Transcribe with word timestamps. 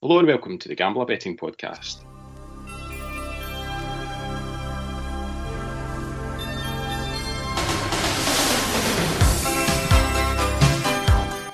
Hello 0.00 0.20
and 0.20 0.28
welcome 0.28 0.56
to 0.58 0.68
the 0.68 0.76
Gambler 0.76 1.06
Betting 1.06 1.36
Podcast. 1.36 2.04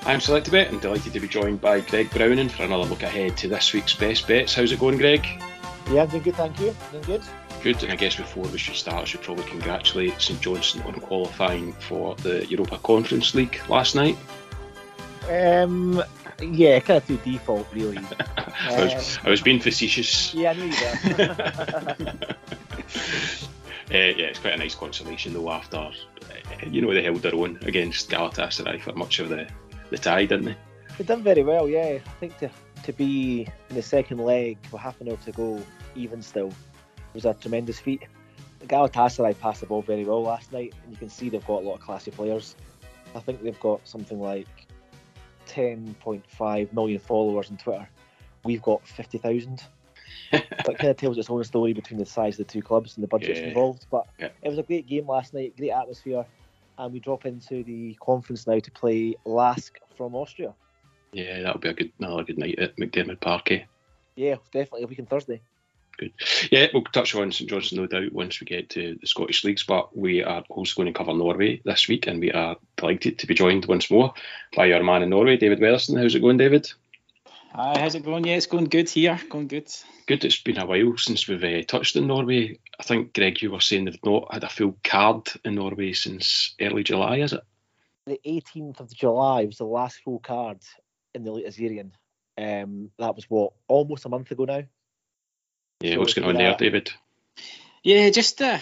I'm 0.05 0.19
Selectibet 0.19 0.69
and 0.69 0.79
delighted 0.79 1.13
to 1.13 1.19
be 1.19 1.27
joined 1.27 1.59
by 1.59 1.79
Greg 1.79 2.11
Browning 2.11 2.49
for 2.49 2.61
another 2.61 2.83
look 2.83 3.01
ahead 3.01 3.35
to 3.37 3.47
this 3.47 3.73
week's 3.73 3.95
best 3.95 4.27
bets. 4.27 4.53
How's 4.53 4.71
it 4.71 4.79
going, 4.79 4.99
Greg? 4.99 5.25
Yeah, 5.89 6.03
I'm 6.03 6.09
doing 6.09 6.21
good, 6.21 6.35
thank 6.35 6.59
you. 6.59 6.75
Doing 6.91 7.03
good. 7.03 7.23
Good, 7.63 7.81
and 7.81 7.91
I 7.91 7.95
guess 7.95 8.15
before 8.15 8.43
we 8.43 8.59
should 8.59 8.75
start, 8.75 9.01
I 9.01 9.05
should 9.05 9.23
probably 9.23 9.45
congratulate 9.45 10.21
St 10.21 10.39
Johnstone 10.39 10.83
on 10.83 10.93
qualifying 10.99 11.73
for 11.73 12.13
the 12.17 12.45
Europa 12.45 12.77
Conference 12.83 13.33
League 13.33 13.59
last 13.69 13.95
night. 13.95 14.15
Um, 15.31 16.03
yeah, 16.41 16.79
kind 16.79 16.97
of 16.97 17.03
through 17.03 17.17
default, 17.17 17.67
really. 17.73 17.97
I, 18.37 18.83
was, 18.83 19.19
I 19.23 19.29
was 19.29 19.41
being 19.41 19.59
facetious. 19.59 20.33
Yeah, 20.33 20.51
I 20.51 20.53
knew 20.53 20.65
you 20.65 21.17
were. 21.17 22.05
Uh, 23.91 24.11
yeah, 24.17 24.25
it's 24.25 24.39
quite 24.39 24.55
a 24.55 24.57
nice 24.57 24.73
consolation 24.73 25.31
though 25.31 25.51
after, 25.51 25.77
uh, 25.77 25.91
you 26.65 26.81
know, 26.81 26.91
they 26.91 27.03
held 27.03 27.21
their 27.21 27.35
own 27.35 27.59
against 27.61 28.09
Galatasaray 28.09 28.81
for 28.81 28.93
much 28.93 29.19
of 29.19 29.29
the, 29.29 29.47
the 29.91 29.97
tie, 29.97 30.25
didn't 30.25 30.45
they? 30.45 30.55
They've 30.97 31.05
done 31.05 31.21
very 31.21 31.43
well, 31.43 31.69
yeah. 31.69 31.99
I 32.03 32.09
think 32.19 32.35
to, 32.39 32.49
to 32.81 32.93
be 32.93 33.47
in 33.69 33.75
the 33.75 33.83
second 33.83 34.17
leg 34.17 34.57
with 34.71 34.81
half 34.81 34.99
an 35.01 35.09
hour 35.09 35.17
to 35.17 35.31
go, 35.31 35.61
even 35.95 36.23
still, 36.23 36.51
was 37.13 37.25
a 37.25 37.35
tremendous 37.35 37.79
feat. 37.79 38.01
Galatasaray 38.63 39.39
passed 39.39 39.61
the 39.61 39.67
ball 39.67 39.83
very 39.83 40.03
well 40.03 40.23
last 40.23 40.51
night, 40.51 40.73
and 40.83 40.91
you 40.91 40.97
can 40.97 41.09
see 41.09 41.29
they've 41.29 41.45
got 41.45 41.61
a 41.61 41.65
lot 41.65 41.75
of 41.75 41.81
classy 41.81 42.09
players. 42.09 42.55
I 43.13 43.19
think 43.19 43.43
they've 43.43 43.59
got 43.59 43.87
something 43.87 44.19
like 44.19 44.47
10.5 45.47 46.73
million 46.73 46.99
followers 46.99 47.49
on 47.49 47.57
Twitter. 47.57 47.87
We've 48.43 48.61
got 48.61 48.87
50,000. 48.87 49.63
that 50.31 50.77
kind 50.77 50.89
of 50.91 50.97
tells 50.97 51.17
its 51.17 51.29
own 51.29 51.43
story 51.43 51.73
between 51.73 51.99
the 51.99 52.05
size 52.05 52.39
of 52.39 52.47
the 52.47 52.51
two 52.53 52.61
clubs 52.61 52.95
and 52.95 53.03
the 53.03 53.07
budgets 53.07 53.39
Yeah. 53.39 53.47
involved. 53.47 53.85
But 53.89 54.07
Yeah. 54.19 54.29
it 54.41 54.49
was 54.49 54.57
a 54.57 54.63
great 54.63 54.87
game 54.87 55.07
last 55.07 55.33
night, 55.33 55.55
great 55.57 55.71
atmosphere, 55.71 56.25
and 56.77 56.93
we 56.93 56.99
drop 56.99 57.25
into 57.25 57.63
the 57.63 57.95
conference 58.01 58.47
now 58.47 58.59
to 58.59 58.71
play 58.71 59.15
Lask 59.25 59.79
from 59.95 60.15
Austria. 60.15 60.53
Yeah, 61.13 61.41
that'll 61.41 61.61
be 61.61 61.69
a 61.69 61.73
good 61.73 61.91
another 61.99 62.23
good 62.23 62.37
night 62.37 62.59
at 62.59 62.75
McDiarmid 62.75 63.21
Park. 63.21 63.51
Eh? 63.51 63.63
Yeah, 64.15 64.35
definitely 64.51 64.83
a 64.83 64.87
week 64.87 64.99
on 64.99 65.05
Thursday. 65.05 65.41
Yeah, 66.51 66.67
we'll 66.73 66.83
touch 66.83 67.15
on 67.15 67.31
St 67.31 67.49
Johnstone 67.49 67.79
no 67.79 67.87
doubt 67.87 68.11
once 68.11 68.39
we 68.39 68.45
get 68.45 68.69
to 68.71 68.97
the 68.99 69.07
Scottish 69.07 69.43
leagues, 69.43 69.63
but 69.63 69.95
we 69.97 70.23
are 70.23 70.43
also 70.49 70.75
going 70.75 70.91
to 70.91 70.97
cover 70.97 71.13
Norway 71.13 71.61
this 71.63 71.87
week, 71.87 72.07
and 72.07 72.19
we 72.19 72.31
are 72.31 72.57
delighted 72.77 73.19
to 73.19 73.27
be 73.27 73.33
joined 73.33 73.65
once 73.65 73.89
more 73.89 74.13
by 74.55 74.71
our 74.71 74.83
man 74.83 75.03
in 75.03 75.09
Norway, 75.09 75.37
David 75.37 75.59
Weatherston. 75.59 76.01
How's 76.01 76.15
it 76.15 76.21
going, 76.21 76.37
David? 76.37 76.71
Hi, 77.53 77.79
how's 77.79 77.95
it 77.95 78.03
going? 78.03 78.25
Yeah, 78.25 78.35
it's 78.35 78.47
going 78.47 78.65
good 78.65 78.89
here. 78.89 79.17
Going 79.29 79.47
good. 79.47 79.71
Good. 80.07 80.25
It's 80.25 80.41
been 80.41 80.57
a 80.57 80.65
while 80.65 80.97
since 80.97 81.25
we've 81.25 81.41
uh, 81.41 81.63
touched 81.65 81.95
in 81.95 82.07
Norway. 82.07 82.59
I 82.77 82.83
think 82.83 83.13
Greg, 83.13 83.41
you 83.41 83.51
were 83.51 83.61
saying 83.61 83.85
they've 83.85 83.97
not 84.03 84.33
had 84.33 84.43
a 84.43 84.49
full 84.49 84.75
card 84.83 85.29
in 85.45 85.55
Norway 85.55 85.93
since 85.93 86.53
early 86.59 86.83
July, 86.83 87.19
is 87.19 87.31
it? 87.31 87.41
The 88.07 88.19
18th 88.27 88.81
of 88.81 88.93
July 88.93 89.45
was 89.45 89.57
the 89.57 89.65
last 89.65 90.01
full 90.03 90.19
card 90.19 90.59
in 91.13 91.23
the 91.23 91.31
Eliteserien. 91.31 91.91
Um, 92.37 92.91
that 92.99 93.15
was 93.15 93.23
what 93.29 93.53
almost 93.69 94.05
a 94.05 94.09
month 94.09 94.31
ago 94.31 94.43
now. 94.43 94.63
Yeah, 95.81 95.93
So 95.93 95.99
what's 95.99 96.13
going 96.13 96.27
on 96.27 96.33
been 96.35 96.43
there, 96.43 96.55
David? 96.57 96.91
Yeah, 97.83 98.09
just 98.09 98.41
uh, 98.41 98.57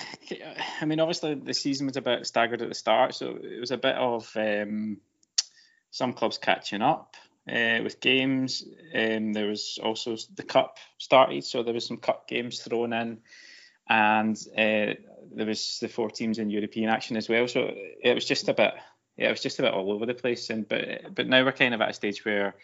I 0.82 0.86
mean, 0.86 1.00
obviously 1.00 1.36
the 1.36 1.54
season 1.54 1.88
was 1.88 1.96
a 1.96 2.02
bit 2.02 2.28
staggered 2.28 2.62
at 2.62 2.68
the 2.68 2.76
start, 2.76 3.16
so 3.16 3.38
it 3.42 3.60
was 3.60 3.72
a 3.72 3.78
bit 3.78 3.96
of 3.96 4.30
um, 4.36 4.98
some 5.92 6.12
clubs 6.12 6.38
catching 6.38 6.82
up 6.82 7.16
uh, 7.50 7.80
with 7.82 8.02
games. 8.02 8.66
Um, 8.94 9.32
there 9.32 9.48
was 9.48 9.80
also 9.82 10.18
the 10.36 10.44
cup 10.44 10.78
started, 10.98 11.46
so 11.46 11.64
there 11.64 11.74
was 11.74 11.86
some 11.86 11.98
cup 11.98 12.28
games 12.28 12.60
thrown 12.60 12.92
in, 12.92 13.20
and 13.88 14.38
uh, 14.58 15.00
there 15.34 15.48
was 15.48 15.78
the 15.80 15.88
four 15.88 16.10
teams 16.10 16.38
in 16.38 16.50
European 16.50 16.90
action 16.90 17.16
as 17.16 17.30
well. 17.30 17.48
So 17.48 17.72
it 18.02 18.14
was 18.14 18.26
just 18.26 18.50
a 18.50 18.54
bit, 18.54 18.74
yeah, 19.16 19.28
it 19.28 19.32
was 19.32 19.42
just 19.42 19.60
a 19.60 19.62
bit 19.62 19.74
all 19.74 19.94
over 19.94 20.06
the 20.06 20.14
place. 20.14 20.50
And 20.50 20.68
but 20.68 21.16
but 21.16 21.28
now 21.28 21.46
we're 21.46 21.54
kind 21.54 21.74
of 21.74 21.80
at 21.80 21.92
a 21.92 21.94
stage 21.94 22.26
where 22.26 22.56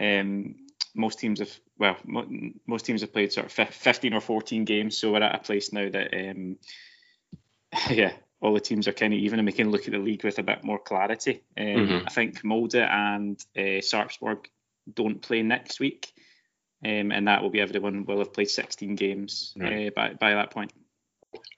um, 0.00 0.54
most 0.94 1.18
teams 1.18 1.38
have 1.40 1.52
well 1.78 1.96
mo- 2.04 2.28
most 2.66 2.84
teams 2.84 3.00
have 3.02 3.12
played 3.12 3.32
sort 3.32 3.46
of 3.46 3.52
fif- 3.52 3.74
15 3.74 4.14
or 4.14 4.20
14 4.20 4.64
games 4.64 4.96
so 4.96 5.12
we're 5.12 5.22
at 5.22 5.34
a 5.34 5.38
place 5.38 5.72
now 5.72 5.88
that 5.88 6.12
um 6.14 6.56
yeah 7.90 8.12
all 8.40 8.54
the 8.54 8.60
teams 8.60 8.88
are 8.88 8.92
kind 8.92 9.12
of 9.12 9.18
even 9.18 9.38
and 9.38 9.46
we 9.46 9.52
can 9.52 9.70
look 9.70 9.86
at 9.86 9.92
the 9.92 9.98
league 9.98 10.24
with 10.24 10.38
a 10.38 10.42
bit 10.42 10.64
more 10.64 10.78
clarity 10.78 11.42
um, 11.58 11.64
Mhm. 11.66 12.02
i 12.06 12.10
think 12.10 12.42
molde 12.44 12.74
and 12.76 13.38
uh, 13.56 13.80
sarpsborg 13.82 14.46
don't 14.92 15.22
play 15.22 15.42
next 15.42 15.80
week 15.80 16.12
um, 16.84 17.12
and 17.12 17.28
that 17.28 17.42
will 17.42 17.50
be 17.50 17.60
everyone 17.60 18.04
will 18.06 18.18
have 18.18 18.32
played 18.32 18.48
16 18.48 18.94
games 18.94 19.54
Right. 19.58 19.88
uh, 19.88 19.90
by, 19.94 20.14
by 20.14 20.34
that 20.34 20.50
point 20.50 20.72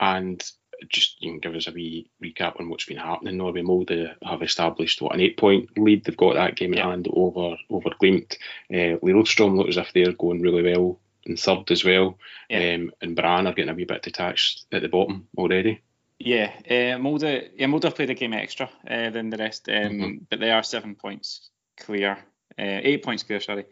And 0.01 0.43
just 0.89 1.21
you 1.23 1.31
can 1.33 1.41
give 1.41 1.55
us 1.55 1.67
a 1.69 1.73
wee 1.73 2.09
recap 2.23 2.59
on 2.61 2.69
what's 2.69 2.85
been 2.87 2.97
happening. 2.99 3.37
Norway 3.37 3.63
Molde 3.63 4.15
have 4.25 4.43
established 4.43 5.01
what 5.03 5.15
an 5.15 5.21
eight-point 5.21 5.79
lead. 5.79 6.05
They've 6.05 6.17
got 6.17 6.35
that 6.35 6.57
game 6.57 6.73
in 6.73 6.79
Yeah. 6.79 6.91
hand 6.91 7.09
over 7.13 7.57
over 7.71 7.91
Glimt. 7.91 8.37
Uh, 8.71 8.99
Lillestrøm 9.03 9.57
look 9.57 9.69
as 9.69 9.77
if 9.77 9.93
they're 9.93 10.13
going 10.13 10.41
really 10.43 10.63
well 10.63 10.99
in 11.25 11.37
third 11.37 11.71
as 11.71 11.85
well. 11.85 12.19
Yeah. 12.51 12.75
Um, 12.75 12.93
and 13.01 13.15
Brann 13.17 13.47
are 13.47 13.53
getting 13.53 13.71
a 13.71 13.75
wee 13.75 13.85
bit 13.85 14.03
detached 14.03 14.65
at 14.73 14.83
the 14.83 14.89
bottom 14.89 15.29
already. 15.37 15.81
Yeah, 16.19 16.53
uh, 16.71 16.99
Molde, 16.99 17.51
yeah, 17.57 17.67
Molde 17.67 17.85
have 17.85 17.97
played 17.97 18.11
a 18.11 18.15
game 18.15 18.33
extra 18.33 18.71
uh, 18.89 19.11
than 19.11 19.31
the 19.31 19.37
rest, 19.39 19.69
um, 19.69 19.75
Mhm. 19.75 20.21
but 20.31 20.39
they 20.39 20.51
are 20.53 20.63
seven 20.63 20.95
points 20.95 21.51
clear, 21.77 22.13
uh, 22.59 22.81
eight 22.83 23.03
points 23.03 23.25
clear, 23.25 23.41
sorry, 23.41 23.65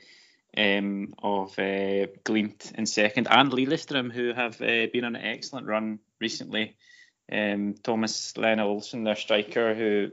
um, 0.57 1.15
of 1.23 1.57
uh, 1.61 2.07
Glimt 2.25 2.75
in 2.77 2.87
second, 2.87 3.29
and 3.31 3.53
Lillestrøm, 3.53 4.11
who 4.13 4.33
have 4.33 4.61
uh, 4.61 4.87
been 4.93 5.05
on 5.05 5.15
an 5.15 5.25
excellent 5.25 5.69
run 5.69 6.01
recently. 6.21 6.75
Um, 7.33 7.75
Thomas 7.83 8.33
Lehne 8.33 8.61
Olsen, 8.61 9.05
their 9.05 9.17
striker, 9.17 9.75
who 9.75 10.11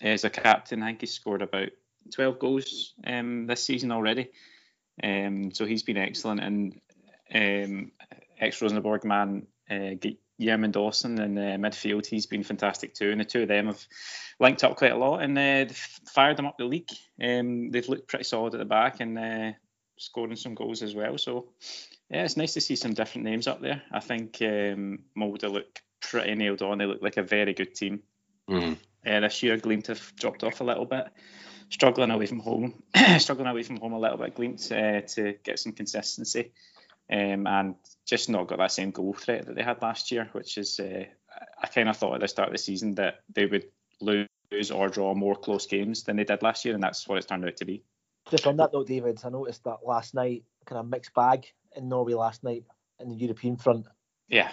is 0.00 0.24
a 0.24 0.30
captain, 0.30 0.82
I 0.82 0.88
think 0.88 1.00
he's 1.00 1.12
scored 1.12 1.42
about 1.42 1.70
12 2.14 2.38
goals 2.38 2.94
um, 3.06 3.46
this 3.46 3.64
season 3.64 3.90
already. 3.90 4.30
Um, 5.02 5.52
so 5.52 5.66
he's 5.66 5.82
been 5.82 5.96
excellent, 5.96 6.40
and 6.40 6.80
um, 7.34 7.92
ex 8.38 8.62
Rosenborg 8.62 9.04
man 9.04 9.46
uh, 9.70 9.94
Gjermund 10.40 10.76
Åsen 10.76 11.18
in 11.18 11.38
uh, 11.38 11.56
midfield, 11.56 12.06
he's 12.06 12.26
been 12.26 12.42
fantastic 12.42 12.94
too. 12.94 13.10
And 13.10 13.20
the 13.20 13.24
two 13.24 13.42
of 13.42 13.48
them 13.48 13.66
have 13.66 13.84
linked 14.38 14.64
up 14.64 14.76
quite 14.76 14.92
a 14.92 14.96
lot 14.96 15.22
and 15.22 15.36
uh, 15.36 15.64
they've 15.64 15.88
fired 16.12 16.36
them 16.36 16.46
up 16.46 16.58
the 16.58 16.64
league. 16.64 16.90
Um, 17.22 17.70
they've 17.70 17.88
looked 17.88 18.08
pretty 18.08 18.24
solid 18.24 18.54
at 18.54 18.58
the 18.58 18.66
back 18.66 19.00
and 19.00 19.18
uh, 19.18 19.52
scoring 19.98 20.36
some 20.36 20.54
goals 20.54 20.82
as 20.82 20.94
well. 20.94 21.16
So 21.18 21.48
yeah, 22.10 22.24
it's 22.24 22.36
nice 22.36 22.54
to 22.54 22.60
see 22.60 22.76
some 22.76 22.94
different 22.94 23.24
names 23.24 23.46
up 23.46 23.60
there. 23.60 23.82
I 23.90 24.00
think 24.00 24.38
um, 24.42 25.04
Molde 25.14 25.44
look 25.44 25.80
pretty 26.00 26.34
nailed 26.34 26.62
on. 26.62 26.78
They 26.78 26.86
look 26.86 27.02
like 27.02 27.16
a 27.16 27.22
very 27.22 27.54
good 27.54 27.74
team. 27.74 28.02
Mhm. 28.48 28.78
Uh, 29.06 29.20
this 29.20 29.42
year, 29.42 29.58
Glimt 29.58 29.86
have 29.86 30.14
dropped 30.16 30.44
off 30.44 30.60
a 30.60 30.64
little 30.64 30.84
bit, 30.84 31.06
struggling 31.70 32.10
away 32.10 32.26
from 32.26 32.40
home, 32.40 32.82
struggling 33.18 33.48
away 33.48 33.62
from 33.62 33.76
home 33.76 33.92
a 33.92 33.98
little 33.98 34.18
bit. 34.18 34.34
Glimt 34.34 34.70
uh, 34.72 35.06
to 35.14 35.34
get 35.44 35.58
some 35.58 35.72
consistency, 35.72 36.52
um, 37.10 37.46
and 37.46 37.76
just 38.04 38.28
not 38.28 38.48
got 38.48 38.58
that 38.58 38.72
same 38.72 38.90
goal 38.90 39.12
threat 39.12 39.46
that 39.46 39.54
they 39.54 39.62
had 39.62 39.82
last 39.82 40.10
year, 40.10 40.28
which 40.32 40.58
is 40.58 40.80
uh, 40.80 41.04
I 41.62 41.66
kind 41.68 41.88
of 41.88 41.96
thought 41.96 42.14
at 42.14 42.20
the 42.20 42.28
start 42.28 42.48
of 42.48 42.54
the 42.54 42.58
season 42.58 42.94
that 42.96 43.20
they 43.32 43.46
would 43.46 43.66
lose 44.00 44.26
or 44.72 44.88
draw 44.88 45.14
more 45.14 45.36
close 45.36 45.66
games 45.66 46.04
than 46.04 46.16
they 46.16 46.24
did 46.24 46.42
last 46.42 46.64
year, 46.64 46.74
and 46.74 46.82
that's 46.82 47.06
what 47.06 47.18
it's 47.18 47.26
turned 47.26 47.44
out 47.44 47.56
to 47.56 47.64
be. 47.64 47.82
Just 48.30 48.46
on 48.46 48.56
that 48.56 48.72
note, 48.72 48.88
David, 48.88 49.20
I 49.24 49.28
noticed 49.28 49.64
that 49.64 49.86
last 49.86 50.14
night, 50.14 50.44
kind 50.64 50.80
of 50.80 50.88
mixed 50.88 51.14
bag 51.14 51.46
in 51.76 51.88
Norway 51.88 52.14
last 52.14 52.42
night 52.42 52.64
in 52.98 53.08
the 53.08 53.14
European 53.14 53.56
front. 53.56 53.86
Yeah, 54.28 54.50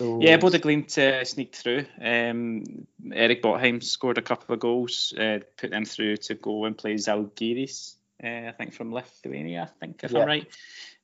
So 0.00 0.18
Yeah, 0.22 0.38
Bode 0.38 0.62
Glimt 0.62 0.96
uh, 0.96 1.22
sneaked 1.26 1.56
through. 1.56 1.84
Um, 2.00 2.64
Erik 3.12 3.42
Botheim 3.42 3.82
scored 3.82 4.16
a 4.16 4.22
couple 4.22 4.54
of 4.54 4.58
goals, 4.58 5.12
uh, 5.12 5.40
put 5.58 5.70
them 5.70 5.84
through 5.84 6.16
to 6.16 6.34
go 6.36 6.64
and 6.64 6.76
play 6.76 6.94
Zalgiris, 6.94 7.96
uh, 8.24 8.48
I 8.48 8.54
think 8.56 8.72
from 8.72 8.94
Lithuania, 8.94 9.70
I 9.70 9.78
think, 9.78 10.02
if 10.02 10.12
Yeah. 10.12 10.20
I'm 10.20 10.26
right. 10.26 10.46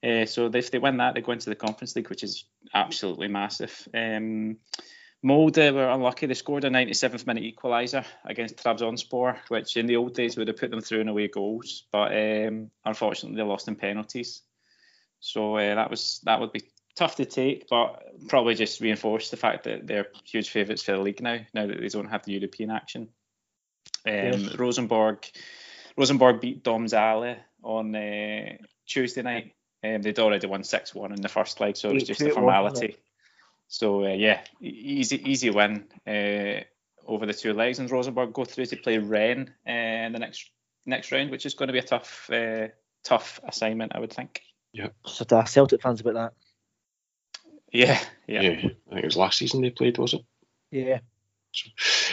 Uh, 0.03 0.25
so 0.25 0.47
if 0.47 0.71
they 0.71 0.79
win 0.79 0.97
that, 0.97 1.15
they 1.15 1.21
go 1.21 1.33
into 1.33 1.51
the 1.51 1.57
Conference 1.57 1.95
League, 1.95 2.09
which 2.09 2.25
is 2.25 2.47
absolutely 2.73 3.29
massive. 3.29 3.87
Um, 3.93 4.57
Molde 5.23 5.75
were 5.75 5.91
unlucky. 5.91 6.25
They 6.25 6.33
scored 6.33 6.65
a 6.65 6.71
97th 6.71 7.27
minute 7.27 7.45
equaliser 7.45 8.07
against 8.25 8.57
Trabzonspor, 8.57 9.37
which 9.49 9.77
in 9.77 9.85
the 9.85 9.97
old 9.97 10.15
days 10.15 10.39
would 10.39 10.49
have 10.49 10.57
put 10.57 10.71
them 10.71 10.81
through 10.81 11.03
in 11.03 11.09
away 11.09 11.29
goals, 11.29 11.85
but 11.93 12.13
um, 12.13 12.71
unfortunately 12.83 13.37
they 13.37 13.43
lost 13.43 13.69
in 13.69 13.77
penalties. 13.77 14.41
So 15.21 15.57
uh, 15.57 15.75
that 15.75 15.91
was 15.91 16.21
that 16.25 16.41
would 16.41 16.53
be 16.53 16.63
tough 16.97 17.17
to 17.17 17.25
take, 17.25 17.69
but 17.69 18.03
probably 18.29 18.55
just 18.55 18.81
reinforce 18.81 19.31
the 19.31 19.37
fact 19.37 19.65
that 19.65 19.87
they're 19.87 20.09
huge 20.25 20.51
favourites 20.51 20.83
for 20.83 20.93
the 20.93 20.99
league 20.99 21.23
now. 21.23 21.39
Now 21.55 21.67
that 21.67 21.81
they 21.81 21.89
don't 21.89 22.11
have 22.11 22.25
the 22.25 22.33
European 22.33 22.71
action. 22.71 23.09
Um. 24.07 24.51
Rosenborg, 24.57 25.27
Rosenborg 25.97 26.41
beat 26.41 26.65
Domzale 26.65 27.37
on 27.63 27.95
uh, 27.95 28.57
Tuesday 28.87 29.23
night. 29.23 29.53
Um, 29.85 30.03
they'd 30.03 30.19
already 30.19 30.47
won 30.47 30.65
six 30.65 30.95
one 30.95 31.13
in 31.13 31.21
the 31.21 31.29
first 31.29 31.61
leg, 31.61 31.77
so 31.77 31.91
it 31.91 31.95
was 31.95 32.05
just 32.05 32.21
a 32.21 32.25
8-2 32.25 32.27
it 32.27 32.29
was, 32.29 32.37
wasn't 32.37 32.45
formality. 32.45 32.97
So 33.69 34.05
uh, 34.05 34.15
yeah, 34.15 34.41
easy 34.61 35.23
easy 35.29 35.51
win 35.51 35.87
uh, 36.07 36.65
over 37.07 37.27
the 37.27 37.35
two 37.35 37.53
legs, 37.53 37.79
and 37.79 37.91
Rosenborg 37.91 38.33
go 38.33 38.45
through 38.45 38.67
to 38.67 38.77
play 38.77 38.99
Rennes 38.99 39.51
uh, 39.69 39.73
in 39.73 40.13
the 40.13 40.19
next 40.19 40.51
next 40.87 41.13
round, 41.13 41.31
which 41.31 41.47
is 41.47 41.55
going 41.55 41.67
to 41.67 41.73
be 41.73 41.79
a 41.79 41.83
tough 41.83 42.31
uh, 42.31 42.69
tough 43.05 43.41
assignment, 43.47 43.95
I 43.95 43.99
would 43.99 44.13
think. 44.13 44.41
Yeah. 44.73 44.89
So 45.05 45.25
to 45.25 45.37
ask 45.37 45.53
Celtic 45.53 45.83
fans 45.83 46.01
about 46.01 46.15
that. 46.15 46.33
Yeah, 47.73 48.01
yeah. 48.27 48.43
Yeah, 48.43 48.51
I 48.51 48.61
think 48.61 48.75
it 48.91 49.05
was 49.05 49.17
last 49.17 49.39
season 49.39 49.63
they 49.63 49.71
played, 49.71 49.99
was 49.99 50.15
it? 50.15 50.23
Yeah. 50.71 51.01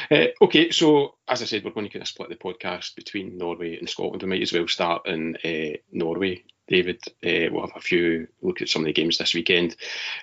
Uh, 0.09 0.27
okay, 0.41 0.71
so 0.71 1.15
as 1.27 1.41
I 1.41 1.45
said, 1.45 1.63
we're 1.63 1.71
going 1.71 1.85
to 1.85 1.91
kind 1.91 2.01
of 2.01 2.07
split 2.07 2.29
the 2.29 2.35
podcast 2.35 2.95
between 2.95 3.37
Norway 3.37 3.77
and 3.77 3.89
Scotland. 3.89 4.21
We 4.21 4.29
might 4.29 4.41
as 4.41 4.53
well 4.53 4.67
start 4.67 5.07
in 5.07 5.37
uh, 5.43 5.77
Norway. 5.91 6.43
David, 6.67 7.01
uh, 7.07 7.51
we'll 7.51 7.67
have 7.67 7.75
a 7.75 7.81
few 7.81 8.27
look 8.41 8.61
at 8.61 8.69
some 8.69 8.83
of 8.83 8.85
the 8.85 8.93
games 8.93 9.17
this 9.17 9.33
weekend. 9.33 9.75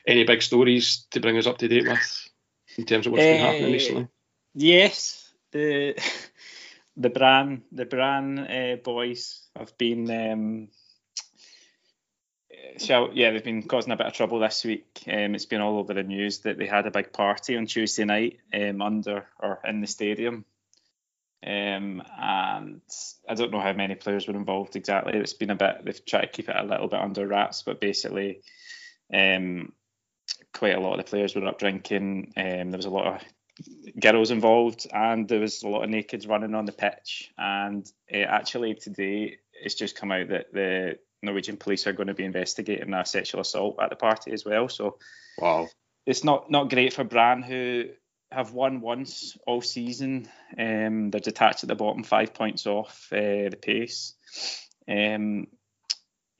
Any 0.06 0.24
big 0.24 0.40
stories 0.40 1.06
to 1.10 1.20
bring 1.20 1.36
us 1.36 1.46
up 1.46 1.58
to 1.58 1.68
date 1.68 1.86
with 1.86 2.28
in 2.78 2.86
terms 2.86 3.06
of 3.06 3.12
what's 3.12 3.24
been 3.24 3.40
happening 3.40 3.72
recently? 3.72 4.08
Yes, 4.54 5.32
the 5.52 5.98
the 6.96 7.10
Brann 7.10 7.62
the 7.72 7.84
Brann 7.84 8.38
uh, 8.38 8.76
boys 8.82 9.48
have 9.54 9.76
been 9.76 10.10
um, 10.10 10.68
shall 12.78 13.10
yeah 13.12 13.30
they've 13.30 13.44
been 13.44 13.62
causing 13.62 13.92
a 13.92 13.96
bit 13.96 14.06
of 14.06 14.12
trouble 14.12 14.38
this 14.40 14.64
week. 14.64 15.02
Um, 15.06 15.34
it's 15.34 15.46
been 15.46 15.60
all 15.60 15.78
over 15.78 15.94
the 15.94 16.02
news 16.02 16.40
that 16.40 16.58
they 16.58 16.66
had 16.66 16.86
a 16.86 16.90
big 16.90 17.12
party 17.12 17.56
on 17.56 17.66
Tuesday 17.66 18.04
night 18.04 18.38
um, 18.54 18.82
under 18.82 19.26
or 19.38 19.60
in 19.64 19.80
the 19.80 19.86
stadium. 19.86 20.44
Um, 21.46 22.02
and 22.20 22.82
I 23.28 23.34
don't 23.34 23.50
know 23.50 23.60
how 23.60 23.72
many 23.72 23.94
players 23.94 24.28
were 24.28 24.34
involved 24.36 24.76
exactly. 24.76 25.18
It's 25.18 25.32
been 25.32 25.50
a 25.50 25.56
bit. 25.56 25.84
They've 25.84 26.04
tried 26.04 26.26
to 26.26 26.28
keep 26.28 26.48
it 26.50 26.56
a 26.56 26.64
little 26.64 26.88
bit 26.88 27.00
under 27.00 27.26
wraps, 27.26 27.62
but 27.62 27.80
basically, 27.80 28.42
um, 29.12 29.72
quite 30.52 30.74
a 30.74 30.80
lot 30.80 30.98
of 30.98 31.04
the 31.04 31.10
players 31.10 31.34
were 31.34 31.46
up 31.46 31.58
drinking. 31.58 32.32
Um, 32.36 32.70
there 32.70 32.78
was 32.78 32.84
a 32.84 32.90
lot 32.90 33.06
of 33.06 33.22
girls 33.98 34.30
involved, 34.30 34.86
and 34.92 35.26
there 35.28 35.40
was 35.40 35.62
a 35.62 35.68
lot 35.68 35.84
of 35.84 35.90
nakeds 35.90 36.28
running 36.28 36.54
on 36.54 36.66
the 36.66 36.72
pitch. 36.72 37.32
And 37.38 37.90
uh, 38.12 38.18
actually, 38.18 38.74
today 38.74 39.38
it's 39.52 39.74
just 39.74 39.96
come 39.96 40.12
out 40.12 40.28
that 40.28 40.52
the 40.52 40.98
Norwegian 41.22 41.56
police 41.56 41.86
are 41.86 41.92
going 41.92 42.08
to 42.08 42.14
be 42.14 42.24
investigating 42.24 42.92
a 42.92 43.04
sexual 43.04 43.40
assault 43.40 43.78
at 43.80 43.90
the 43.90 43.96
party 43.96 44.32
as 44.32 44.44
well. 44.44 44.68
So, 44.68 44.98
wow, 45.38 45.68
it's 46.06 46.24
not 46.24 46.50
not 46.50 46.70
great 46.70 46.92
for 46.92 47.04
Brann 47.04 47.42
who 47.42 47.84
have 48.32 48.52
won 48.52 48.80
once 48.80 49.36
all 49.46 49.60
season. 49.60 50.28
Um, 50.56 51.10
they're 51.10 51.20
detached 51.20 51.64
at 51.64 51.68
the 51.68 51.74
bottom, 51.74 52.04
five 52.04 52.32
points 52.32 52.66
off 52.66 53.08
uh, 53.12 53.50
the 53.50 53.58
pace. 53.60 54.14
Um, 54.88 55.48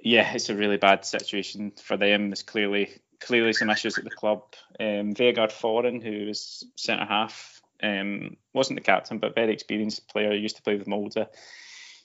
yeah, 0.02 0.32
it's 0.32 0.48
a 0.48 0.54
really 0.54 0.76
bad 0.76 1.04
situation 1.04 1.72
for 1.82 1.96
them. 1.96 2.30
There's 2.30 2.42
clearly 2.42 2.90
clearly 3.20 3.52
some 3.52 3.70
issues 3.70 3.98
at 3.98 4.04
the 4.04 4.10
club. 4.10 4.42
Um, 4.78 5.14
Vegard 5.14 5.52
Forren, 5.52 6.02
who 6.02 6.26
was 6.26 6.64
centre 6.76 7.04
half, 7.04 7.60
um, 7.82 8.36
wasn't 8.54 8.78
the 8.78 8.84
captain, 8.84 9.18
but 9.18 9.34
very 9.34 9.52
experienced 9.52 10.08
player. 10.08 10.32
Used 10.32 10.56
to 10.56 10.62
play 10.62 10.76
with 10.76 10.86
Molde. 10.86 11.26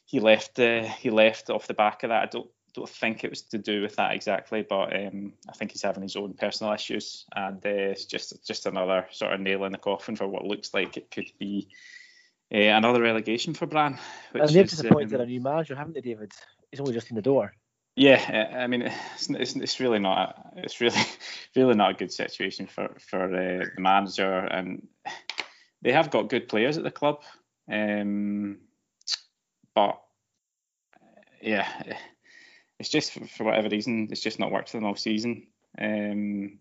He 0.06 0.20
left. 0.20 0.60
Uh, 0.60 0.84
he 0.84 1.10
left 1.10 1.50
off 1.50 1.68
the 1.68 1.74
back 1.74 2.04
of 2.04 2.10
that. 2.10 2.24
I 2.24 2.26
don't 2.26 2.50
don't 2.76 2.90
think 2.90 3.24
it 3.24 3.30
was 3.30 3.42
to 3.42 3.58
do 3.58 3.82
with 3.82 3.96
that 3.96 4.14
exactly, 4.14 4.66
but 4.68 4.96
um, 4.96 5.34
I 5.50 5.54
think 5.54 5.72
he's 5.72 5.82
having 5.82 6.04
his 6.04 6.16
own 6.16 6.34
personal 6.34 6.74
issues, 6.74 7.26
and 7.36 7.66
uh, 7.66 7.70
it's 7.70 8.06
just 8.06 8.46
just 8.46 8.66
another 8.66 9.08
sort 9.12 9.34
of 9.34 9.40
nail 9.40 9.66
in 9.66 9.72
the 9.72 9.78
coffin 9.78 10.16
for 10.16 10.28
what 10.28 10.46
looks 10.46 10.74
like 10.74 10.98
it 10.98 11.12
could 11.12 11.32
be 11.40 11.70
uh, 12.54 12.58
another 12.58 13.02
relegation 13.02 13.54
for 13.54 13.66
Brann. 13.66 13.98
and 14.34 14.50
they've 14.50 14.70
disappointed 14.70 15.14
um, 15.16 15.22
a 15.22 15.26
new 15.26 15.42
manager, 15.42 15.76
haven't 15.76 15.94
they, 15.94 16.02
David? 16.02 16.32
He's 16.72 16.80
only 16.80 16.94
just 16.94 17.10
in 17.10 17.16
the 17.16 17.22
door. 17.22 17.54
Yeah, 17.96 18.52
I 18.54 18.68
mean, 18.68 18.82
it's, 18.82 19.30
it's, 19.30 19.56
it's 19.56 19.80
really 19.80 20.00
not 20.00 20.52
it's 20.58 20.82
really 20.82 21.02
really 21.56 21.76
not 21.76 21.92
a 21.92 21.94
good 21.94 22.12
situation 22.12 22.68
for 22.68 22.90
for 23.00 23.24
uh, 23.24 23.66
the 23.76 23.82
manager, 23.82 24.40
and 24.40 24.88
they 25.82 25.92
have 25.92 26.12
got 26.12 26.30
good 26.30 26.50
players 26.50 26.78
at 26.78 26.84
the 26.84 26.92
club, 26.92 27.22
um, 27.72 28.58
but 29.74 30.02
yeah 31.42 31.68
it's 32.80 32.90
just 32.90 33.14
for, 33.14 33.26
for, 33.26 33.44
whatever 33.46 33.70
reason, 33.70 34.10
it's 34.12 34.22
just 34.22 34.40
not 34.40 34.52
worked 34.52 34.70
for 34.70 34.78
them 34.78 34.86
all 34.86 34.96
season. 34.96 35.48
Um, 35.80 36.60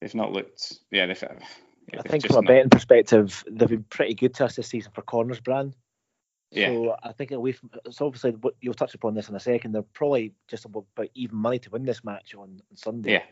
they've 0.00 0.14
not 0.14 0.32
looked, 0.32 0.78
yeah, 0.90 1.06
they've. 1.06 1.22
Yeah, 1.92 2.00
I 2.04 2.08
think 2.08 2.26
from 2.26 2.36
a 2.36 2.42
betting 2.42 2.70
perspective, 2.70 3.42
they've 3.50 3.68
been 3.68 3.84
pretty 3.84 4.14
good 4.14 4.34
to 4.34 4.44
us 4.44 4.56
this 4.56 4.68
season 4.68 4.92
for 4.94 5.02
corners 5.02 5.40
Brann. 5.40 5.74
Yeah. 6.52 6.68
So 6.68 6.96
I 7.02 7.12
think 7.12 7.30
away 7.32 7.52
from 7.52 7.70
so 7.90 8.06
obviously 8.06 8.36
you'll 8.60 8.74
touch 8.74 8.94
upon 8.94 9.14
this 9.14 9.28
in 9.28 9.34
a 9.34 9.40
second. 9.40 9.72
They're 9.72 9.82
probably 9.82 10.32
just 10.48 10.64
about 10.64 10.86
even 11.14 11.36
money 11.36 11.58
to 11.60 11.70
win 11.70 11.84
this 11.84 12.04
match 12.04 12.34
on, 12.34 12.60
on 12.70 12.76
Sunday. 12.76 13.12
Yeah. 13.12 13.22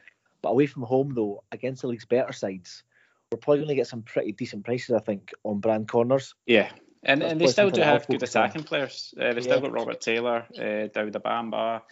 But 0.43 0.51
away 0.51 0.67
from 0.67 0.83
home 0.83 1.13
though, 1.15 1.45
against 1.53 1.83
the 1.83 1.89
league's 1.89 2.07
better 2.07 2.33
sides, 2.33 2.83
we're 3.31 3.39
probably 3.39 3.59
going 3.59 3.69
to 3.69 3.75
get 3.75 3.87
some 3.87 4.03
pretty 4.03 4.33
decent 4.33 4.65
prices, 4.65 4.95
I 4.97 5.01
think, 5.01 5.33
on 5.45 5.61
Brann 5.61 5.87
corners. 5.87 6.35
Yeah, 6.47 6.71
and, 7.03 7.23
and 7.23 7.41
they 7.41 7.47
still 7.47 7.71
do 7.71 7.81
have 7.81 8.07
good 8.07 8.23
attacking 8.23 8.65
players. 8.65 9.15
Uh, 9.19 9.33
they've 9.33 9.37
yeah. 9.37 9.43
still 9.43 9.61
got 9.61 9.73
Robert 9.73 10.01
Taylor, 10.01 10.47
uh, 10.57 10.89
Daouda 10.89 11.21
Bamba, 11.23 11.83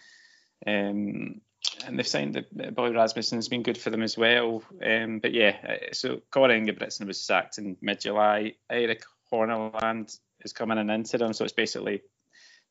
um, 0.67 1.41
and 1.87 1.99
they've 1.99 2.07
signed 2.07 2.35
the, 2.35 2.71
Boy 2.73 2.93
Rasmussen 2.93 3.39
has 3.39 3.49
been 3.49 3.63
good 3.63 3.79
for 3.79 3.91
them 3.91 4.03
as 4.03 4.17
well. 4.17 4.63
Um, 4.85 5.21
but 5.21 5.33
yeah, 5.33 5.57
uh, 5.67 5.93
so 5.93 6.21
Kåre 6.31 6.57
Ingebrigtsen 6.59 7.07
was 7.07 7.21
sacked 7.21 7.59
in 7.59 7.77
mid-July. 7.81 8.55
Erik 8.71 9.03
Horneland 9.33 10.17
is 10.41 10.53
coming 10.53 10.79
in 10.79 10.91
into 10.91 11.19
them, 11.19 11.33
so 11.33 11.45
it's 11.45 11.53
basically 11.53 12.03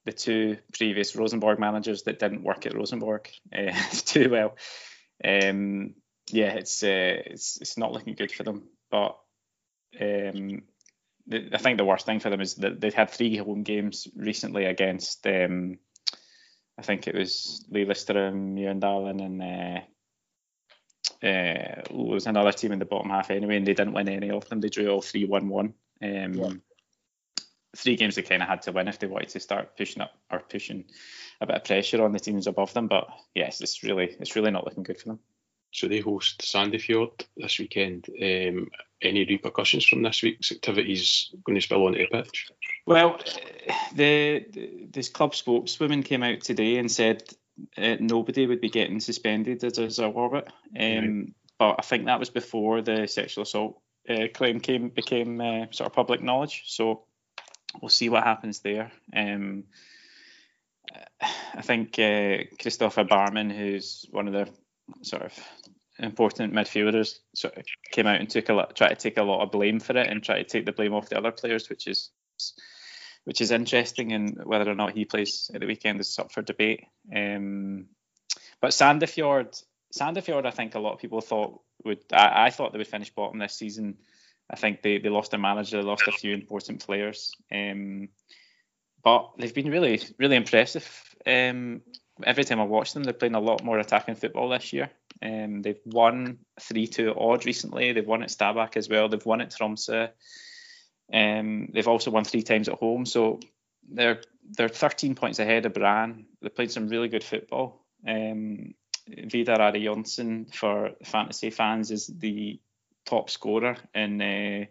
the 0.06 0.14
two 0.14 0.58
previous 0.74 1.16
Rosenborg 1.16 1.60
managers 1.60 2.04
that 2.04 2.20
didn't 2.20 2.44
work 2.44 2.66
at 2.66 2.74
Rosenborg 2.74 3.30
uh, 3.56 3.74
too 3.92 4.30
well. 4.30 4.56
Um, 5.24 5.96
yeah, 6.32 6.54
it's 6.54 6.84
uh, 6.84 7.22
it's 7.26 7.60
it's 7.62 7.78
not 7.78 7.92
looking 7.92 8.16
good 8.16 8.32
for 8.32 8.44
them. 8.44 8.64
But 8.90 9.18
um, 10.00 10.64
I 11.32 11.58
think 11.58 11.78
the 11.78 11.86
worst 11.86 12.06
thing 12.06 12.20
for 12.20 12.30
them 12.30 12.42
is 12.42 12.56
that 12.56 12.80
they've 12.80 12.94
had 12.94 13.10
three 13.10 13.38
home 13.38 13.64
games 13.64 14.08
recently 14.16 14.66
against. 14.66 15.26
Um, 15.28 15.78
I 16.78 16.84
think 16.84 17.08
it 17.08 17.16
was 17.16 17.66
Lillestrøm, 17.72 18.54
Mjøndalen, 18.54 19.26
and 19.26 19.42
uh, 19.42 19.80
uh, 21.24 21.82
it 21.82 21.92
was 21.92 22.28
another 22.28 22.52
team 22.52 22.72
in 22.72 22.80
the 22.80 22.86
bottom 22.86 23.10
half 23.10 23.32
anyway, 23.32 23.58
and 23.58 23.68
they 23.68 23.74
didn't 23.74 23.94
win 23.94 24.08
any 24.08 24.30
of 24.30 24.48
them. 24.48 24.62
They 24.62 24.70
drew 24.70 24.90
all 24.90 25.02
three 25.02 25.26
one 25.26 25.50
one. 25.50 25.74
Um, 26.02 26.34
yeah. 26.34 26.50
Three 27.76 27.96
games 27.96 28.16
they 28.16 28.22
kind 28.22 28.42
of 28.42 28.48
had 28.48 28.62
to 28.64 28.72
win 28.72 28.88
if 28.88 29.00
they 29.00 29.08
wanted 29.08 29.30
to 29.30 29.40
start 29.40 29.78
pushing 29.78 30.02
up 30.02 30.12
or 30.32 30.40
pushing 30.40 30.86
a 31.42 31.46
bit 31.46 31.58
of 31.58 31.64
pressure 31.64 32.04
on 32.04 32.12
the 32.12 32.20
teams 32.20 32.48
above 32.48 32.74
them. 32.74 32.88
But 32.88 33.08
yes, 33.36 33.62
it's 33.62 33.84
really 33.84 34.16
it's 34.20 34.36
really 34.36 34.52
not 34.52 34.66
looking 34.66 34.84
good 34.84 35.00
for 35.00 35.10
them. 35.10 35.20
So 35.72 35.88
they 35.88 36.00
host 36.00 36.42
Sandefjord 36.42 37.26
this 37.36 37.60
weekend. 37.60 38.08
Um, 38.10 38.70
any 39.02 39.26
repercussions 39.26 39.86
from 39.86 40.02
this 40.02 40.24
week's 40.24 40.52
activities 40.52 41.32
going 41.44 41.56
to 41.56 41.62
spill 41.62 41.86
onto 41.86 42.00
the 42.00 42.08
pitch? 42.08 42.50
Well, 42.86 43.20
the, 43.94 44.46
the 44.52 44.88
this 44.92 45.10
club 45.10 45.36
spokeswoman 45.36 46.04
came 46.04 46.24
out 46.24 46.42
today 46.42 46.78
and 46.78 46.92
said 46.92 47.24
uh, 47.78 47.98
nobody 48.00 48.48
would 48.48 48.62
be 48.62 48.70
getting 48.70 49.00
suspended 49.00 49.64
as 49.64 49.78
a 49.78 49.84
result 49.84 50.16
of 50.16 50.34
it. 50.34 50.48
Um, 50.80 51.20
right. 51.20 51.34
But 51.60 51.76
I 51.80 51.82
think 51.82 52.06
that 52.06 52.20
was 52.20 52.30
before 52.30 52.82
the 52.82 53.08
sexual 53.08 53.44
assault 53.44 53.82
uh, 54.10 54.28
claim 54.34 54.60
came 54.60 54.90
became 54.90 55.42
uh, 55.42 55.66
sort 55.72 55.88
of 55.88 55.94
public 55.94 56.22
knowledge. 56.22 56.64
So 56.68 57.04
we'll 57.82 57.90
see 57.90 58.10
what 58.10 58.24
happens 58.24 58.60
there. 58.60 58.92
Um, 59.16 59.66
I 61.22 61.62
think 61.62 62.00
uh, 62.00 62.46
Kristoffer 62.58 63.08
Barmen, 63.08 63.52
who's 63.52 64.06
one 64.12 64.28
of 64.28 64.34
the 64.34 64.48
sort 65.02 65.24
of 65.24 65.34
important 66.00 66.54
midfielders 66.54 67.20
sort 67.34 67.58
of 67.58 67.66
came 67.92 68.08
out 68.08 68.20
and 68.20 68.30
took 68.30 68.50
a 68.50 68.54
lot, 68.54 68.76
try 68.76 68.90
to 68.90 68.96
take 68.96 69.18
a 69.18 69.24
lot 69.24 69.44
of 69.44 69.52
blame 69.52 69.80
for 69.80 69.98
it 69.98 70.08
and 70.08 70.24
try 70.24 70.38
to 70.38 70.44
take 70.44 70.66
the 70.66 70.72
blame 70.72 70.94
off 70.94 71.10
the 71.10 71.18
other 71.18 71.32
players, 71.32 71.70
which 71.70 71.88
is 71.88 72.12
which 73.24 73.42
is 73.42 73.52
interesting. 73.52 74.14
And 74.14 74.40
whether 74.46 74.70
or 74.70 74.76
not 74.76 74.94
he 74.94 75.06
plays 75.06 75.52
at 75.54 75.62
the 75.62 75.68
weekend 75.68 76.00
is 76.00 76.18
up 76.20 76.32
for 76.32 76.42
debate. 76.42 76.86
Um, 77.14 77.88
but 78.62 78.72
Sandefjord, 78.72 79.62
Sandefjord, 79.98 80.46
I 80.46 80.52
think 80.52 80.76
a 80.76 80.80
lot 80.80 80.94
of 80.94 81.00
people 81.00 81.22
thought 81.22 81.60
would. 81.84 82.04
I, 82.12 82.46
I, 82.46 82.50
thought 82.50 82.72
they 82.72 82.78
would 82.78 82.88
finish 82.88 83.14
bottom 83.14 83.40
this 83.40 83.56
season. 83.56 83.98
I 84.50 84.56
think 84.56 84.82
they, 84.82 84.98
they 84.98 85.10
lost 85.10 85.32
their 85.32 85.40
manager, 85.40 85.78
they 85.78 85.84
lost 85.84 86.08
a 86.08 86.12
few 86.12 86.34
important 86.34 86.86
players. 86.86 87.34
Um, 87.52 88.10
but 89.04 89.32
they've 89.38 89.54
been 89.54 89.72
really 89.72 90.02
really 90.18 90.36
impressive. 90.36 90.88
Um, 91.26 91.82
every 92.24 92.44
time 92.44 92.60
I 92.60 92.64
watch 92.64 92.94
them, 92.94 93.04
they're 93.04 93.14
playing 93.14 93.36
a 93.36 93.40
lot 93.40 93.64
more 93.64 93.80
attacking 93.80 94.16
football 94.16 94.50
this 94.50 94.74
year. 94.74 94.90
Um, 95.22 95.62
they've 95.62 95.80
won 95.86 96.40
3 96.60 96.88
2 96.88 97.16
odd 97.18 97.46
recently. 97.46 97.92
They've 97.94 98.06
won 98.06 98.24
at 98.24 98.30
Stabæk 98.30 98.78
as 98.78 98.90
well. 98.90 99.10
They've 99.10 99.26
won 99.26 99.42
at 99.42 99.52
Tromsø. 99.52 100.10
Um, 101.14 101.70
they've 101.74 101.88
also 101.88 102.12
won 102.12 102.24
three 102.24 102.44
times 102.44 102.68
at 102.68 102.76
home. 102.76 103.06
So 103.06 103.40
they're 103.90 104.22
they're 104.50 104.70
13 104.70 105.16
points 105.16 105.40
ahead 105.40 105.66
of 105.66 105.74
Brann. 105.74 106.26
They 106.42 106.50
played 106.50 106.72
some 106.72 106.88
really 106.88 107.10
good 107.10 107.24
football. 107.24 107.86
Um, 108.08 108.74
Vidar 109.08 109.62
Ari 109.62 109.84
Jonsson 109.84 110.54
for 110.54 110.92
fantasy 111.04 111.50
fans 111.50 111.92
is 111.92 112.08
the 112.08 112.60
top 113.06 113.30
scorer 113.30 113.78
in 113.96 114.22
uh, 114.22 114.66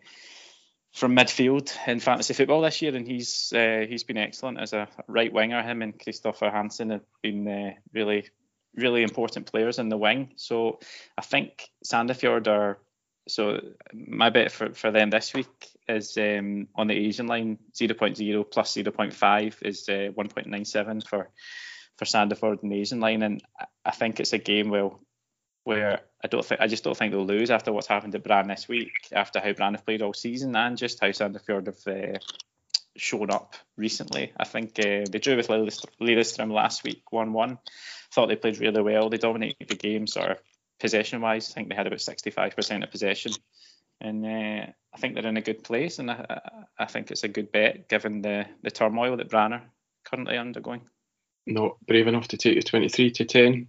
from 0.96 1.14
midfield 1.14 1.76
in 1.86 2.00
fantasy 2.00 2.32
football 2.32 2.62
this 2.62 2.80
year, 2.80 2.96
and 2.96 3.06
he's 3.06 3.52
uh, 3.54 3.84
he's 3.86 4.02
been 4.04 4.16
excellent 4.16 4.58
as 4.58 4.72
a 4.72 4.88
right 5.06 5.30
winger. 5.30 5.62
Him 5.62 5.82
and 5.82 5.98
Christopher 5.98 6.50
Hansen 6.50 6.88
have 6.88 7.04
been 7.22 7.46
uh, 7.46 7.72
really 7.92 8.30
really 8.74 9.02
important 9.02 9.44
players 9.46 9.78
in 9.78 9.90
the 9.90 9.96
wing. 9.98 10.32
So 10.36 10.80
I 11.16 11.22
think 11.22 11.68
Sandefjord 11.84 12.48
are. 12.48 12.78
So 13.28 13.60
my 13.92 14.30
bet 14.30 14.52
for, 14.52 14.72
for 14.72 14.90
them 14.90 15.10
this 15.10 15.34
week 15.34 15.68
is 15.88 16.16
um, 16.16 16.68
on 16.76 16.86
the 16.86 16.94
Asian 16.94 17.26
line 17.26 17.58
0.0 17.74 18.50
plus 18.50 18.72
0.5 18.72 19.54
is 19.62 19.88
uh, 19.88 20.12
1.97 20.16 21.06
for 21.06 21.28
for 21.98 22.04
Sandefjord 22.04 22.62
and 22.62 22.72
the 22.72 22.80
Asian 22.80 23.00
line, 23.00 23.22
and 23.22 23.42
I 23.84 23.90
think 23.90 24.18
it's 24.18 24.32
a 24.32 24.38
game 24.38 24.70
well 24.70 25.00
where 25.64 26.00
I 26.26 26.28
don't 26.28 26.44
think 26.44 26.60
I 26.60 26.66
just 26.66 26.82
don't 26.82 26.96
think 26.96 27.12
they'll 27.12 27.24
lose 27.24 27.52
after 27.52 27.72
what's 27.72 27.86
happened 27.86 28.16
at 28.16 28.24
Brann 28.24 28.48
this 28.48 28.66
week, 28.66 28.90
after 29.12 29.38
how 29.38 29.52
Brann 29.52 29.74
have 29.74 29.86
played 29.86 30.02
all 30.02 30.12
season, 30.12 30.56
and 30.56 30.76
just 30.76 30.98
how 31.00 31.06
Sandefjord 31.06 31.66
have 31.66 31.86
uh, 31.86 32.18
shown 32.96 33.30
up 33.30 33.54
recently. 33.76 34.32
I 34.36 34.44
think 34.44 34.70
uh, 34.80 35.04
they 35.08 35.20
drew 35.20 35.36
with 35.36 35.46
Lillestrøm 35.46 36.50
last 36.50 36.82
week, 36.82 37.12
one-one. 37.12 37.58
Thought 38.12 38.26
they 38.26 38.34
played 38.34 38.58
really 38.58 38.82
well. 38.82 39.08
They 39.08 39.18
dominated 39.18 39.68
the 39.68 39.76
game, 39.76 40.08
sort 40.08 40.32
of 40.32 40.38
possession-wise. 40.80 41.48
I 41.48 41.54
think 41.54 41.68
they 41.68 41.76
had 41.76 41.86
about 41.86 42.00
65% 42.00 42.82
of 42.82 42.90
possession, 42.90 43.30
and 44.00 44.26
uh, 44.26 44.66
I 44.92 44.98
think 44.98 45.14
they're 45.14 45.28
in 45.28 45.36
a 45.36 45.42
good 45.42 45.62
place. 45.62 46.00
And 46.00 46.10
I, 46.10 46.40
I 46.76 46.86
think 46.86 47.12
it's 47.12 47.22
a 47.22 47.28
good 47.28 47.52
bet 47.52 47.88
given 47.88 48.22
the 48.22 48.46
the 48.64 48.72
turmoil 48.72 49.16
that 49.18 49.30
Brann 49.30 49.52
are 49.52 49.62
currently 50.04 50.38
undergoing. 50.38 50.80
Not 51.46 51.76
brave 51.86 52.08
enough 52.08 52.26
to 52.28 52.36
take 52.36 52.56
the 52.56 52.62
23 52.62 53.12
to 53.12 53.24
10 53.24 53.68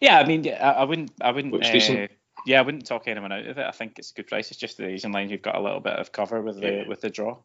yeah, 0.00 0.18
I 0.18 0.26
mean, 0.26 0.48
I, 0.48 0.72
I 0.72 0.84
wouldn't, 0.84 1.12
I 1.20 1.32
wouldn't. 1.32 1.54
Uh, 1.54 2.08
yeah, 2.46 2.60
I 2.60 2.62
wouldn't 2.62 2.86
talk 2.86 3.08
anyone 3.08 3.32
out 3.32 3.46
of 3.46 3.58
it. 3.58 3.66
I 3.66 3.72
think 3.72 3.98
it's 3.98 4.12
a 4.12 4.14
good 4.14 4.28
price. 4.28 4.50
It's 4.50 4.60
just 4.60 4.76
the 4.76 4.86
Asian 4.86 5.12
line. 5.12 5.30
You've 5.30 5.42
got 5.42 5.56
a 5.56 5.60
little 5.60 5.80
bit 5.80 5.94
of 5.94 6.12
cover 6.12 6.40
with 6.40 6.60
the 6.60 6.72
yeah. 6.72 6.88
with 6.88 7.00
the 7.00 7.10
draw. 7.10 7.38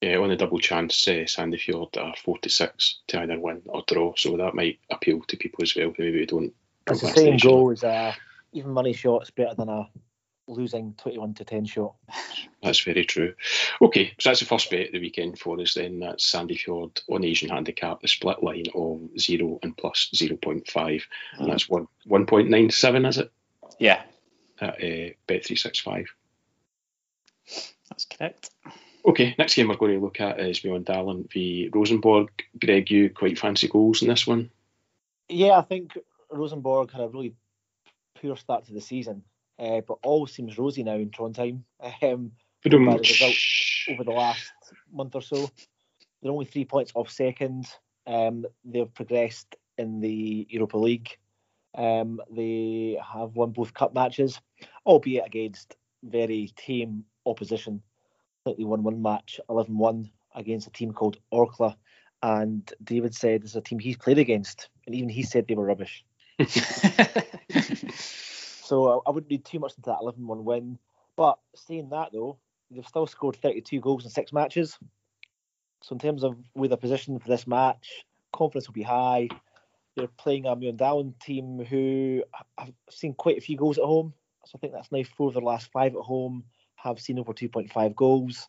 Yeah, 0.00 0.18
on 0.18 0.30
a 0.30 0.36
double 0.36 0.58
chance, 0.58 1.08
uh, 1.08 1.24
Sandefjord 1.24 1.96
are 1.96 2.14
four 2.22 2.38
to 2.38 2.50
six 2.50 2.98
to 3.06 3.20
either 3.20 3.38
win 3.38 3.62
or 3.66 3.82
draw, 3.86 4.12
so 4.16 4.36
that 4.36 4.54
might 4.54 4.78
appeal 4.90 5.22
to 5.28 5.36
people 5.36 5.62
as 5.62 5.74
well 5.74 5.94
maybe 5.98 6.20
we 6.20 6.26
don't. 6.26 6.52
It's 6.86 7.00
the 7.00 7.08
same 7.08 7.38
goal 7.38 7.70
as 7.70 7.82
uh, 7.82 8.12
even 8.52 8.72
money 8.72 8.92
shots 8.92 9.30
better 9.30 9.54
than 9.54 9.70
a 9.70 9.88
losing 10.46 10.94
21 10.94 11.34
to 11.34 11.44
10 11.44 11.64
shot. 11.64 11.94
That's 12.62 12.80
very 12.80 13.04
true. 13.04 13.34
Okay, 13.80 14.14
so 14.18 14.30
that's 14.30 14.40
the 14.40 14.46
first 14.46 14.70
bet 14.70 14.86
of 14.86 14.92
the 14.92 15.00
weekend 15.00 15.38
for 15.38 15.60
us 15.60 15.74
then. 15.74 16.00
That's 16.00 16.30
Sandefjord 16.30 17.00
on 17.08 17.24
Asian 17.24 17.50
handicap, 17.50 18.00
the 18.00 18.08
split 18.08 18.42
line 18.42 18.66
of 18.74 19.00
0 19.18 19.58
and 19.62 19.76
plus 19.76 20.10
0.5. 20.14 21.02
And 21.38 21.50
that's 21.50 21.68
one 21.68 21.86
1.97, 22.08 23.08
is 23.08 23.18
it? 23.18 23.32
Yeah. 23.78 24.02
At 24.60 24.74
uh, 24.74 25.10
Bet365. 25.28 26.06
That's 27.90 28.06
correct. 28.06 28.50
Okay, 29.06 29.34
next 29.38 29.54
game 29.54 29.68
we're 29.68 29.76
going 29.76 29.94
to 29.94 30.04
look 30.04 30.20
at 30.20 30.40
is 30.40 30.60
Mjøndalen 30.60 31.28
v 31.28 31.68
Rosenborg. 31.74 32.30
Greg, 32.58 32.90
you 32.90 33.10
quite 33.10 33.38
fancy 33.38 33.68
goals 33.68 34.00
in 34.02 34.08
this 34.08 34.26
one? 34.26 34.50
Yeah, 35.28 35.58
I 35.58 35.62
think 35.62 35.98
Rosenborg 36.30 36.90
had 36.90 37.02
a 37.02 37.08
really 37.08 37.34
poor 38.20 38.36
start 38.36 38.64
to 38.66 38.72
the 38.72 38.80
season. 38.80 39.22
Uh, 39.58 39.80
but 39.86 39.98
all 40.02 40.26
seems 40.26 40.58
rosy 40.58 40.82
now 40.82 40.94
in 40.94 41.10
Trondheim. 41.10 41.62
Um, 42.02 42.32
the 42.62 42.70
over 43.90 44.04
the 44.04 44.10
last 44.10 44.52
month 44.92 45.14
or 45.14 45.22
so. 45.22 45.50
They're 46.22 46.32
only 46.32 46.46
three 46.46 46.64
points 46.64 46.92
off 46.94 47.10
second. 47.10 47.66
Um, 48.06 48.46
they've 48.64 48.92
progressed 48.92 49.56
in 49.76 50.00
the 50.00 50.46
Europa 50.48 50.78
League. 50.78 51.18
Um, 51.74 52.20
they 52.30 52.98
have 53.04 53.36
won 53.36 53.50
both 53.50 53.74
cup 53.74 53.94
matches, 53.94 54.40
albeit 54.86 55.26
against 55.26 55.76
very 56.02 56.52
tame 56.56 57.04
opposition. 57.26 57.82
I 58.40 58.50
think 58.50 58.58
they 58.58 58.64
won 58.64 58.82
one 58.82 59.02
match 59.02 59.40
11 59.48 59.76
1 59.76 60.10
against 60.34 60.66
a 60.66 60.70
team 60.70 60.92
called 60.92 61.18
Orkla. 61.32 61.76
And 62.22 62.70
David 62.82 63.14
said 63.14 63.42
it's 63.42 63.54
a 63.54 63.60
team 63.60 63.78
he's 63.78 63.96
played 63.96 64.18
against. 64.18 64.68
And 64.86 64.94
even 64.94 65.08
he 65.08 65.22
said 65.22 65.46
they 65.46 65.54
were 65.54 65.66
rubbish. 65.66 66.04
So 68.64 69.02
I, 69.06 69.10
wouldn't 69.10 69.30
read 69.30 69.44
too 69.44 69.58
much 69.58 69.74
into 69.76 69.90
that 69.90 69.98
11 70.00 70.26
1 70.26 70.44
win. 70.44 70.78
But 71.16 71.38
saying 71.54 71.90
that, 71.90 72.10
though, 72.12 72.38
they've 72.70 72.86
still 72.86 73.06
scored 73.06 73.36
32 73.36 73.78
goals 73.80 74.04
in 74.04 74.10
six 74.10 74.32
matches. 74.32 74.78
So 75.82 75.92
in 75.92 75.98
terms 75.98 76.24
of 76.24 76.36
where 76.54 76.68
they're 76.68 76.78
positioned 76.78 77.22
for 77.22 77.28
this 77.28 77.46
match, 77.46 78.04
confidence 78.32 78.66
will 78.66 78.72
be 78.72 78.82
high. 78.82 79.28
They're 79.96 80.08
playing 80.08 80.46
a 80.46 80.56
Mjøndalen 80.56 81.18
team 81.20 81.62
who 81.62 82.24
have 82.56 82.72
seen 82.88 83.12
quite 83.14 83.36
a 83.36 83.42
few 83.42 83.58
goals 83.58 83.76
at 83.76 83.84
home. 83.84 84.14
So 84.46 84.52
I 84.56 84.58
think 84.58 84.72
that's 84.72 84.90
now 84.90 85.02
four 85.16 85.28
of 85.28 85.34
their 85.34 85.42
last 85.42 85.70
five 85.70 85.94
at 85.94 86.00
home 86.00 86.44
have 86.76 87.00
seen 87.00 87.18
over 87.18 87.34
2.5 87.34 87.94
goals. 87.94 88.48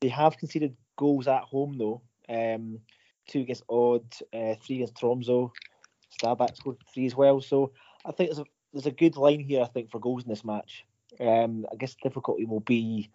They 0.00 0.08
have 0.08 0.36
conceded 0.36 0.76
goals 0.96 1.26
at 1.26 1.42
home 1.42 1.78
though. 1.78 2.02
Um, 2.28 2.80
two 3.28 3.40
against 3.40 3.64
Odd, 3.68 4.04
uh, 4.32 4.54
three 4.62 4.76
against 4.76 4.96
Tromso. 4.96 5.52
Stabæk 6.20 6.56
scored 6.56 6.76
three 6.92 7.06
as 7.06 7.16
well. 7.16 7.40
So 7.40 7.72
I 8.04 8.12
think 8.12 8.28
there's 8.28 8.38
a 8.38 8.44
there's 8.74 8.86
a 8.86 8.90
good 8.90 9.16
line 9.16 9.40
here, 9.40 9.62
I 9.62 9.66
think, 9.66 9.90
for 9.90 10.00
goals 10.00 10.24
in 10.24 10.28
this 10.28 10.44
match. 10.44 10.84
Um, 11.20 11.64
I 11.72 11.76
guess 11.76 11.94
the 11.94 12.08
difficulty 12.08 12.44
will 12.44 12.60
be 12.60 13.08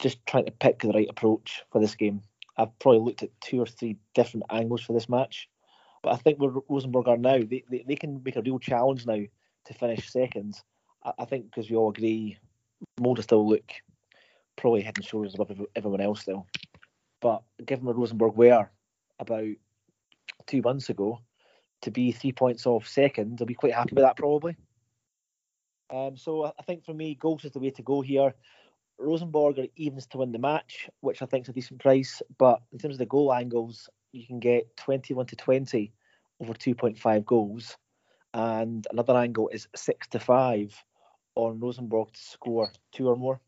just 0.00 0.24
trying 0.26 0.44
to 0.46 0.50
pick 0.50 0.80
the 0.80 0.88
right 0.88 1.08
approach 1.08 1.62
for 1.70 1.80
this 1.80 1.94
game. 1.94 2.20
I've 2.58 2.76
probably 2.80 3.00
looked 3.00 3.22
at 3.22 3.40
two 3.40 3.60
or 3.60 3.66
three 3.66 3.96
different 4.14 4.46
angles 4.50 4.82
for 4.82 4.92
this 4.92 5.08
match, 5.08 5.48
but 6.02 6.12
I 6.12 6.16
think 6.16 6.38
where 6.38 6.52
Rosenborg 6.68 7.08
are 7.08 7.16
now, 7.16 7.38
they, 7.38 7.64
they, 7.70 7.84
they 7.86 7.94
can 7.94 8.22
make 8.24 8.36
a 8.36 8.42
real 8.42 8.58
challenge 8.58 9.06
now 9.06 9.22
to 9.66 9.74
finish 9.74 10.10
second. 10.10 10.60
I, 11.04 11.12
I 11.20 11.24
think 11.26 11.46
because 11.46 11.70
we 11.70 11.76
all 11.76 11.90
agree, 11.90 12.36
Molde 13.00 13.22
still 13.22 13.48
look 13.48 13.72
probably 14.56 14.82
head 14.82 14.96
and 14.96 15.04
shoulders 15.04 15.34
above 15.34 15.52
everyone 15.76 16.00
else 16.00 16.22
still. 16.22 16.46
But 17.20 17.42
given 17.64 17.84
where 17.84 17.94
Rosenborg 17.94 18.36
were 18.36 18.68
about 19.20 19.48
two 20.46 20.60
months 20.60 20.90
ago, 20.90 21.20
to 21.82 21.90
be 21.90 22.10
three 22.10 22.32
points 22.32 22.66
off 22.66 22.88
second, 22.88 23.38
I'll 23.40 23.46
be 23.46 23.54
quite 23.54 23.74
happy 23.74 23.94
with 23.94 24.04
that 24.04 24.16
probably. 24.16 24.56
Um, 25.94 26.16
so 26.16 26.52
I 26.58 26.62
think 26.62 26.84
for 26.84 26.92
me, 26.92 27.14
goals 27.14 27.44
is 27.44 27.52
the 27.52 27.60
way 27.60 27.70
to 27.70 27.82
go 27.82 28.00
here. 28.00 28.34
Rosenborg 28.98 29.58
are 29.60 29.66
evens 29.76 30.06
to 30.08 30.18
win 30.18 30.32
the 30.32 30.38
match, 30.38 30.90
which 31.00 31.22
I 31.22 31.26
think 31.26 31.44
is 31.44 31.50
a 31.50 31.52
decent 31.52 31.80
price. 31.80 32.20
But 32.36 32.60
in 32.72 32.78
terms 32.78 32.96
of 32.96 32.98
the 32.98 33.06
goal 33.06 33.32
angles, 33.32 33.88
you 34.12 34.26
can 34.26 34.40
get 34.40 34.76
21 34.76 35.26
to 35.26 35.36
20 35.36 35.92
over 36.40 36.52
2.5 36.52 37.24
goals. 37.24 37.76
And 38.32 38.84
another 38.90 39.16
angle 39.16 39.48
is 39.52 39.68
6 39.76 40.08
to 40.08 40.18
5 40.18 40.84
on 41.36 41.60
Rosenborg 41.60 42.12
to 42.12 42.20
score 42.20 42.72
two 42.92 43.08
or 43.08 43.16
more. 43.16 43.40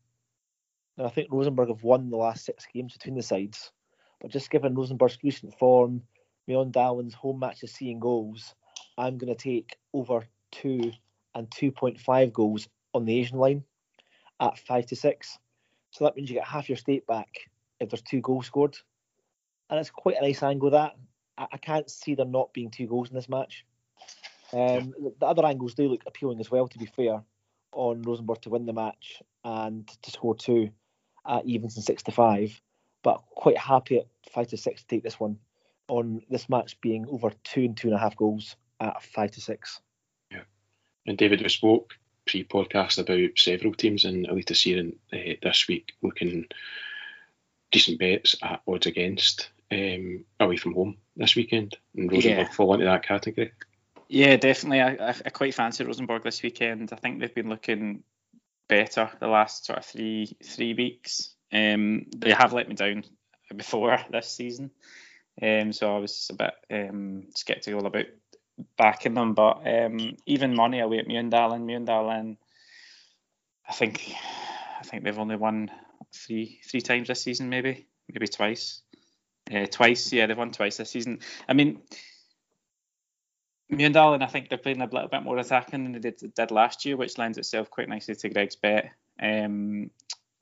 Now, 0.97 1.05
I 1.05 1.09
think 1.09 1.27
Rosenborg 1.31 1.69
have 1.69 1.83
won 1.83 2.09
the 2.09 2.17
last 2.17 2.45
six 2.45 2.65
games 2.73 2.93
between 2.93 3.15
the 3.15 3.21
sides. 3.21 3.71
But 4.21 4.31
just 4.31 4.49
given 4.49 4.73
Rosenborg's 4.73 5.17
recent 5.23 5.57
form, 5.59 6.01
Mjøndalen's 6.49 7.13
home 7.13 7.39
matches 7.39 7.73
seeing 7.73 7.99
goals, 7.99 8.55
I'm 8.97 9.17
going 9.17 9.33
to 9.33 9.41
take 9.41 9.77
over 9.93 10.27
two 10.51 10.91
and 11.37 11.49
2.5 11.51 12.33
goals 12.33 12.67
on 12.93 13.05
the 13.05 13.19
Asian 13.19 13.37
line 13.37 13.63
at 14.39 14.57
5 14.57 14.87
to 14.87 14.95
6. 14.95 15.37
So 15.91 16.03
that 16.03 16.15
means 16.15 16.29
you 16.29 16.35
get 16.35 16.47
half 16.47 16.67
your 16.67 16.77
stake 16.77 17.05
back 17.05 17.29
if 17.79 17.89
there's 17.89 18.01
two 18.01 18.21
goals 18.21 18.47
scored. 18.47 18.75
And 19.69 19.79
it's 19.79 19.91
quite 19.91 20.17
a 20.17 20.21
nice 20.21 20.41
angle 20.41 20.71
that. 20.71 20.95
I, 21.37 21.47
I 21.53 21.57
can't 21.57 21.89
see 21.89 22.15
there 22.15 22.25
not 22.25 22.53
being 22.53 22.71
two 22.71 22.87
goals 22.87 23.09
in 23.09 23.15
this 23.15 23.29
match. 23.29 23.65
Um, 24.51 24.93
the 25.19 25.25
other 25.25 25.45
angles 25.45 25.75
do 25.75 25.89
look 25.89 26.03
appealing 26.07 26.39
as 26.39 26.49
well, 26.49 26.67
to 26.67 26.79
be 26.79 26.85
fair, 26.85 27.21
on 27.73 28.01
Rosenborg 28.01 28.41
to 28.41 28.49
win 28.49 28.65
the 28.65 28.73
match 28.73 29.21
and 29.43 29.87
to 30.01 30.11
score 30.11 30.35
two 30.35 30.69
at 31.27 31.45
evens 31.45 31.75
and 31.75 31.83
six 31.83 32.01
to 32.03 32.11
five. 32.11 32.59
But 33.03 33.21
quite 33.29 33.57
happy 33.57 33.99
at 33.99 34.07
five 34.33 34.47
to 34.47 34.57
six 34.57 34.81
to 34.81 34.87
take 34.87 35.03
this 35.03 35.19
one 35.19 35.37
on 35.87 36.21
this 36.29 36.49
match 36.49 36.79
being 36.81 37.05
over 37.09 37.31
two 37.43 37.61
and 37.61 37.77
two 37.77 37.89
and 37.89 37.95
a 37.95 37.99
half 37.99 38.15
goals 38.15 38.55
at 38.79 39.03
five 39.03 39.31
to 39.31 39.41
six. 39.41 39.81
And 41.07 41.17
David, 41.17 41.41
we 41.41 41.49
spoke 41.49 41.93
pre-podcast 42.27 42.99
about 42.99 43.37
several 43.37 43.73
teams 43.73 44.03
in 44.03 44.25
Eliteserien 44.25 44.95
uh, 45.13 45.37
this 45.41 45.67
week 45.67 45.93
looking 46.01 46.45
decent 47.71 47.99
bets 47.99 48.35
at 48.43 48.61
odds 48.67 48.85
against 48.85 49.49
um, 49.71 50.25
away 50.39 50.57
from 50.57 50.73
home 50.73 50.97
this 51.15 51.35
weekend, 51.35 51.77
and 51.95 52.11
Rosenborg 52.11 52.47
yeah. 52.47 52.53
fall 52.53 52.73
into 52.73 52.85
that 52.85 53.03
category. 53.03 53.51
Yeah, 54.09 54.37
definitely. 54.37 54.81
I, 54.81 55.09
I, 55.09 55.29
quite 55.29 55.53
fancy 55.53 55.83
Rosenborg 55.83 56.23
this 56.23 56.41
weekend. 56.41 56.93
I 56.93 56.95
think 56.95 57.19
they've 57.19 57.33
been 57.33 57.49
looking 57.49 58.03
better 58.69 59.09
the 59.19 59.27
last 59.27 59.65
sort 59.65 59.79
of 59.79 59.85
three 59.85 60.35
three 60.43 60.73
weeks. 60.73 61.33
Um, 61.51 62.05
they 62.15 62.31
have 62.31 62.53
let 62.53 62.69
me 62.69 62.75
down 62.75 63.03
before 63.55 63.99
this 64.11 64.29
season, 64.29 64.71
um, 65.41 65.73
so 65.73 65.95
I 65.95 65.99
was 65.99 66.29
a 66.31 66.35
bit 66.35 66.53
um, 66.71 67.23
skeptical 67.35 67.85
about 67.85 68.05
backing 68.77 69.13
them. 69.13 69.33
But 69.33 69.61
um, 69.67 70.17
even 70.25 70.55
money 70.55 70.79
away 70.79 70.99
at 70.99 71.07
Mjøndalen, 71.07 71.65
Mjøndalen, 71.65 72.37
I 73.67 73.73
think 73.73 74.13
I 74.79 74.83
think 74.83 75.03
they've 75.03 75.19
only 75.19 75.35
won 75.35 75.71
three 76.13 76.59
three 76.69 76.81
times 76.81 77.07
this 77.07 77.21
season, 77.21 77.49
maybe 77.49 77.87
maybe 78.09 78.27
twice. 78.27 78.81
Uh, 79.53 79.65
twice, 79.65 80.11
yeah, 80.11 80.25
they've 80.25 80.37
won 80.37 80.51
twice 80.51 80.77
this 80.77 80.89
season. 80.89 81.19
I 81.47 81.53
mean, 81.53 81.81
Mjøndalen, 83.71 84.21
I 84.21 84.27
think 84.27 84.49
they're 84.49 84.57
playing 84.57 84.81
a 84.81 84.85
little 84.85 85.07
bit 85.09 85.23
more 85.23 85.37
attacking 85.37 85.83
than 85.83 85.93
they 85.93 85.99
did, 85.99 86.33
did 86.33 86.51
last 86.51 86.85
year, 86.85 86.97
which 86.97 87.17
lends 87.17 87.37
itself 87.37 87.69
quite 87.69 87.89
nicely 87.89 88.15
to 88.15 88.29
Greg's 88.29 88.55
bet. 88.55 88.91
Um, 89.21 89.91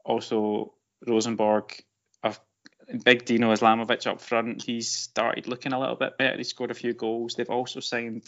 also, 0.03 0.73
Rosenborg, 1.07 1.83
I've 2.23 2.39
Big 3.03 3.25
Dino 3.25 3.51
Islamovic 3.51 4.07
up 4.07 4.21
front, 4.21 4.63
he's 4.63 4.91
started 4.91 5.47
looking 5.47 5.73
a 5.73 5.79
little 5.79 5.95
bit 5.95 6.17
better. 6.17 6.37
He 6.37 6.43
scored 6.43 6.71
a 6.71 6.75
few 6.75 6.93
goals. 6.93 7.35
They've 7.35 7.49
also 7.49 7.79
signed 7.79 8.23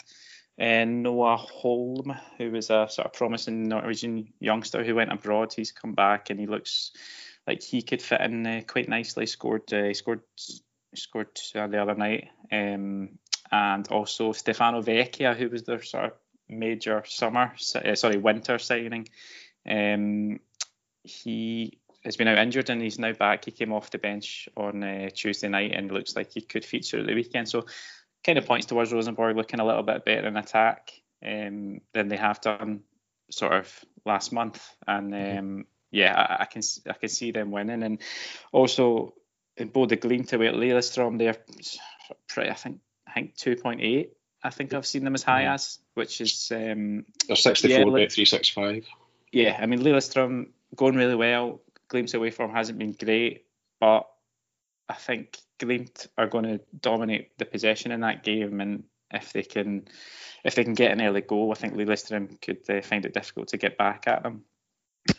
uh, 0.59 0.85
Noah 0.85 1.37
Holm, 1.37 2.15
who 2.37 2.51
was 2.51 2.69
a 2.69 2.87
sort 2.89 3.05
of 3.05 3.13
promising 3.13 3.67
Norwegian 3.67 4.33
youngster 4.39 4.83
who 4.83 4.95
went 4.95 5.11
abroad. 5.11 5.53
He's 5.53 5.71
come 5.71 5.93
back 5.93 6.29
and 6.29 6.39
he 6.39 6.47
looks 6.47 6.91
like 7.45 7.61
he 7.61 7.81
could 7.81 8.01
fit 8.01 8.21
in 8.21 8.45
uh, 8.45 8.61
quite 8.67 8.89
nicely. 8.89 9.27
Scored, 9.27 9.71
uh, 9.71 9.93
scored, 9.93 10.21
scored 10.95 11.39
the 11.53 11.81
other 11.81 11.95
night. 11.95 12.29
Um, 12.51 13.19
and 13.51 13.87
also 13.89 14.33
Stefano 14.33 14.81
Vecchia, 14.81 15.35
who 15.35 15.49
was 15.49 15.63
their 15.63 15.81
sort 15.81 16.05
of 16.05 16.11
major 16.49 17.03
summer, 17.05 17.53
sorry, 17.57 18.17
winter 18.17 18.57
signing. 18.57 19.07
Um, 19.69 20.39
he 21.03 21.79
has 22.07 22.15
been 22.15 22.29
out 22.29 22.37
injured 22.37 22.69
and 22.69 22.81
he's 22.81 22.97
now 22.97 23.11
back. 23.11 23.43
He 23.43 23.51
came 23.51 23.73
off 23.73 23.91
the 23.91 23.97
bench 23.97 24.47
on 24.55 24.81
uh, 24.81 25.09
Tuesday 25.13 25.49
night 25.49 25.73
and 25.73 25.91
looks 25.91 26.15
like 26.15 26.31
he 26.31 26.39
could 26.39 26.63
feature 26.63 26.99
at 26.99 27.05
the 27.05 27.13
weekend. 27.13 27.49
So, 27.49 27.65
kind 28.25 28.37
of 28.37 28.45
points 28.45 28.65
towards 28.65 28.93
Rosenborg 28.93 29.35
looking 29.35 29.59
a 29.59 29.65
little 29.65 29.83
bit 29.83 30.05
better 30.05 30.27
in 30.27 30.37
attack 30.37 30.93
um, 31.25 31.81
than 31.93 32.07
they 32.07 32.15
have 32.15 32.39
done 32.39 32.81
sort 33.29 33.53
of 33.53 33.85
last 34.05 34.31
month. 34.31 34.65
And 34.87 35.11
mm-hmm. 35.11 35.37
um, 35.37 35.65
yeah, 35.91 36.15
I, 36.15 36.43
I, 36.43 36.45
can 36.45 36.61
I 36.89 36.93
can 36.93 37.09
see 37.09 37.31
them 37.31 37.51
winning. 37.51 37.83
And 37.83 37.99
also 38.53 39.13
in 39.57 39.67
Bode 39.67 39.89
Glimt 39.89 40.31
away 40.31 40.47
at 40.47 40.55
Lillestrøm, 40.55 41.17
they're 41.17 41.35
pretty, 42.29 42.49
I 42.49 42.55
think 42.55 42.79
I 43.05 43.11
think 43.11 43.35
2.8. 43.35 44.09
I 44.43 44.49
think 44.49 44.73
I've 44.73 44.85
seen 44.85 45.03
them 45.03 45.15
as 45.15 45.23
high 45.23 45.43
mm-hmm. 45.43 45.55
as, 45.55 45.79
which 45.95 46.21
is 46.21 46.53
um, 46.55 47.03
they're 47.27 47.35
64 47.35 47.69
yeah, 47.69 47.83
bet 47.83 48.13
365. 48.13 48.85
Yeah, 49.33 49.57
I 49.59 49.65
mean 49.65 49.81
Lillestrøm 49.81 50.51
going 50.73 50.95
really 50.95 51.15
well. 51.15 51.61
Glimt 51.89 52.13
away 52.13 52.31
from 52.31 52.51
hasn't 52.51 52.79
been 52.79 52.93
great, 52.93 53.45
but 53.79 54.07
I 54.89 54.93
think 54.93 55.37
Glimt 55.59 56.07
are 56.17 56.27
going 56.27 56.45
to 56.45 56.61
dominate 56.79 57.37
the 57.37 57.45
possession 57.45 57.91
in 57.91 58.01
that 58.01 58.23
game, 58.23 58.61
and 58.61 58.83
if 59.11 59.33
they 59.33 59.43
can, 59.43 59.87
if 60.43 60.55
they 60.55 60.63
can 60.63 60.73
get 60.73 60.91
an 60.91 61.01
early 61.01 61.21
goal, 61.21 61.51
I 61.51 61.55
think 61.55 61.73
Lillestrøm 61.73 62.41
could 62.41 62.69
uh, 62.69 62.81
find 62.81 63.05
it 63.05 63.13
difficult 63.13 63.49
to 63.49 63.57
get 63.57 63.77
back 63.77 64.07
at 64.07 64.23
them. 64.23 64.43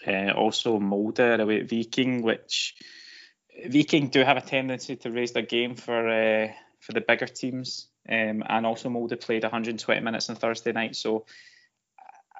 Uh, 0.06 0.32
also, 0.32 0.78
Molde 0.78 1.40
away 1.40 1.60
at 1.60 1.70
Viking, 1.70 2.22
which 2.22 2.74
Viking 3.66 4.08
do 4.08 4.22
have 4.22 4.36
a 4.36 4.42
tendency 4.42 4.96
to 4.96 5.10
raise 5.10 5.32
their 5.32 5.42
game 5.42 5.74
for 5.74 6.08
uh, 6.08 6.52
for 6.80 6.92
the 6.92 7.00
bigger 7.00 7.26
teams, 7.26 7.88
um, 8.08 8.42
and 8.48 8.64
also 8.64 8.88
Molde 8.88 9.20
played 9.20 9.42
120 9.42 10.00
minutes 10.00 10.30
on 10.30 10.36
Thursday 10.36 10.72
night, 10.72 10.96
so 10.96 11.26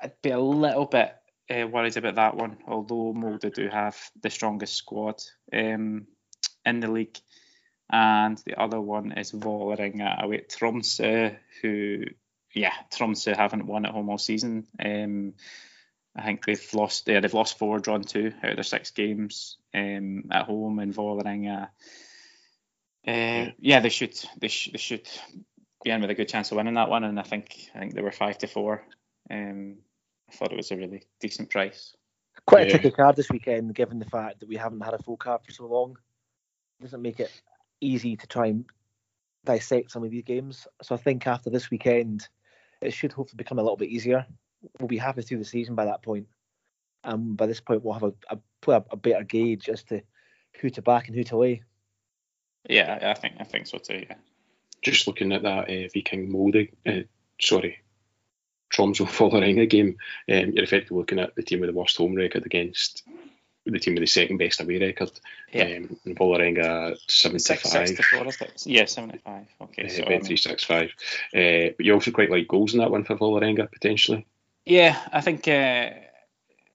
I'd 0.01 0.21
be 0.23 0.31
a 0.31 0.39
little 0.39 0.87
bit 0.87 1.15
uh, 1.51 1.67
worried 1.67 1.97
about 1.97 2.17
that 2.17 2.37
one. 2.37 2.59
Although 2.67 3.13
Molde 3.15 3.53
do 3.53 3.69
have 3.69 3.97
the 4.21 4.31
strongest 4.31 4.75
squad 4.75 5.23
um, 5.53 6.07
in 6.65 6.81
the 6.81 6.91
league, 6.91 7.19
and 7.91 8.39
the 8.45 8.61
other 8.61 8.81
one 8.81 9.13
is 9.13 9.33
Vålerenga 9.33 10.23
away 10.23 10.39
at 10.39 10.51
Tromsø, 10.51 11.37
who 11.63 12.05
yeah 12.55 12.75
Tromsø 12.91 13.37
haven't 13.37 13.67
won 13.67 13.87
at 13.87 13.93
home 13.93 14.11
all 14.11 14.19
season. 14.19 14.67
Um, 14.79 15.35
I 16.15 16.23
think 16.23 16.45
they've 16.45 16.75
lost. 16.75 17.09
Yeah, 17.09 17.21
they've 17.21 17.33
lost 17.33 17.59
four, 17.59 17.79
drawn 17.79 18.03
two 18.03 18.33
out 18.43 18.51
of 18.51 18.57
their 18.57 18.65
six 18.65 18.91
games 18.91 19.57
um, 19.75 20.25
at 20.31 20.47
home 20.47 20.81
in 20.81 20.93
Vålerenga. 20.93 21.69
Uh, 23.07 23.53
yeah, 23.59 23.81
they 23.81 23.89
should. 23.89 24.19
They, 24.39 24.49
sh- 24.49 24.71
they 24.73 24.79
should 24.79 25.09
be 25.85 25.91
in 25.91 26.01
with 26.01 26.11
a 26.11 26.15
good 26.15 26.29
chance 26.29 26.51
of 26.51 26.57
winning 26.57 26.75
that 26.75 26.91
one, 26.91 27.05
and 27.05 27.19
I 27.19 27.23
think 27.23 27.71
I 27.75 27.79
think 27.79 27.95
they 27.95 28.03
were 28.03 28.13
five 28.13 28.37
to 28.39 28.47
four. 28.47 28.83
Um, 29.31 29.79
I 30.29 30.35
thought 30.35 30.53
it 30.53 30.57
was 30.57 30.71
a 30.71 30.77
really 30.77 31.05
decent 31.21 31.51
price. 31.51 31.95
Quite 32.47 32.69
yeah. 32.69 32.77
a 32.77 32.79
tricky 32.79 32.91
card 32.91 33.17
this 33.17 33.31
weekend, 33.31 33.75
given 33.75 33.99
the 33.99 34.05
fact 34.05 34.41
that 34.41 34.49
we 34.49 34.57
haven't 34.57 34.81
had 34.81 34.95
a 34.95 35.03
full 35.03 35.17
card 35.17 35.43
for 35.45 35.53
so 35.53 35.67
long. 35.67 35.99
It 36.79 36.85
doesn't 36.85 37.03
make 37.03 37.21
it 37.21 37.33
easy 37.81 38.17
to 38.17 38.27
try 38.27 38.47
and 38.47 38.65
dissect 39.45 39.91
some 39.91 40.05
of 40.05 40.11
these 40.11 40.25
games. 40.25 40.67
So 40.83 40.95
I 40.95 40.99
think 40.99 41.27
after 41.27 41.51
this 41.51 41.71
weekend, 41.71 42.29
it 42.81 42.93
should 42.93 43.13
hopefully 43.13 43.39
become 43.39 43.59
a 43.59 43.63
little 43.63 43.77
bit 43.77 43.89
easier. 43.89 44.27
We'll 44.79 44.89
be 44.89 44.99
halfway 44.99 45.23
through 45.23 45.39
the 45.39 45.45
season 45.45 45.75
by 45.75 45.87
that 45.87 46.03
point. 46.03 46.29
And 47.05 47.37
by 47.37 47.47
this 47.47 47.61
point, 47.61 47.83
we'll 47.83 47.95
have 47.95 48.03
a, 48.05 48.13
a, 48.31 48.85
a 48.91 48.97
better 48.97 49.25
gauge 49.25 49.69
as 49.69 49.83
to 49.85 50.03
who 50.61 50.71
to 50.71 50.83
back 50.83 51.09
and 51.09 51.17
who 51.17 51.25
to 51.25 51.37
lay. 51.37 51.63
Yeah, 52.69 52.99
I 53.03 53.15
think 53.15 53.35
I 53.41 53.45
think 53.45 53.67
so 53.67 53.79
too. 53.79 54.05
Yeah. 54.09 54.17
Just 54.83 55.07
looking 55.07 55.33
at 55.33 55.43
that 55.43 55.69
uh, 55.71 55.89
Viking 55.95 56.31
Molde, 56.31 56.69
uh, 56.87 57.03
sorry, 57.41 57.79
Tromsø 58.75 59.05
Vålerenga 59.19 59.67
game, 59.67 59.97
um, 60.29 60.53
you're 60.53 60.65
effectively 60.65 60.99
looking 60.99 61.19
at 61.19 61.35
the 61.37 61.43
team 61.43 61.61
with 61.61 61.71
the 61.71 61.79
worst 61.79 61.97
home 61.97 62.15
record 62.15 62.47
against 62.47 63.03
the 63.73 63.79
team 63.79 63.95
with 63.95 64.03
the 64.03 64.07
second 64.07 64.39
best 64.39 64.61
away 64.61 64.79
record. 64.79 65.11
Yeah. 65.53 65.65
Um, 65.65 65.97
and 66.05 66.17
Vålerenga 66.17 66.97
75. 67.09 68.67
yeah, 68.67 68.85
75. 68.85 69.47
Okay. 69.61 69.85
Uh, 69.85 69.89
so, 69.89 70.03
I 70.05 70.09
mean, 70.09 70.25
365. 70.25 70.91
Uh, 71.35 71.75
but 71.77 71.87
you 71.87 71.95
also 71.95 72.11
quite 72.11 72.31
like 72.31 72.49
goals 72.49 72.75
in 72.75 72.81
that 72.81 72.91
one 72.91 73.05
for 73.05 73.17
Vålerenga, 73.17 73.71
potentially. 73.71 74.27
Yeah, 74.65 74.97
I 75.13 75.21
think 75.21 75.49
uh, 75.49 75.91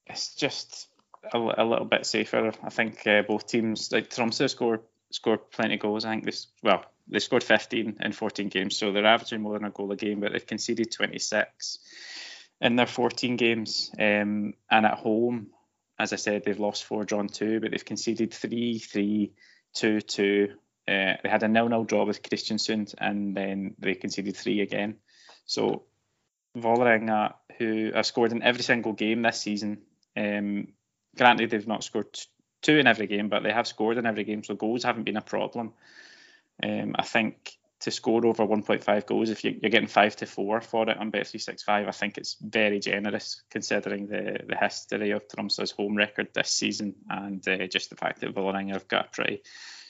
it's 0.08 0.36
just 0.36 0.90
a, 1.34 1.38
a, 1.38 1.66
little 1.66 1.86
bit 1.86 2.06
safer. 2.06 2.52
I 2.64 2.70
think 2.70 3.06
uh, 3.06 3.22
both 3.22 3.48
teams, 3.48 3.92
like 3.92 4.10
Tromsø 4.10 4.50
score 4.50 4.82
scored 5.14 5.52
plenty 5.52 5.76
of 5.76 5.80
goals. 5.80 6.06
I 6.06 6.12
think 6.12 6.26
this, 6.26 6.48
well, 6.64 6.84
they 7.08 7.20
scored 7.20 7.44
15 7.44 7.98
in 8.02 8.12
14 8.12 8.50
games, 8.50 8.76
so 8.76 8.92
they're 8.92 9.06
averaging 9.06 9.42
more 9.42 9.54
than 9.54 9.68
a 9.68 9.70
goal 9.70 9.92
a 9.92 9.96
game, 9.96 10.20
but 10.20 10.32
they've 10.32 10.46
conceded 10.46 10.92
26 10.92 11.80
in 12.60 12.76
their 12.76 12.88
14 12.88 13.38
games. 13.38 13.92
Um, 14.00 14.56
and 14.72 14.86
at 14.86 14.96
home, 14.96 15.48
as 16.00 16.14
I 16.14 16.16
said, 16.16 16.44
they've 16.44 16.60
lost 16.60 16.86
four, 16.86 17.04
drawn 17.04 17.28
two, 17.28 17.60
but 17.60 17.72
they've 17.72 17.86
conceded 17.86 18.34
three, 18.34 18.80
three, 18.80 19.34
two, 19.76 20.02
two. 20.02 20.56
Uh, 20.88 21.14
they 21.22 21.30
had 21.30 21.44
a 21.44 21.48
nil-nil 21.48 21.84
draw 21.84 22.06
with 22.06 22.24
Kristiansund, 22.24 22.96
and 22.98 23.38
then 23.38 23.76
they 23.78 23.94
conceded 23.94 24.36
three 24.36 24.62
again. 24.62 24.96
So 25.46 25.84
Vålerenga, 26.58 27.36
who 27.60 27.92
have 27.94 28.08
scored 28.08 28.32
in 28.32 28.42
every 28.42 28.64
single 28.64 28.94
game 28.94 29.22
this 29.22 29.40
season, 29.40 29.84
um, 30.18 30.70
granted 31.16 31.52
they've 31.52 31.68
not 31.68 31.84
scored 31.84 32.18
two 32.64 32.78
in 32.78 32.88
every 32.88 33.06
game, 33.06 33.30
but 33.30 33.44
they 33.44 33.52
have 33.52 33.68
scored 33.68 33.98
in 33.98 34.08
every 34.08 34.24
game, 34.24 34.44
so 34.44 34.56
goals 34.56 34.84
haven't 34.84 35.04
been 35.04 35.18
a 35.18 35.22
problem. 35.22 35.74
Um, 36.64 36.96
I 36.98 37.04
think 37.04 37.58
to 37.82 37.92
score 37.92 38.26
over 38.26 38.46
1.5 38.46 39.06
goals, 39.06 39.30
if 39.30 39.44
you, 39.44 39.60
are 39.64 39.70
getting 39.70 39.88
five 39.88 40.16
to 40.16 40.26
four 40.26 40.62
for 40.62 40.90
it 40.90 40.98
on 40.98 41.12
Bet365, 41.12 41.88
I 41.88 41.92
think 41.92 42.18
it's 42.18 42.38
very 42.42 42.80
generous 42.80 43.44
considering 43.50 44.08
the, 44.08 44.40
the 44.48 44.56
history 44.56 45.12
of 45.12 45.28
Tromsø's 45.28 45.72
home 45.72 45.96
record 45.96 46.30
this 46.34 46.50
season 46.50 46.96
and 47.10 47.46
uh, 47.48 47.68
just 47.68 47.90
the 47.90 47.98
fact 47.98 48.22
that 48.22 48.34
Vålerenga 48.34 48.72
have 48.72 48.88
got 48.88 49.08
a 49.08 49.10
pretty 49.10 49.44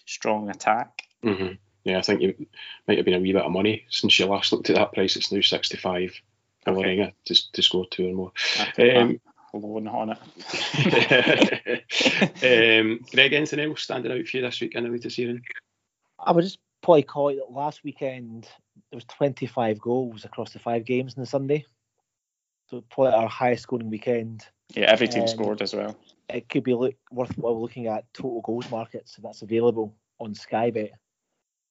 strong 0.06 0.50
attack. 0.50 1.04
Mm-hmm. 1.24 1.54
Yeah, 1.84 2.00
I 2.00 2.02
think 2.02 2.22
you 2.22 2.48
might 2.88 2.98
have 2.98 3.06
been 3.06 3.14
a 3.14 3.20
wee 3.20 3.34
bit 3.34 3.44
of 3.44 3.52
money 3.52 3.86
since 3.90 4.18
you 4.18 4.26
last 4.26 4.52
looked 4.52 4.72
at 4.72 4.76
that 4.76 4.94
price. 4.94 5.16
It's 5.16 5.32
now 5.32 5.42
65 5.42 6.20
Vålerenga 6.66 7.02
okay. 7.02 7.14
to, 7.26 7.52
to 7.52 7.62
score 7.62 7.86
two 7.92 8.08
or 8.08 8.14
more. 8.14 8.32
Um, 8.80 9.20
alone 9.54 9.88
on 9.88 10.10
it. 10.12 10.18
um, 12.82 13.00
Greg, 13.12 13.34
anything 13.34 13.60
else 13.60 13.84
standing 13.84 14.12
out 14.12 14.26
for 14.26 14.38
you 14.38 14.44
this 14.44 14.62
week 14.62 14.76
in 14.76 14.84
the 14.84 14.89
Eliteserien? 14.89 15.42
I 16.20 16.32
would 16.32 16.44
just 16.44 16.60
probably 16.82 17.04
call 17.04 17.30
it 17.30 17.36
that 17.36 17.52
last 17.52 17.84
weekend 17.84 18.48
there 18.92 18.98
was 18.98 19.06
25 19.06 19.80
goals 19.80 20.26
across 20.26 20.54
the 20.54 20.60
five 20.60 20.86
games 20.86 21.16
on 21.16 21.22
the 21.22 21.28
Sunday. 21.28 21.66
So 22.70 22.84
probably 22.89 23.13
our 23.13 23.28
highest 23.28 23.63
scoring 23.63 23.89
weekend. 23.89 24.46
Yeah, 24.74 24.92
every 24.92 25.08
team 25.08 25.24
um, 25.24 25.28
scored 25.28 25.62
as 25.62 25.74
well. 25.74 25.96
It 26.30 26.50
could 26.50 26.63
be 26.63 26.74
look, 26.74 26.96
worthwhile 27.12 27.62
looking 27.62 27.88
at 27.88 28.12
total 28.13 28.42
goals 28.42 28.70
markets 28.72 29.16
if 29.18 29.24
that's 29.24 29.42
available 29.42 29.96
on 30.20 30.34
Sky 30.34 30.72
Bet. 30.72 30.92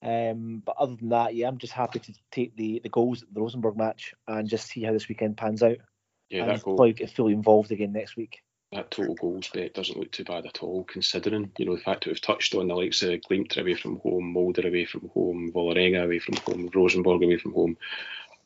Um, 0.02 0.62
but 0.64 0.76
other 0.78 0.96
than 0.96 1.10
that, 1.10 1.34
yeah, 1.34 1.48
I'm 1.48 1.58
just 1.58 1.72
happy 1.72 2.00
to 2.00 2.12
take 2.30 2.56
the, 2.56 2.80
the 2.82 2.88
goals 2.88 3.22
at 3.22 3.32
the 3.32 3.40
Rosenborg 3.40 3.76
match 3.76 4.14
and 4.26 4.48
just 4.48 4.66
see 4.66 4.82
how 4.82 4.92
this 4.92 5.08
weekend 5.08 5.36
pans 5.36 5.62
out. 5.62 5.78
Yeah, 6.32 6.42
and 6.42 6.50
that 6.50 6.62
goal. 6.62 6.76
Probably 6.76 6.94
get 6.94 7.10
fully 7.10 7.32
involved 7.32 7.70
again 7.70 7.92
next 7.92 8.16
week 8.16 8.42
that 8.72 8.90
total 8.90 9.14
goals 9.14 9.48
bet 9.52 9.74
doesn't 9.74 9.98
look 9.98 10.10
too 10.10 10.24
bad 10.24 10.46
at 10.46 10.62
all, 10.62 10.84
considering 10.84 11.52
you 11.58 11.66
know 11.66 11.76
the 11.76 11.82
fact 11.82 12.04
that 12.04 12.10
we've 12.10 12.20
touched 12.20 12.54
on 12.54 12.68
the 12.68 12.74
likes 12.74 13.02
of 13.02 13.20
Glimt 13.20 13.56
away 13.58 13.74
from 13.74 14.00
home, 14.00 14.32
Molde 14.32 14.64
away 14.64 14.86
from 14.86 15.10
home, 15.14 15.52
Vålerenga 15.54 16.04
away 16.04 16.18
from 16.18 16.36
home, 16.36 16.70
Rosenborg 16.74 17.22
away 17.22 17.36
from 17.36 17.52
home, 17.52 17.76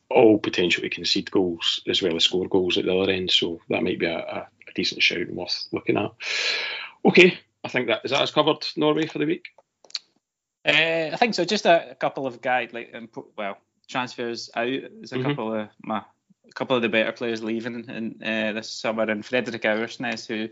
all 0.09 0.37
potential 0.37 0.83
to 0.83 0.89
concede 0.89 1.31
goals 1.31 1.81
as 1.87 2.01
well 2.01 2.15
as 2.15 2.25
score 2.25 2.47
goals 2.47 2.77
at 2.77 2.85
the 2.85 2.95
other 2.95 3.11
end. 3.11 3.31
So 3.31 3.61
that 3.69 3.83
might 3.83 3.99
be 3.99 4.05
a, 4.05 4.17
a, 4.17 4.47
a 4.67 4.73
decent 4.75 5.01
shout 5.01 5.19
and 5.19 5.37
worth 5.37 5.67
looking 5.71 5.97
at. 5.97 6.11
Okay, 7.05 7.37
I 7.63 7.69
think 7.69 7.87
that 7.87 8.01
is 8.03 8.11
that 8.11 8.19
has 8.19 8.31
covered 8.31 8.65
Norway 8.75 9.07
for 9.07 9.19
the 9.19 9.25
week. 9.25 9.45
Uh, 10.65 11.11
I 11.13 11.15
think 11.15 11.35
so. 11.35 11.45
Just 11.45 11.65
a, 11.65 11.91
a 11.91 11.95
couple 11.95 12.27
of 12.27 12.41
guide 12.41 12.73
like 12.73 12.91
um, 12.93 13.07
well 13.37 13.57
transfers 13.87 14.49
out. 14.55 14.65
There's 14.65 15.13
a 15.13 15.15
mm-hmm. 15.15 15.23
couple 15.29 15.53
of 15.53 15.69
my 15.81 16.03
a 16.47 16.53
couple 16.53 16.75
of 16.75 16.81
the 16.81 16.89
better 16.89 17.11
players 17.11 17.43
leaving 17.43 17.85
in 17.89 18.21
uh, 18.23 18.53
this 18.53 18.69
summer, 18.69 19.03
and 19.03 19.25
Fredrik 19.25 19.63
Aursnes, 19.63 20.27
who 20.27 20.49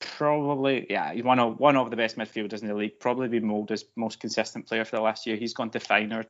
probably, 0.00 0.86
yeah, 0.90 1.12
he's 1.12 1.24
one 1.24 1.38
of 1.38 1.58
one 1.58 1.76
of 1.76 1.90
the 1.90 1.96
best 1.96 2.16
midfielders 2.16 2.62
in 2.62 2.68
the 2.68 2.74
league. 2.74 2.98
Probably 2.98 3.28
be 3.28 3.40
Molde's 3.40 3.84
most 3.96 4.20
consistent 4.20 4.66
player 4.66 4.84
for 4.84 4.96
the 4.96 5.02
last 5.02 5.26
year. 5.26 5.36
He's 5.36 5.54
gone 5.54 5.70
to 5.70 5.78
Feyenoord 5.78 6.26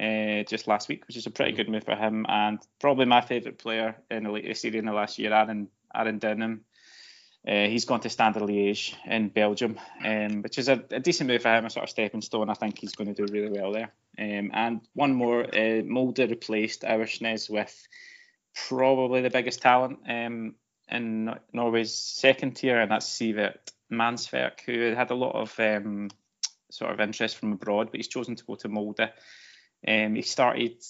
uh, 0.00 0.44
just 0.44 0.66
last 0.66 0.88
week, 0.88 1.06
which 1.06 1.16
is 1.16 1.26
a 1.26 1.30
pretty 1.30 1.52
good 1.52 1.68
move 1.68 1.84
for 1.84 1.96
him, 1.96 2.26
and 2.28 2.58
probably 2.80 3.06
my 3.06 3.20
favourite 3.20 3.58
player 3.58 3.96
in 4.10 4.24
the 4.24 4.30
Eliteserien 4.30 4.76
in 4.76 4.86
the 4.86 4.92
last 4.92 5.18
year, 5.18 5.32
Aaron 5.32 5.68
Aron 5.94 6.20
Dønnum. 6.20 6.60
Uh, 7.46 7.68
he's 7.68 7.84
gone 7.84 8.00
to 8.00 8.10
Standard 8.10 8.42
Liège 8.42 8.94
in 9.06 9.28
Belgium, 9.28 9.78
um, 10.04 10.42
which 10.42 10.58
is 10.58 10.68
a, 10.68 10.82
a, 10.90 10.98
decent 10.98 11.28
move 11.28 11.42
for 11.42 11.54
him, 11.54 11.64
a 11.64 11.70
sort 11.70 11.84
of 11.84 11.90
stepping 11.90 12.20
stone. 12.20 12.50
I 12.50 12.54
think 12.54 12.78
he's 12.78 12.96
going 12.96 13.14
to 13.14 13.26
do 13.26 13.32
really 13.32 13.56
well 13.56 13.70
there. 13.72 13.92
Um, 14.18 14.50
and 14.52 14.80
one 14.94 15.14
more, 15.14 15.44
uh, 15.44 15.82
Molde 15.84 16.18
replaced 16.18 16.82
Aursnes 16.82 17.48
with 17.48 17.86
probably 18.68 19.20
the 19.20 19.30
biggest 19.30 19.62
talent 19.62 20.00
um, 20.08 20.56
in 20.90 21.34
Norway's 21.52 21.94
second 21.94 22.56
tier, 22.56 22.80
and 22.80 22.90
that's 22.90 23.06
Sivert 23.06 23.70
Mannsverk, 23.92 24.60
who 24.66 24.94
had 24.94 25.12
a 25.12 25.14
lot 25.14 25.36
of 25.36 25.54
um, 25.60 26.10
sort 26.70 26.90
of 26.90 27.00
interest 27.00 27.36
from 27.36 27.52
abroad, 27.52 27.90
but 27.92 27.98
he's 27.98 28.08
chosen 28.08 28.34
to 28.34 28.44
go 28.44 28.56
to 28.56 28.68
Molde. 28.68 29.12
Um, 29.86 30.16
he 30.16 30.22
started 30.22 30.82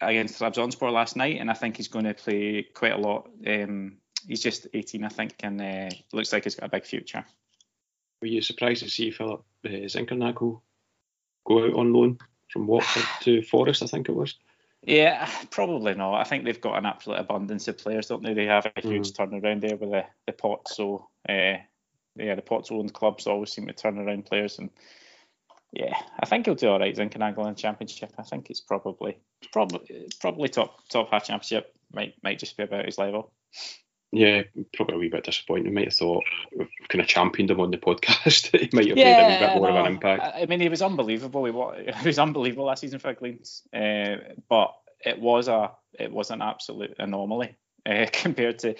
against 0.00 0.40
Trabzonspor 0.40 0.92
last 0.92 1.14
night, 1.14 1.40
and 1.40 1.50
I 1.50 1.54
think 1.54 1.76
he's 1.76 1.88
going 1.88 2.06
to 2.06 2.14
play 2.14 2.66
quite 2.74 2.92
a 2.92 2.98
lot. 2.98 3.30
Um, 3.46 3.98
he's 4.26 4.42
just 4.42 4.66
18, 4.72 5.04
I 5.04 5.08
think, 5.08 5.34
and 5.40 5.60
uh, 5.60 5.90
looks 6.12 6.32
like 6.32 6.44
he's 6.44 6.54
got 6.54 6.66
a 6.66 6.70
big 6.70 6.84
future. 6.84 7.24
Were 8.20 8.28
you 8.28 8.42
surprised 8.42 8.82
to 8.82 8.90
see 8.90 9.10
Philip 9.10 9.44
uh, 9.64 9.68
Zinckernagel 9.68 10.60
go 11.46 11.64
out 11.64 11.74
on 11.74 11.92
loan 11.92 12.18
from 12.50 12.66
Watford 12.66 13.04
to 13.22 13.42
Forest? 13.42 13.82
I 13.82 13.86
think 13.86 14.08
it 14.08 14.14
was. 14.14 14.34
Yeah, 14.86 15.28
probably 15.50 15.94
not. 15.94 16.20
I 16.20 16.24
think 16.24 16.44
they've 16.44 16.60
got 16.60 16.78
an 16.78 16.86
absolute 16.86 17.18
abundance 17.18 17.68
of 17.68 17.78
players, 17.78 18.08
don't 18.08 18.22
they? 18.22 18.34
They 18.34 18.46
have 18.46 18.66
a 18.66 18.80
huge 18.80 19.12
mm. 19.12 19.16
turnaround 19.16 19.62
there 19.62 19.76
with 19.76 19.90
the 19.90 20.04
the 20.26 20.32
Pozzo. 20.32 21.04
Uh, 21.28 21.62
yeah, 22.16 22.34
the 22.34 22.42
Pozzo 22.42 22.72
owned 22.72 22.92
clubs 22.92 23.26
always 23.26 23.50
seem 23.50 23.66
to 23.66 23.72
turn 23.72 23.98
around 23.98 24.26
players, 24.26 24.58
and 24.58 24.70
yeah, 25.72 25.98
I 26.20 26.26
think 26.26 26.44
he'll 26.44 26.54
do 26.54 26.68
all 26.68 26.78
right. 26.78 26.94
Zinckernagel 26.94 27.48
in 27.48 27.54
Championship. 27.54 28.12
I 28.18 28.22
think 28.22 28.50
it's 28.50 28.60
probably 28.60 29.18
probably 29.52 30.08
probably 30.20 30.48
top 30.48 30.86
top 30.88 31.10
half 31.10 31.24
Championship. 31.24 31.74
Might 31.92 32.14
might 32.22 32.38
just 32.38 32.56
be 32.56 32.64
about 32.64 32.84
his 32.84 32.98
level. 32.98 33.32
Yeah, 34.14 34.44
probably 34.74 34.94
a 34.94 34.98
wee 34.98 35.08
bit 35.08 35.24
disappointing. 35.24 35.74
Might 35.74 35.86
have 35.86 35.94
thought 35.94 36.22
we've 36.56 36.68
kind 36.88 37.02
of 37.02 37.08
championed 37.08 37.50
him 37.50 37.60
on 37.60 37.72
the 37.72 37.78
podcast. 37.78 38.56
he 38.60 38.70
might 38.72 38.88
have 38.88 38.96
yeah, 38.96 39.16
made 39.16 39.24
a 39.24 39.28
wee 39.28 39.46
bit 39.46 39.56
more 39.56 39.70
no, 39.70 39.76
of 39.76 39.86
an 39.86 39.92
impact. 39.92 40.36
I 40.36 40.46
mean, 40.46 40.60
he 40.60 40.68
was 40.68 40.82
unbelievable. 40.82 41.44
He 41.44 41.50
was, 41.50 41.84
he 42.00 42.06
was 42.06 42.18
unbelievable 42.18 42.66
last 42.66 42.80
season 42.80 43.00
for 43.00 43.12
Gleams, 43.12 43.62
uh, 43.74 44.16
but 44.48 44.72
it 45.04 45.18
was 45.18 45.48
a 45.48 45.72
it 45.98 46.12
was 46.12 46.30
an 46.30 46.42
absolute 46.42 46.94
anomaly 46.98 47.56
uh, 47.86 48.06
compared 48.12 48.60
to 48.60 48.76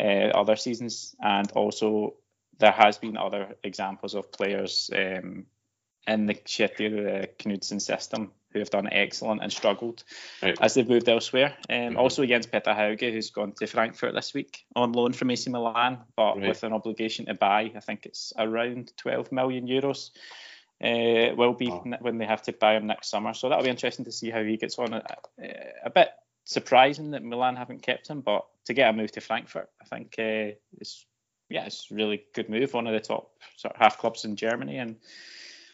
uh, 0.00 0.30
other 0.34 0.56
seasons, 0.56 1.14
and 1.20 1.50
also 1.52 2.14
there 2.58 2.72
has 2.72 2.96
been 2.96 3.18
other 3.18 3.54
examples 3.62 4.14
of 4.14 4.32
players 4.32 4.90
um, 4.96 5.44
in 6.06 6.24
the 6.24 6.34
Kjetil 6.34 7.24
uh, 7.24 7.26
Knutsen 7.38 7.80
system 7.80 8.32
who 8.52 8.58
have 8.58 8.70
done 8.70 8.88
excellent 8.90 9.42
and 9.42 9.52
struggled 9.52 10.04
right. 10.42 10.56
as 10.60 10.74
they've 10.74 10.88
moved 10.88 11.08
elsewhere. 11.08 11.54
Um, 11.68 11.76
mm-hmm. 11.76 11.96
Also 11.98 12.22
against 12.22 12.50
Petter 12.50 12.72
Hauge, 12.72 13.12
who's 13.12 13.30
gone 13.30 13.52
to 13.52 13.66
Frankfurt 13.66 14.14
this 14.14 14.32
week 14.32 14.64
on 14.74 14.92
loan 14.92 15.12
from 15.12 15.30
AC 15.30 15.50
Milan, 15.50 15.98
but 16.16 16.36
right. 16.36 16.48
with 16.48 16.62
an 16.62 16.72
obligation 16.72 17.26
to 17.26 17.34
buy. 17.34 17.70
I 17.74 17.80
think 17.80 18.06
it's 18.06 18.32
around 18.38 18.92
12 18.96 19.32
million 19.32 19.66
euros. 19.66 20.10
Uh, 20.80 21.34
will 21.34 21.54
be 21.54 21.68
oh. 21.72 21.82
when 22.00 22.18
they 22.18 22.24
have 22.24 22.42
to 22.42 22.52
buy 22.52 22.76
him 22.76 22.86
next 22.86 23.10
summer. 23.10 23.34
So 23.34 23.48
that'll 23.48 23.64
be 23.64 23.70
interesting 23.70 24.04
to 24.04 24.12
see 24.12 24.30
how 24.30 24.44
he 24.44 24.56
gets 24.56 24.78
on. 24.78 24.94
A, 24.94 25.02
a 25.84 25.90
bit 25.90 26.10
surprising 26.44 27.10
that 27.10 27.24
Milan 27.24 27.56
haven't 27.56 27.82
kept 27.82 28.08
him, 28.08 28.20
but 28.20 28.46
to 28.66 28.74
get 28.74 28.88
a 28.88 28.92
move 28.92 29.10
to 29.12 29.20
Frankfurt, 29.20 29.68
I 29.82 29.84
think 29.84 30.14
uh, 30.18 30.54
it's 30.78 31.04
yeah, 31.50 31.64
it's 31.64 31.90
a 31.90 31.94
really 31.94 32.24
good 32.34 32.48
move. 32.48 32.74
One 32.74 32.86
of 32.86 32.92
the 32.92 33.00
top 33.00 33.30
sort 33.56 33.74
of 33.74 33.80
half 33.80 33.98
clubs 33.98 34.24
in 34.24 34.36
Germany, 34.36 34.78
and 34.78 34.96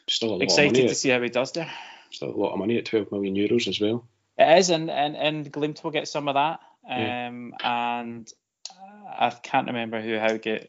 still 0.09 0.41
excited 0.41 0.89
to 0.89 0.95
see 0.95 1.11
how 1.11 1.21
he 1.21 1.29
does 1.29 1.53
there. 1.53 1.71
Still 2.15 2.31
a 2.31 2.37
lot 2.37 2.53
of 2.53 2.59
money 2.59 2.79
at 2.79 2.87
12 2.87 3.11
million 3.13 3.35
euros 3.35 3.69
as 3.69 3.81
well. 3.81 4.07
It 4.39 4.59
is, 4.59 4.71
and 4.71 4.91
and 4.91 5.17
and 5.17 5.53
Glimt 5.53 5.83
will 5.85 5.91
get 5.91 6.09
some 6.09 6.29
of 6.29 6.35
that. 6.35 6.61
Um, 6.89 7.55
yeah. 7.61 8.01
and 8.01 8.33
I 9.19 9.31
can't 9.31 9.69
remember 9.69 10.01
who 10.01 10.19
Hauge 10.19 10.69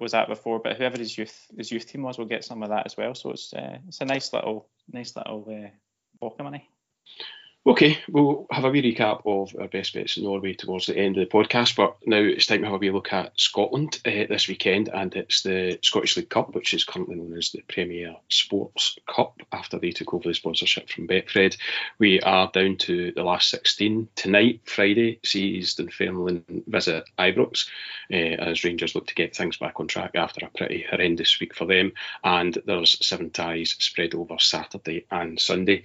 was 0.00 0.14
at 0.14 0.28
before, 0.28 0.58
but 0.58 0.76
whoever 0.76 0.98
his 0.98 1.16
youth 1.16 1.46
his 1.56 1.70
youth 1.70 1.86
team 1.86 2.02
was 2.02 2.18
will 2.18 2.26
get 2.26 2.44
some 2.44 2.62
of 2.62 2.70
that 2.70 2.86
as 2.86 2.96
well. 2.96 3.14
So 3.14 3.30
it's 3.30 3.52
uh, 3.52 3.78
it's 3.88 4.00
a 4.00 4.04
nice 4.04 4.32
little 4.32 4.68
nice 4.92 5.16
little 5.16 5.46
uh, 5.48 6.26
of 6.26 6.38
money. 6.38 6.68
Okay, 7.66 7.98
we'll 8.08 8.46
have 8.50 8.64
a 8.64 8.70
wee 8.70 8.80
recap 8.80 9.20
of 9.26 9.54
our 9.60 9.68
best 9.68 9.92
bets 9.92 10.16
in 10.16 10.24
Norway 10.24 10.54
towards 10.54 10.86
the 10.86 10.96
end 10.96 11.18
of 11.18 11.28
the 11.28 11.36
podcast, 11.36 11.76
but 11.76 11.94
now 12.06 12.16
it's 12.16 12.46
time 12.46 12.60
to 12.60 12.64
have 12.64 12.76
a 12.76 12.78
wee 12.78 12.90
look 12.90 13.12
at 13.12 13.38
Scotland 13.38 14.00
uh, 14.06 14.24
this 14.30 14.48
weekend, 14.48 14.88
and 14.88 15.14
it's 15.14 15.42
the 15.42 15.78
Scottish 15.82 16.16
League 16.16 16.30
Cup, 16.30 16.54
which 16.54 16.72
is 16.72 16.84
currently 16.84 17.16
known 17.16 17.36
as 17.36 17.50
the 17.50 17.60
Premier 17.68 18.16
Sports 18.30 18.96
Cup 19.06 19.38
after 19.52 19.78
they 19.78 19.90
took 19.90 20.14
over 20.14 20.26
the 20.26 20.34
sponsorship 20.34 20.88
from 20.88 21.06
Betfred. 21.06 21.58
We 21.98 22.22
are 22.22 22.50
down 22.50 22.78
to 22.78 23.12
the 23.12 23.24
last 23.24 23.50
16. 23.50 24.08
Tonight, 24.16 24.62
Friday, 24.64 25.20
sees 25.22 25.74
Dunfermline 25.74 26.64
visit 26.66 27.04
Ibrox 27.18 27.68
uh, 28.10 28.16
as 28.16 28.64
Rangers 28.64 28.94
look 28.94 29.06
to 29.08 29.14
get 29.14 29.36
things 29.36 29.58
back 29.58 29.78
on 29.78 29.86
track 29.86 30.12
after 30.14 30.46
a 30.46 30.56
pretty 30.56 30.86
horrendous 30.90 31.38
week 31.38 31.54
for 31.54 31.66
them, 31.66 31.92
and 32.24 32.56
there's 32.64 33.06
seven 33.06 33.28
ties 33.28 33.76
spread 33.78 34.14
over 34.14 34.38
Saturday 34.38 35.04
and 35.10 35.38
Sunday. 35.38 35.82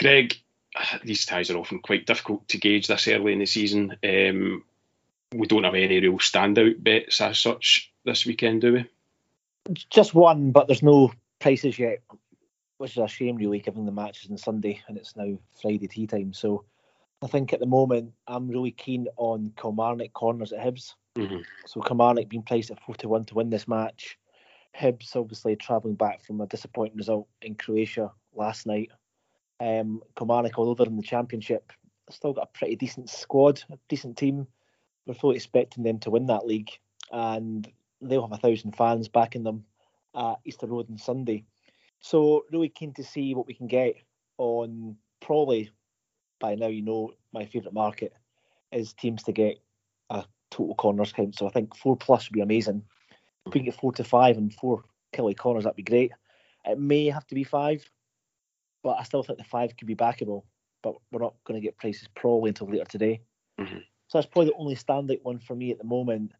Greg, 0.00 0.34
these 1.04 1.26
ties 1.26 1.50
are 1.50 1.56
often 1.56 1.80
quite 1.80 2.06
difficult 2.06 2.46
to 2.48 2.58
gauge 2.58 2.86
this 2.86 3.08
early 3.08 3.32
in 3.32 3.38
the 3.38 3.46
season. 3.46 3.96
Um, 4.02 4.64
we 5.34 5.46
don't 5.46 5.64
have 5.64 5.74
any 5.74 6.00
real 6.00 6.18
standout 6.18 6.82
bets 6.82 7.20
as 7.20 7.38
such 7.38 7.92
this 8.04 8.26
weekend, 8.26 8.60
do 8.60 8.72
we? 8.74 8.86
Just 9.90 10.14
one, 10.14 10.52
but 10.52 10.66
there's 10.66 10.82
no 10.82 11.12
prices 11.40 11.78
yet, 11.78 12.02
which 12.78 12.92
is 12.92 12.98
a 12.98 13.08
shame, 13.08 13.36
really, 13.36 13.60
given 13.60 13.86
the 13.86 13.92
matches 13.92 14.30
on 14.30 14.38
Sunday 14.38 14.80
and 14.88 14.96
it's 14.96 15.16
now 15.16 15.38
Friday 15.60 15.88
tea 15.88 16.06
time. 16.06 16.32
So 16.32 16.64
I 17.22 17.26
think 17.26 17.52
at 17.52 17.60
the 17.60 17.66
moment 17.66 18.12
I'm 18.26 18.48
really 18.48 18.70
keen 18.70 19.08
on 19.16 19.52
Kilmarnock 19.60 20.12
corners 20.12 20.52
at 20.52 20.64
Hibs. 20.64 20.94
Mm-hmm. 21.16 21.40
So 21.66 21.80
Kilmarnock 21.80 22.28
being 22.28 22.42
placed 22.42 22.70
at 22.70 22.82
4 22.82 22.96
to 22.96 23.08
1 23.08 23.24
to 23.26 23.34
win 23.34 23.50
this 23.50 23.66
match. 23.66 24.18
Hibs 24.78 25.16
obviously 25.16 25.56
travelling 25.56 25.94
back 25.94 26.22
from 26.24 26.40
a 26.40 26.46
disappointing 26.46 26.96
result 26.96 27.28
in 27.40 27.54
Croatia 27.54 28.10
last 28.34 28.66
night 28.66 28.90
um, 29.60 30.02
Kilmarnock, 30.16 30.58
although 30.58 30.74
they're 30.74 30.86
in 30.86 30.96
the 30.96 31.02
Championship, 31.02 31.72
still 32.10 32.32
got 32.32 32.48
a 32.54 32.58
pretty 32.58 32.76
decent 32.76 33.08
squad, 33.10 33.62
a 33.70 33.78
decent 33.88 34.16
team. 34.16 34.46
We're 35.06 35.14
fully 35.14 35.36
expecting 35.36 35.84
them 35.84 35.98
to 36.00 36.10
win 36.10 36.26
that 36.26 36.46
league, 36.46 36.70
and 37.12 37.70
they'll 38.00 38.22
have 38.22 38.32
a 38.32 38.36
thousand 38.36 38.76
fans 38.76 39.08
backing 39.08 39.44
them 39.44 39.64
at 40.14 40.36
Easter 40.44 40.66
Road 40.66 40.90
on 40.90 40.98
Sunday. 40.98 41.44
So 42.00 42.44
really 42.52 42.68
keen 42.68 42.92
to 42.94 43.04
see 43.04 43.34
what 43.34 43.46
we 43.46 43.54
can 43.54 43.66
get 43.66 43.96
on 44.38 44.96
probably 45.20 45.70
by 46.40 46.54
now 46.54 46.66
you 46.66 46.82
know 46.82 47.12
my 47.32 47.46
favourite 47.46 47.72
market 47.72 48.12
is 48.72 48.92
teams 48.92 49.22
to 49.22 49.32
get 49.32 49.58
a 50.10 50.24
total 50.50 50.74
corners 50.74 51.12
count. 51.12 51.34
So 51.34 51.46
I 51.46 51.50
think 51.50 51.74
four 51.76 51.96
plus 51.96 52.28
would 52.28 52.34
be 52.34 52.40
amazing. 52.40 52.82
If 53.46 53.54
we 53.54 53.60
can 53.60 53.66
get 53.66 53.80
four 53.80 53.92
to 53.92 54.04
five 54.04 54.36
and 54.36 54.52
four 54.52 54.82
Killie 55.14 55.36
corners, 55.36 55.64
that'd 55.64 55.76
be 55.76 55.82
great. 55.82 56.12
It 56.64 56.78
may 56.78 57.06
have 57.06 57.26
to 57.28 57.34
be 57.34 57.44
five 57.44 57.88
but 58.84 58.98
I 59.00 59.02
still 59.02 59.24
think 59.24 59.38
the 59.38 59.44
five 59.44 59.76
could 59.76 59.88
be 59.88 59.96
backable. 59.96 60.44
But 60.82 60.94
we're 61.10 61.22
not 61.22 61.34
going 61.44 61.58
to 61.58 61.64
get 61.64 61.78
prices 61.78 62.08
probably 62.14 62.50
until 62.50 62.68
later 62.68 62.84
today. 62.84 63.22
Mm-hmm. 63.58 63.78
So 64.08 64.18
that's 64.18 64.26
probably 64.26 64.50
the 64.50 64.58
only 64.58 64.76
standout 64.76 65.22
one 65.22 65.38
for 65.38 65.56
me 65.56 65.72
at 65.72 65.78
the 65.78 65.84
moment. 65.84 66.32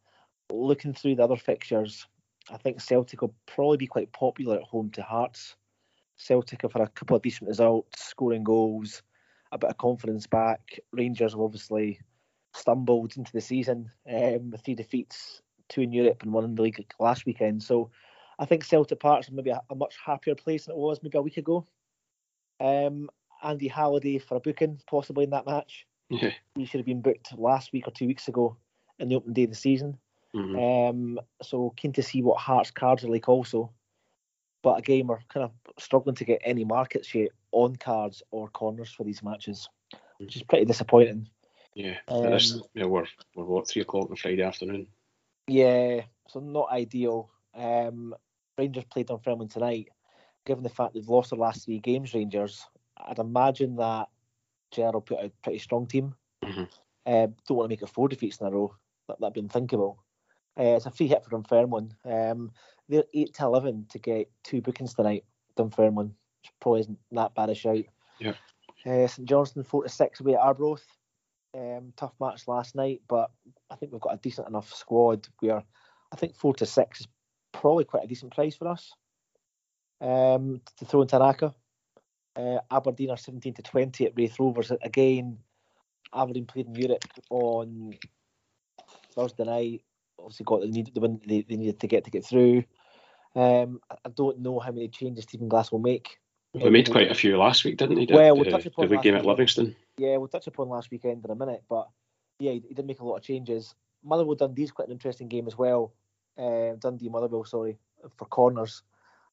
Looking 0.52 0.92
through 0.92 1.16
the 1.16 1.24
other 1.24 1.36
fixtures, 1.36 2.06
I 2.50 2.58
think 2.58 2.80
Celtic 2.80 3.22
will 3.22 3.34
probably 3.46 3.78
be 3.78 3.86
quite 3.86 4.12
popular 4.12 4.56
at 4.56 4.62
home 4.62 4.90
to 4.90 5.02
Hearts. 5.02 5.56
Celtic 6.16 6.62
have 6.62 6.74
had 6.74 6.82
a 6.82 6.88
couple 6.88 7.16
of 7.16 7.22
decent 7.22 7.48
results, 7.48 8.04
scoring 8.04 8.44
goals, 8.44 9.02
a 9.50 9.58
bit 9.58 9.70
of 9.70 9.78
confidence 9.78 10.26
back. 10.26 10.78
Rangers 10.92 11.32
have 11.32 11.40
obviously 11.40 11.98
stumbled 12.54 13.16
into 13.16 13.32
the 13.32 13.40
season 13.40 13.90
um, 14.12 14.50
with 14.50 14.62
three 14.62 14.74
defeats, 14.74 15.40
two 15.70 15.80
in 15.80 15.92
Europe 15.92 16.22
and 16.22 16.32
one 16.32 16.44
in 16.44 16.54
the 16.54 16.62
league 16.62 16.84
last 17.00 17.24
weekend. 17.24 17.62
So 17.62 17.90
I 18.38 18.44
think 18.44 18.62
Celtic 18.62 19.00
Parks 19.00 19.28
is 19.28 19.32
maybe 19.32 19.50
a, 19.50 19.62
a 19.70 19.74
much 19.74 19.96
happier 20.04 20.34
place 20.34 20.66
than 20.66 20.74
it 20.74 20.78
was 20.78 21.00
maybe 21.02 21.16
a 21.16 21.22
week 21.22 21.38
ago. 21.38 21.66
Um, 22.60 23.10
Andy 23.42 23.68
Halliday 23.68 24.18
for 24.18 24.36
a 24.36 24.40
booking, 24.40 24.80
possibly 24.86 25.24
in 25.24 25.30
that 25.30 25.46
match. 25.46 25.86
Yeah. 26.08 26.30
He 26.54 26.64
should 26.64 26.78
have 26.78 26.86
been 26.86 27.02
booked 27.02 27.36
last 27.36 27.72
week 27.72 27.86
or 27.86 27.90
two 27.90 28.06
weeks 28.06 28.28
ago 28.28 28.56
in 28.98 29.08
the 29.08 29.16
open 29.16 29.32
day 29.32 29.44
of 29.44 29.50
the 29.50 29.56
season. 29.56 29.98
Mm-hmm. 30.34 31.18
Um, 31.18 31.20
so 31.42 31.72
keen 31.76 31.92
to 31.92 32.02
see 32.02 32.22
what 32.22 32.40
Hearts 32.40 32.70
cards 32.70 33.04
are 33.04 33.08
like 33.08 33.28
also. 33.28 33.70
But 34.62 34.78
again, 34.78 35.06
we're 35.06 35.18
kind 35.28 35.44
of 35.44 35.52
struggling 35.78 36.16
to 36.16 36.24
get 36.24 36.40
any 36.44 36.64
markets 36.64 37.14
yet 37.14 37.30
on 37.52 37.76
cards 37.76 38.22
or 38.30 38.48
corners 38.48 38.90
for 38.90 39.04
these 39.04 39.22
matches, 39.22 39.68
which 40.18 40.36
is 40.36 40.42
pretty 40.42 40.64
disappointing. 40.64 41.28
Yeah, 41.74 41.96
um, 42.08 42.30
this, 42.30 42.60
we're 42.74 42.86
we're 42.86 43.44
what 43.44 43.68
three 43.68 43.82
o'clock 43.82 44.08
on 44.10 44.16
Friday 44.16 44.42
afternoon. 44.42 44.86
Yeah, 45.46 46.02
so 46.28 46.40
not 46.40 46.70
ideal. 46.72 47.30
Um, 47.54 48.14
Rangers 48.56 48.84
played 48.84 49.08
Dunfermline 49.08 49.48
tonight, 49.48 49.88
given 50.44 50.62
the 50.62 50.68
fact 50.68 50.94
they've 50.94 51.08
lost 51.08 51.30
their 51.30 51.38
last 51.38 51.64
three 51.64 51.78
games, 51.78 52.14
Rangers, 52.14 52.64
I'd 52.96 53.18
imagine 53.18 53.76
that 53.76 54.08
Gerrard 54.70 55.06
put 55.06 55.18
out 55.18 55.24
a 55.24 55.32
pretty 55.42 55.58
strong 55.58 55.86
team. 55.86 56.14
Mm-hmm. 56.44 56.64
Uh, 57.06 57.26
don't 57.46 57.56
want 57.56 57.66
to 57.66 57.72
make 57.72 57.82
it 57.82 57.88
four 57.88 58.08
defeats 58.08 58.40
in 58.40 58.46
a 58.46 58.50
row. 58.50 58.74
That, 59.08 59.20
that'd 59.20 59.34
be 59.34 59.40
unthinkable. 59.40 60.02
Uh, 60.58 60.76
it's 60.76 60.86
a 60.86 60.90
free 60.90 61.08
hit 61.08 61.24
for 61.24 61.30
Dunfermline. 61.30 61.94
Um, 62.04 62.52
they're 62.88 63.04
8 63.12 63.34
to 63.34 63.44
11 63.44 63.86
to 63.90 63.98
get 63.98 64.30
two 64.42 64.60
bookings 64.60 64.94
tonight, 64.94 65.24
Dunfermline, 65.56 66.14
which 66.42 66.52
probably 66.60 66.80
isn't 66.80 66.98
that 67.12 67.34
bad 67.34 67.50
a 67.50 67.54
shout. 67.54 67.84
Yeah. 68.20 68.34
Uh, 68.86 69.06
St 69.06 69.28
Johnstone 69.28 69.64
4 69.64 69.84
to 69.84 69.88
6 69.88 70.20
away 70.20 70.34
at 70.34 70.40
Arbroath. 70.40 70.86
Um, 71.54 71.92
tough 71.96 72.14
match 72.20 72.48
last 72.48 72.74
night, 72.74 73.00
but 73.08 73.30
I 73.70 73.76
think 73.76 73.92
we've 73.92 74.00
got 74.00 74.14
a 74.14 74.18
decent 74.18 74.48
enough 74.48 74.72
squad 74.72 75.28
where 75.40 75.62
I 76.12 76.16
think 76.16 76.36
4 76.36 76.54
to 76.54 76.66
6 76.66 77.00
is 77.00 77.08
probably 77.52 77.84
quite 77.84 78.04
a 78.04 78.08
decent 78.08 78.34
price 78.34 78.56
for 78.56 78.68
us 78.68 78.92
um, 80.00 80.60
to 80.78 80.84
throw 80.84 81.02
in 81.02 81.08
Tanaka. 81.08 81.54
Uh, 82.36 82.58
Aberdeen 82.70 83.10
are 83.10 83.16
17 83.16 83.54
to 83.54 83.62
20 83.62 84.06
at 84.06 84.12
Raith 84.16 84.38
Rovers. 84.40 84.72
Again, 84.82 85.38
Aberdeen 86.12 86.46
played 86.46 86.66
in 86.66 86.74
Europe 86.74 87.04
on 87.30 87.94
Thursday 89.14 89.44
night. 89.44 89.82
Obviously, 90.18 90.44
got 90.44 90.60
the 90.60 90.68
need 90.68 90.90
the 90.94 91.00
win 91.00 91.20
they, 91.26 91.42
they 91.42 91.56
needed 91.56 91.80
to 91.80 91.86
get 91.86 92.04
to 92.04 92.10
get 92.10 92.24
through. 92.24 92.64
Um, 93.36 93.80
I 93.90 94.08
don't 94.14 94.40
know 94.40 94.60
how 94.60 94.70
many 94.70 94.88
changes 94.88 95.24
Stephen 95.24 95.48
Glass 95.48 95.72
will 95.72 95.80
make 95.80 96.18
We 96.52 96.70
made 96.70 96.90
quite 96.90 97.10
a 97.10 97.14
few 97.14 97.36
last 97.36 97.64
week, 97.64 97.78
didn't 97.78 97.96
he? 97.96 98.08
Well, 98.10 98.36
we'll 98.36 98.44
the, 98.44 98.50
touch 98.50 98.66
upon 98.66 98.88
the 98.88 98.96
game 98.98 99.16
at. 99.16 99.26
Livingston. 99.26 99.74
Yeah, 99.98 100.16
we'll 100.16 100.28
touch 100.28 100.46
upon 100.46 100.68
last 100.68 100.90
weekend 100.90 101.24
in 101.24 101.30
a 101.30 101.34
minute, 101.34 101.64
but 101.68 101.88
yeah, 102.38 102.52
he, 102.52 102.62
he 102.68 102.74
did 102.74 102.86
make 102.86 103.00
a 103.00 103.04
lot 103.04 103.16
of 103.16 103.22
changes. 103.22 103.74
Motherwell 104.04 104.36
Dundee's 104.36 104.70
quite 104.70 104.88
an 104.88 104.92
interesting 104.92 105.28
game 105.28 105.46
as 105.46 105.58
well. 105.58 105.92
Uh, 106.38 106.76
Dundee 106.78 107.08
Motherwell, 107.08 107.44
sorry, 107.44 107.78
for 108.16 108.26
corners. 108.26 108.82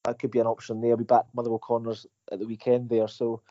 That 0.03 0.19
could 0.19 0.31
be 0.31 0.39
an 0.39 0.47
option 0.47 0.81
there. 0.81 0.95
We 0.95 1.03
back 1.03 1.25
Motherwell 1.33 1.59
corners 1.59 2.07
at 2.31 2.39
the 2.39 2.47
weekend 2.47 2.89
there, 2.89 3.07
so 3.07 3.41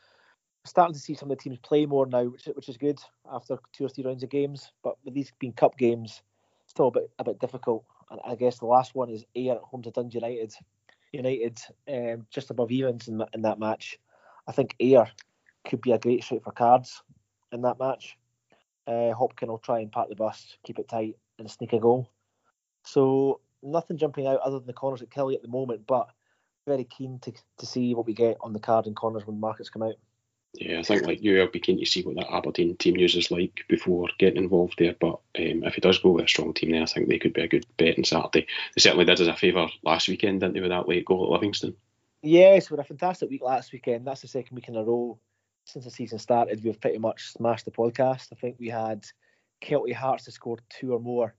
starting 0.65 0.93
to 0.93 0.99
see 0.99 1.15
some 1.15 1.31
of 1.31 1.37
the 1.37 1.41
teams 1.41 1.57
play 1.59 1.85
more 1.85 2.05
now, 2.05 2.25
which 2.25 2.45
which 2.45 2.69
is 2.69 2.77
good 2.77 2.99
after 3.31 3.57
two 3.71 3.85
or 3.85 3.89
three 3.89 4.03
rounds 4.03 4.23
of 4.23 4.29
games. 4.29 4.71
But 4.83 4.97
with 5.05 5.13
these 5.13 5.31
being 5.39 5.53
cup 5.53 5.77
games, 5.77 6.21
still 6.65 6.87
a 6.87 6.91
bit 6.91 7.09
a 7.19 7.23
bit 7.23 7.39
difficult. 7.39 7.85
And 8.09 8.19
I 8.25 8.35
guess 8.35 8.59
the 8.59 8.65
last 8.65 8.95
one 8.95 9.09
is 9.09 9.25
Ayr 9.35 9.53
at 9.53 9.61
home 9.61 9.81
to 9.83 9.91
Dundee 9.91 10.17
United. 10.17 10.53
United 11.13 11.59
um, 11.87 12.25
just 12.29 12.49
above 12.49 12.71
evens 12.71 13.07
in, 13.07 13.17
that 13.19 13.29
in 13.33 13.41
that 13.43 13.59
match. 13.59 13.97
I 14.47 14.51
think 14.51 14.75
Ayr 14.79 15.07
could 15.65 15.81
be 15.81 15.91
a 15.91 15.99
great 15.99 16.23
shout 16.23 16.43
for 16.43 16.51
cards 16.51 17.01
in 17.51 17.61
that 17.61 17.79
match. 17.79 18.17
Uh, 18.87 19.13
Hopkin 19.13 19.47
will 19.47 19.57
try 19.57 19.79
and 19.79 19.91
park 19.91 20.09
the 20.09 20.15
bus, 20.15 20.57
keep 20.63 20.79
it 20.79 20.89
tight, 20.89 21.15
and 21.39 21.49
sneak 21.49 21.73
a 21.73 21.79
goal. 21.79 22.09
So 22.83 23.39
nothing 23.61 23.97
jumping 23.97 24.27
out 24.27 24.39
other 24.39 24.57
than 24.57 24.67
the 24.67 24.73
corners 24.73 25.01
at 25.01 25.11
Kelly 25.11 25.35
at 25.35 25.41
the 25.41 25.47
moment, 25.47 25.85
but 25.85 26.09
very 26.65 26.83
keen 26.83 27.19
to, 27.19 27.33
to 27.59 27.65
see 27.65 27.95
what 27.95 28.05
we 28.05 28.13
get 28.13 28.37
on 28.41 28.53
the 28.53 28.59
card 28.59 28.85
and 28.85 28.95
corners 28.95 29.25
when 29.25 29.39
markets 29.39 29.69
come 29.69 29.83
out. 29.83 29.95
Yeah, 30.53 30.79
I 30.79 30.83
think 30.83 31.05
like 31.05 31.23
you, 31.23 31.39
I'll 31.39 31.47
be 31.47 31.61
keen 31.61 31.79
to 31.79 31.85
see 31.85 32.03
what 32.03 32.15
that 32.15 32.31
Aberdeen 32.31 32.75
team 32.75 32.97
uses 32.97 33.31
like 33.31 33.61
before 33.69 34.09
getting 34.19 34.43
involved 34.43 34.75
there. 34.77 34.95
But 34.99 35.19
um, 35.39 35.63
if 35.63 35.75
he 35.75 35.81
does 35.81 35.99
go 35.99 36.11
with 36.11 36.25
a 36.25 36.27
strong 36.27 36.53
team 36.53 36.71
there, 36.71 36.81
I 36.81 36.85
think 36.85 37.07
they 37.07 37.19
could 37.19 37.33
be 37.33 37.43
a 37.43 37.47
good 37.47 37.65
bet 37.77 37.97
on 37.97 38.03
Saturday. 38.03 38.47
They 38.75 38.79
certainly 38.79 39.05
did 39.05 39.21
us 39.21 39.27
a 39.27 39.35
favour 39.35 39.67
last 39.83 40.09
weekend, 40.09 40.41
didn't 40.41 40.55
they, 40.55 40.59
with 40.59 40.71
that 40.71 40.89
late 40.89 41.05
goal 41.05 41.23
at 41.23 41.31
Livingston? 41.31 41.75
Yes, 42.21 42.69
we 42.69 42.75
had 42.75 42.83
a 42.83 42.87
fantastic 42.87 43.29
week 43.29 43.41
last 43.41 43.71
weekend. 43.71 44.05
That's 44.05 44.21
the 44.21 44.27
second 44.27 44.55
week 44.55 44.67
in 44.67 44.75
a 44.75 44.83
row 44.83 45.17
since 45.65 45.85
the 45.85 45.91
season 45.91 46.19
started. 46.19 46.63
We've 46.63 46.79
pretty 46.79 46.97
much 46.97 47.31
smashed 47.31 47.65
the 47.65 47.71
podcast. 47.71 48.27
I 48.33 48.35
think 48.35 48.57
we 48.59 48.67
had 48.67 49.05
Kelty 49.61 49.93
Hearts 49.93 50.25
to 50.25 50.31
score 50.31 50.57
two 50.69 50.93
or 50.93 50.99
more 50.99 51.33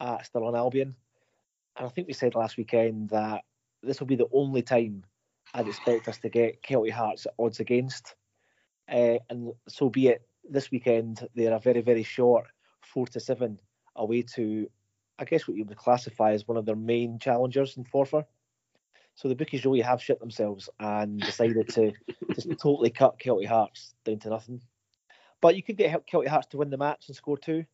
at 0.00 0.26
Stirling 0.26 0.54
Albion. 0.54 0.94
And 1.76 1.86
I 1.86 1.90
think 1.90 2.06
we 2.06 2.12
said 2.12 2.34
last 2.34 2.56
weekend 2.56 3.10
that 3.10 3.42
this 3.82 4.00
will 4.00 4.06
be 4.06 4.16
the 4.16 4.28
only 4.32 4.62
time 4.62 5.04
I'd 5.54 5.68
expect 5.68 6.08
us 6.08 6.18
to 6.18 6.28
get 6.28 6.62
Kelty 6.62 6.90
Hearts 6.90 7.26
at 7.26 7.34
odds 7.38 7.60
against. 7.60 8.14
Uh, 8.90 9.18
and 9.28 9.52
so 9.68 9.88
be 9.88 10.08
it. 10.08 10.22
This 10.48 10.70
weekend, 10.70 11.26
they're 11.34 11.54
a 11.54 11.58
very, 11.60 11.82
very 11.82 12.02
short 12.02 12.46
four 12.82 13.06
to 13.08 13.20
seven 13.20 13.58
away 13.96 14.22
to, 14.34 14.68
I 15.18 15.24
guess, 15.24 15.46
what 15.46 15.56
you 15.56 15.64
would 15.64 15.76
classify 15.76 16.32
as 16.32 16.48
one 16.48 16.56
of 16.56 16.66
their 16.66 16.76
main 16.76 17.18
challengers 17.18 17.76
in 17.76 17.84
Forfar. 17.84 18.24
So 19.14 19.28
the 19.28 19.34
bookies 19.34 19.64
really 19.64 19.82
have 19.82 20.02
shit 20.02 20.20
themselves 20.20 20.68
and 20.80 21.20
decided 21.20 21.68
to 21.70 21.92
just 22.34 22.48
totally 22.58 22.90
cut 22.90 23.18
Kelty 23.18 23.46
Hearts 23.46 23.94
down 24.04 24.18
to 24.20 24.30
nothing. 24.30 24.60
But 25.40 25.56
you 25.56 25.62
could 25.62 25.76
get 25.76 26.06
Kelty 26.06 26.28
Hearts 26.28 26.48
to 26.48 26.56
win 26.56 26.70
the 26.70 26.78
match 26.78 27.04
and 27.08 27.16
score 27.16 27.36
two. 27.36 27.64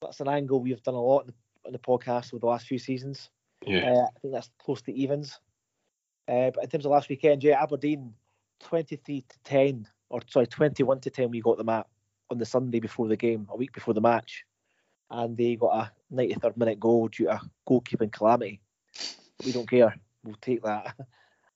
That's 0.00 0.20
an 0.20 0.28
angle 0.28 0.60
we've 0.60 0.82
done 0.82 0.94
a 0.94 1.02
lot 1.02 1.28
in 1.66 1.72
the 1.72 1.78
podcast 1.78 2.32
over 2.32 2.40
the 2.40 2.46
last 2.46 2.66
few 2.66 2.78
seasons. 2.78 3.28
Yeah. 3.66 3.92
Uh, 3.92 4.06
I 4.06 4.18
think 4.20 4.34
that's 4.34 4.50
close 4.58 4.82
to 4.82 4.92
evens. 4.92 5.38
Uh, 6.28 6.50
but 6.54 6.64
in 6.64 6.70
terms 6.70 6.86
of 6.86 6.92
last 6.92 7.08
weekend, 7.08 7.42
yeah, 7.42 7.62
Aberdeen 7.62 8.14
23 8.60 9.22
to 9.22 9.38
10, 9.44 9.88
or 10.10 10.20
sorry, 10.28 10.46
21 10.46 11.00
to 11.00 11.10
10, 11.10 11.30
we 11.30 11.40
got 11.40 11.58
them 11.58 11.68
at 11.68 11.86
on 12.30 12.38
the 12.38 12.46
Sunday 12.46 12.78
before 12.78 13.08
the 13.08 13.16
game, 13.16 13.48
a 13.50 13.56
week 13.56 13.72
before 13.72 13.94
the 13.94 14.00
match. 14.00 14.44
And 15.10 15.36
they 15.36 15.56
got 15.56 15.90
a 16.10 16.14
93rd 16.14 16.56
minute 16.56 16.78
goal 16.78 17.08
due 17.08 17.26
to 17.26 17.40
goalkeeping 17.68 18.12
calamity. 18.12 18.60
We 19.44 19.52
don't 19.52 19.68
care. 19.68 19.96
We'll 20.22 20.36
take 20.40 20.62
that. 20.62 20.96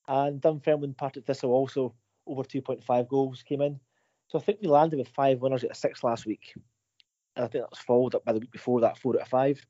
And 0.06 0.38
Dunfermline 0.38 0.92
Partick 0.92 1.24
Thistle 1.24 1.50
also 1.50 1.94
over 2.26 2.42
2.5 2.42 3.08
goals 3.08 3.42
came 3.42 3.62
in. 3.62 3.80
So 4.28 4.38
I 4.38 4.42
think 4.42 4.58
we 4.60 4.68
landed 4.68 4.98
with 4.98 5.08
five 5.08 5.40
winners 5.40 5.64
out 5.64 5.70
of 5.70 5.76
six 5.78 6.04
last 6.04 6.26
week. 6.26 6.52
And 7.36 7.44
I 7.44 7.48
think 7.48 7.64
that 7.64 7.70
was 7.70 7.78
followed 7.78 8.14
up 8.14 8.22
by 8.22 8.32
the 8.32 8.38
week 8.38 8.52
before 8.52 8.82
that, 8.82 8.98
four 8.98 9.16
out 9.16 9.22
of 9.22 9.28
five. 9.28 9.64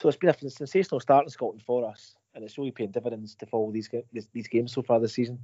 So 0.00 0.08
it's 0.08 0.18
been 0.18 0.30
a 0.30 0.50
sensational 0.50 1.00
start 1.00 1.24
in 1.24 1.30
Scotland 1.30 1.62
for 1.62 1.88
us, 1.88 2.16
and 2.34 2.44
it's 2.44 2.56
really 2.56 2.70
paying 2.70 2.90
dividends 2.90 3.34
to 3.36 3.46
follow 3.46 3.72
these 3.72 3.90
these, 4.12 4.28
these 4.32 4.48
games 4.48 4.72
so 4.72 4.82
far 4.82 5.00
this 5.00 5.14
season. 5.14 5.40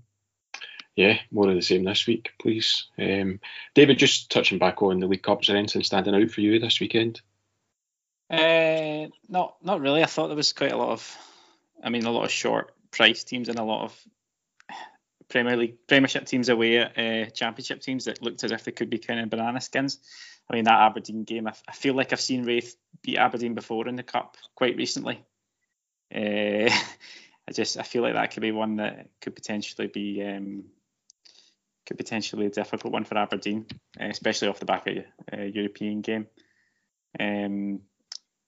Yeah, 0.96 1.18
more 1.32 1.48
of 1.48 1.56
the 1.56 1.62
same 1.62 1.82
this 1.82 2.06
week, 2.06 2.30
please. 2.40 2.86
Um, 2.98 3.40
David, 3.74 3.98
just 3.98 4.30
touching 4.30 4.58
back 4.58 4.80
on 4.80 5.00
the 5.00 5.08
League 5.08 5.24
Cups, 5.24 5.46
is 5.46 5.48
there 5.48 5.56
anything 5.56 5.82
standing 5.82 6.14
out 6.14 6.30
for 6.30 6.40
you 6.40 6.60
this 6.60 6.78
weekend? 6.78 7.20
Uh, 8.30 9.08
not 9.28 9.56
not 9.62 9.80
really. 9.80 10.02
I 10.02 10.06
thought 10.06 10.28
there 10.28 10.36
was 10.36 10.52
quite 10.52 10.72
a 10.72 10.76
lot 10.76 10.90
of, 10.90 11.18
I 11.82 11.90
mean, 11.90 12.06
a 12.06 12.12
lot 12.12 12.24
of 12.24 12.30
short 12.30 12.72
price 12.92 13.24
teams 13.24 13.48
and 13.48 13.58
a 13.58 13.64
lot 13.64 13.84
of 13.84 14.04
Premier 15.28 15.56
League 15.56 15.84
Premiership 15.88 16.26
teams 16.26 16.48
away 16.48 16.78
at 16.78 16.96
uh, 16.96 17.30
Championship 17.30 17.80
teams 17.80 18.04
that 18.04 18.22
looked 18.22 18.44
as 18.44 18.52
if 18.52 18.62
they 18.62 18.72
could 18.72 18.88
be 18.88 18.98
kind 18.98 19.18
of 19.18 19.30
banana 19.30 19.60
skins. 19.60 19.98
I 20.48 20.54
mean, 20.54 20.64
that 20.64 20.80
Aberdeen 20.80 21.24
game, 21.24 21.46
I, 21.46 21.54
I 21.66 21.72
feel 21.72 21.94
like 21.94 22.12
I've 22.12 22.20
seen 22.20 22.44
Raith 22.44 22.76
beat 23.02 23.18
Aberdeen 23.18 23.54
before 23.54 23.88
in 23.88 23.96
the 23.96 24.02
cup 24.02 24.37
quite 24.54 24.76
recently. 24.76 25.24
Uh, 26.14 26.70
I 27.48 27.52
just 27.52 27.78
I 27.78 27.83
feel 27.83 28.02
like 28.02 28.14
that 28.14 28.30
could 28.33 28.42
be 28.42 28.52
one 28.52 28.76
that 28.76 29.09
could 29.20 29.35
potentially 29.35 29.87
be 29.87 30.22
um, 30.22 30.64
could 31.87 31.98
potentially 31.98 32.46
a 32.46 32.50
difficult 32.50 32.92
one 32.92 33.04
for 33.04 33.18
Aberdeen, 33.18 33.66
uh, 34.00 34.07
especially 34.07 34.48
off 34.48 34.61
the 34.61 34.64
back 34.64 34.87
of 34.87 34.96
a 35.33 35.40
uh, 35.40 35.44
European 35.44 36.00
game. 36.00 36.26
Um, 37.18 37.80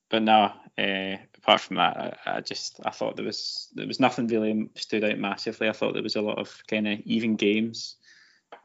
but 0.09 0.23
no, 0.23 0.53
uh, 0.79 1.17
apart 1.37 1.61
from 1.61 1.77
that, 1.77 2.19
I, 2.27 2.37
I, 2.37 2.41
just 2.41 2.81
I 2.85 2.91
thought 2.91 3.17
there 3.17 3.25
was 3.25 3.69
there 3.75 3.87
was 3.87 4.01
nothing 4.01 4.29
really 4.29 4.71
stood 4.77 5.05
out 5.05 5.19
massively. 5.19 5.69
I 5.69 5.73
thought 5.73 5.95
there 5.95 6.03
was 6.03 6.17
a 6.17 6.23
lot 6.23 6.39
of 6.39 6.63
kind 6.67 6.89
of 6.89 7.01
even 7.01 7.37
games, 7.37 7.97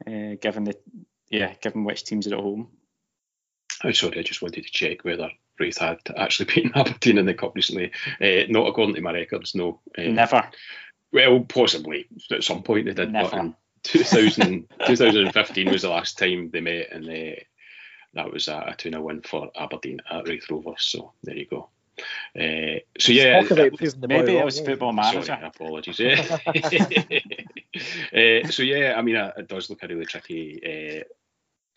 uh, 0.06 0.36
given 0.40 0.64
the 0.64 0.76
yeah, 1.30 1.54
given 1.60 1.84
which 1.84 2.04
teams 2.04 2.26
are 2.26 2.34
at 2.34 2.40
home. 2.40 2.68
I'm 3.82 3.90
oh, 3.90 3.92
sorry, 3.92 4.18
I 4.18 4.22
just 4.22 4.42
wanted 4.42 4.64
to 4.64 4.70
check 4.70 5.04
whether 5.04 5.30
Raith 5.58 5.78
had 5.78 5.98
actually 6.16 6.46
beaten 6.54 6.72
Aberdeen 6.74 7.18
in 7.18 7.26
the 7.26 7.34
cup 7.34 7.54
recently. 7.54 7.92
Uh, 8.20 8.46
not 8.48 8.66
according 8.66 8.94
to 8.94 9.00
my 9.00 9.12
records, 9.12 9.54
no. 9.54 9.80
Uh, 9.96 10.02
Never. 10.02 10.48
Well, 11.12 11.40
possibly 11.40 12.06
at 12.30 12.44
some 12.44 12.62
point 12.62 12.86
they 12.86 12.94
did, 12.94 13.12
Never. 13.12 13.30
but 13.30 13.40
in 13.40 13.54
2000, 13.82 14.68
2015 14.86 15.70
was 15.70 15.82
the 15.82 15.90
last 15.90 16.18
time 16.18 16.50
they 16.50 16.60
met, 16.60 16.90
and 16.92 17.06
they 17.06 17.46
that 18.14 18.30
was 18.30 18.48
a, 18.48 18.58
a 18.68 18.74
2 18.76 18.90
0 18.90 19.02
win 19.02 19.22
for 19.22 19.50
Aberdeen 19.56 20.00
at 20.10 20.28
Raith 20.28 20.50
Rovers. 20.50 20.82
So 20.82 21.12
there 21.22 21.36
you 21.36 21.46
go. 21.46 21.68
Uh, 22.38 22.80
so 22.98 23.12
yeah, 23.12 23.42
maybe 24.06 24.36
it 24.36 24.44
was 24.44 24.60
football 24.60 24.92
manager. 24.92 25.24
Sorry, 25.24 25.44
apologies. 25.44 25.98
Yeah. 25.98 26.38
uh, 28.14 28.48
so 28.50 28.62
yeah, 28.62 28.94
I 28.96 29.02
mean, 29.02 29.16
uh, 29.16 29.32
it 29.36 29.48
does 29.48 29.68
look 29.68 29.82
a 29.82 29.88
really 29.88 30.06
tricky 30.06 30.60
uh, 30.64 31.04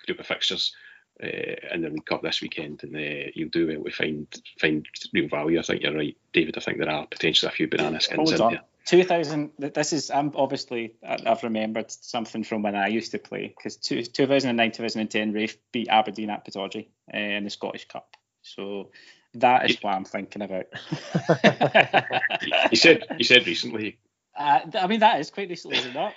group 0.06 0.20
of 0.20 0.28
fixtures 0.28 0.74
uh, 1.24 1.74
in 1.74 1.82
the 1.82 1.90
League 1.90 2.06
Cup 2.06 2.22
this 2.22 2.42
weekend, 2.42 2.84
and 2.84 2.96
uh, 2.96 3.32
you'll 3.34 3.50
do 3.50 3.68
well 3.68 3.84
to 3.84 3.92
find 3.92 4.28
find 4.60 4.86
real 5.14 5.30
value. 5.30 5.60
I 5.60 5.62
think 5.62 5.82
you're 5.82 5.96
right, 5.96 6.18
David. 6.34 6.58
I 6.58 6.62
think 6.62 6.78
there 6.78 6.90
are 6.90 7.08
potentially 7.08 7.50
a 7.50 7.56
few 7.56 7.68
banana 7.68 8.02
skins 8.02 8.32
Hold 8.32 8.34
in 8.34 8.42
on. 8.42 8.54
there. 8.54 8.62
2000 8.86 9.52
this 9.58 9.94
is 9.94 10.12
i'm 10.12 10.32
obviously 10.36 10.94
i've 11.04 11.42
remembered 11.42 11.90
something 11.90 12.44
from 12.44 12.62
when 12.62 12.76
i 12.76 12.88
used 12.88 13.12
to 13.12 13.18
play 13.18 13.48
because 13.48 13.78
2009 13.78 14.72
2010 14.72 15.34
raith 15.34 15.58
beat 15.72 15.88
aberdeen 15.90 16.30
at 16.30 16.46
Pittodrie 16.46 16.88
uh, 17.12 17.18
in 17.18 17.44
the 17.44 17.50
scottish 17.50 17.88
cup 17.88 18.16
so 18.44 18.92
that 19.34 19.70
is 19.70 19.78
what 19.82 19.96
i'm 19.96 20.06
thinking 20.06 20.44
about 20.44 20.66
you 22.72 22.78
said 22.78 23.06
you 23.18 23.24
said 23.24 23.48
recently 23.48 23.98
uh, 24.38 24.60
I 24.80 24.88
mean, 24.88 25.00
that 25.00 25.20
is 25.20 25.32
quite 25.32 25.50
recently, 25.50 25.78
is 25.78 25.86
it 25.86 25.94
not? 25.94 26.14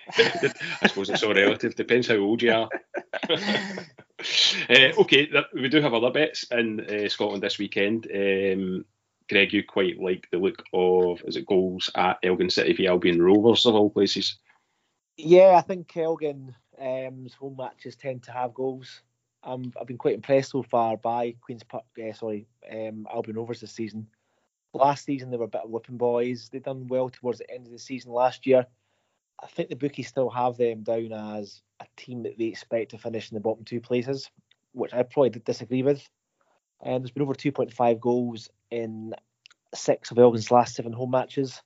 I 0.83 0.89
suppose 0.89 1.09
it's 1.09 1.23
all 1.23 1.35
relative. 1.35 1.75
Depends 1.75 2.09
how 2.09 2.17
old 2.17 2.43
you 2.43 2.53
are. 2.53 2.69
uh, 3.31 4.93
okay, 4.99 5.29
we 5.55 5.69
do 5.69 5.81
have 5.81 5.95
other 5.95 6.11
bets 6.11 6.45
in 6.51 6.81
uh, 6.81 7.09
Scotland 7.09 7.43
this 7.43 7.59
weekend. 7.59 8.09
Um, 8.13 8.85
Greg, 9.29 9.53
you 9.53 9.63
quite 9.63 10.01
like 10.01 10.27
the 10.33 10.39
look 10.39 10.65
of 10.73 11.23
is 11.27 11.37
it 11.37 11.47
goals 11.47 11.91
at 11.95 12.19
Elgin 12.23 12.51
City 12.51 12.73
v 12.73 12.87
Albion 12.89 13.23
Rovers 13.23 13.67
of 13.67 13.75
all 13.75 13.91
places? 13.91 14.39
Yeah, 15.17 15.55
I 15.57 15.61
think 15.61 15.95
Elgin's 15.97 16.55
um, 16.81 17.29
home 17.39 17.57
matches 17.57 17.97
tend 17.97 18.23
to 18.25 18.33
have 18.33 18.55
goals. 18.55 19.03
Um, 19.45 19.73
I've 19.81 19.87
been 19.87 19.99
quite 19.99 20.15
impressed 20.15 20.51
so 20.53 20.63
far 20.63 20.97
by 20.97 21.35
Queens 21.41 21.63
Park, 21.63 21.85
uh, 21.99 22.13
sorry, 22.13 22.47
um, 22.71 23.07
Albion 23.13 23.37
Rovers 23.37 23.61
this 23.61 23.73
season. 23.73 24.09
Last 24.75 25.05
season 25.05 25.31
they 25.31 25.37
were 25.37 25.45
a 25.45 25.49
bit 25.49 25.63
of 25.65 25.71
whipping 25.71 25.97
boys. 25.97 26.49
They 26.51 26.59
done 26.59 26.87
well 26.89 27.09
towards 27.09 27.39
the 27.39 27.51
end 27.51 27.67
of 27.67 27.73
the 27.73 27.79
season 27.79 28.13
last 28.13 28.47
year. 28.47 28.67
I 29.43 29.47
think 29.47 29.69
the 29.69 29.77
bookies 29.77 30.09
still 30.09 30.31
have 30.31 30.57
them 30.57 30.83
down 30.83 31.13
as 31.13 31.63
a 31.81 31.87
team 31.97 32.25
that 32.25 32.37
they 32.39 32.47
expect 32.47 32.91
to 32.91 32.99
finish 32.99 33.31
in 33.31 33.35
the 33.35 33.41
bottom 33.41 33.65
two 33.65 33.81
places, 33.81 34.31
which 34.73 34.93
I 34.93 35.03
probably 35.05 35.31
disagree 35.31 35.83
with. 35.83 36.07
Um, 36.85 37.03
there's 37.03 37.11
been 37.11 37.23
over 37.23 37.35
2.5 37.35 38.01
goals 38.01 38.51
in 38.71 39.15
six 39.75 40.11
of 40.11 40.19
Elgin's 40.19 40.51
last 40.51 40.75
seven 40.75 40.93
home 40.93 41.11
matches. 41.11 41.63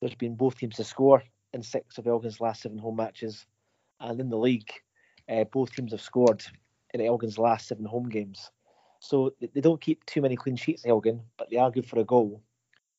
There's 0.00 0.14
been 0.14 0.34
both 0.36 0.58
teams 0.58 0.76
to 0.76 0.84
score 0.84 1.22
in 1.52 1.62
six 1.62 1.98
of 1.98 2.06
Elgin's 2.06 2.40
last 2.40 2.62
seven 2.62 2.78
home 2.78 2.96
matches. 2.96 3.46
And 4.00 4.20
in 4.20 4.28
the 4.28 4.36
league, 4.36 4.70
uh, 5.28 5.44
both 5.44 5.72
teams 5.72 5.92
have 5.92 6.00
scored 6.00 6.44
in 6.92 7.00
Elgin's 7.00 7.38
last 7.38 7.68
seven 7.68 7.84
home 7.84 8.08
games. 8.08 8.50
So 9.06 9.34
they 9.40 9.60
don't 9.60 9.80
keep 9.80 10.04
too 10.06 10.20
many 10.20 10.34
clean 10.34 10.56
sheets, 10.56 10.84
Elgin, 10.84 11.22
but 11.38 11.48
they 11.48 11.58
are 11.58 11.70
good 11.70 11.86
for 11.86 12.00
a 12.00 12.04
goal. 12.04 12.42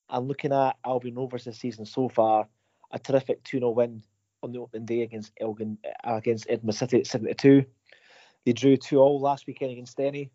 And 0.10 0.28
looking 0.28 0.54
at 0.54 0.78
Albion 0.86 1.16
Rovers 1.16 1.44
this 1.44 1.60
season 1.60 1.86
so 1.86 2.08
far, 2.08 2.48
a 2.92 3.00
terrific 3.00 3.44
2 3.44 3.60
0 3.60 3.72
win 3.72 4.02
on 4.42 4.54
the 4.54 4.60
opening 4.60 4.86
day 4.86 5.02
against 5.02 5.34
Elgin 5.42 5.78
uh, 5.84 6.16
against 6.16 6.46
Edinburgh 6.50 6.76
City 6.76 7.00
at 7.00 7.08
seven 7.08 7.28
to 7.28 7.34
two. 7.34 7.66
They 8.46 8.54
drew 8.54 8.78
two 8.78 9.00
all 9.00 9.20
last 9.20 9.48
weekend 9.48 9.72
against 9.72 9.98
Denny. 9.98 10.32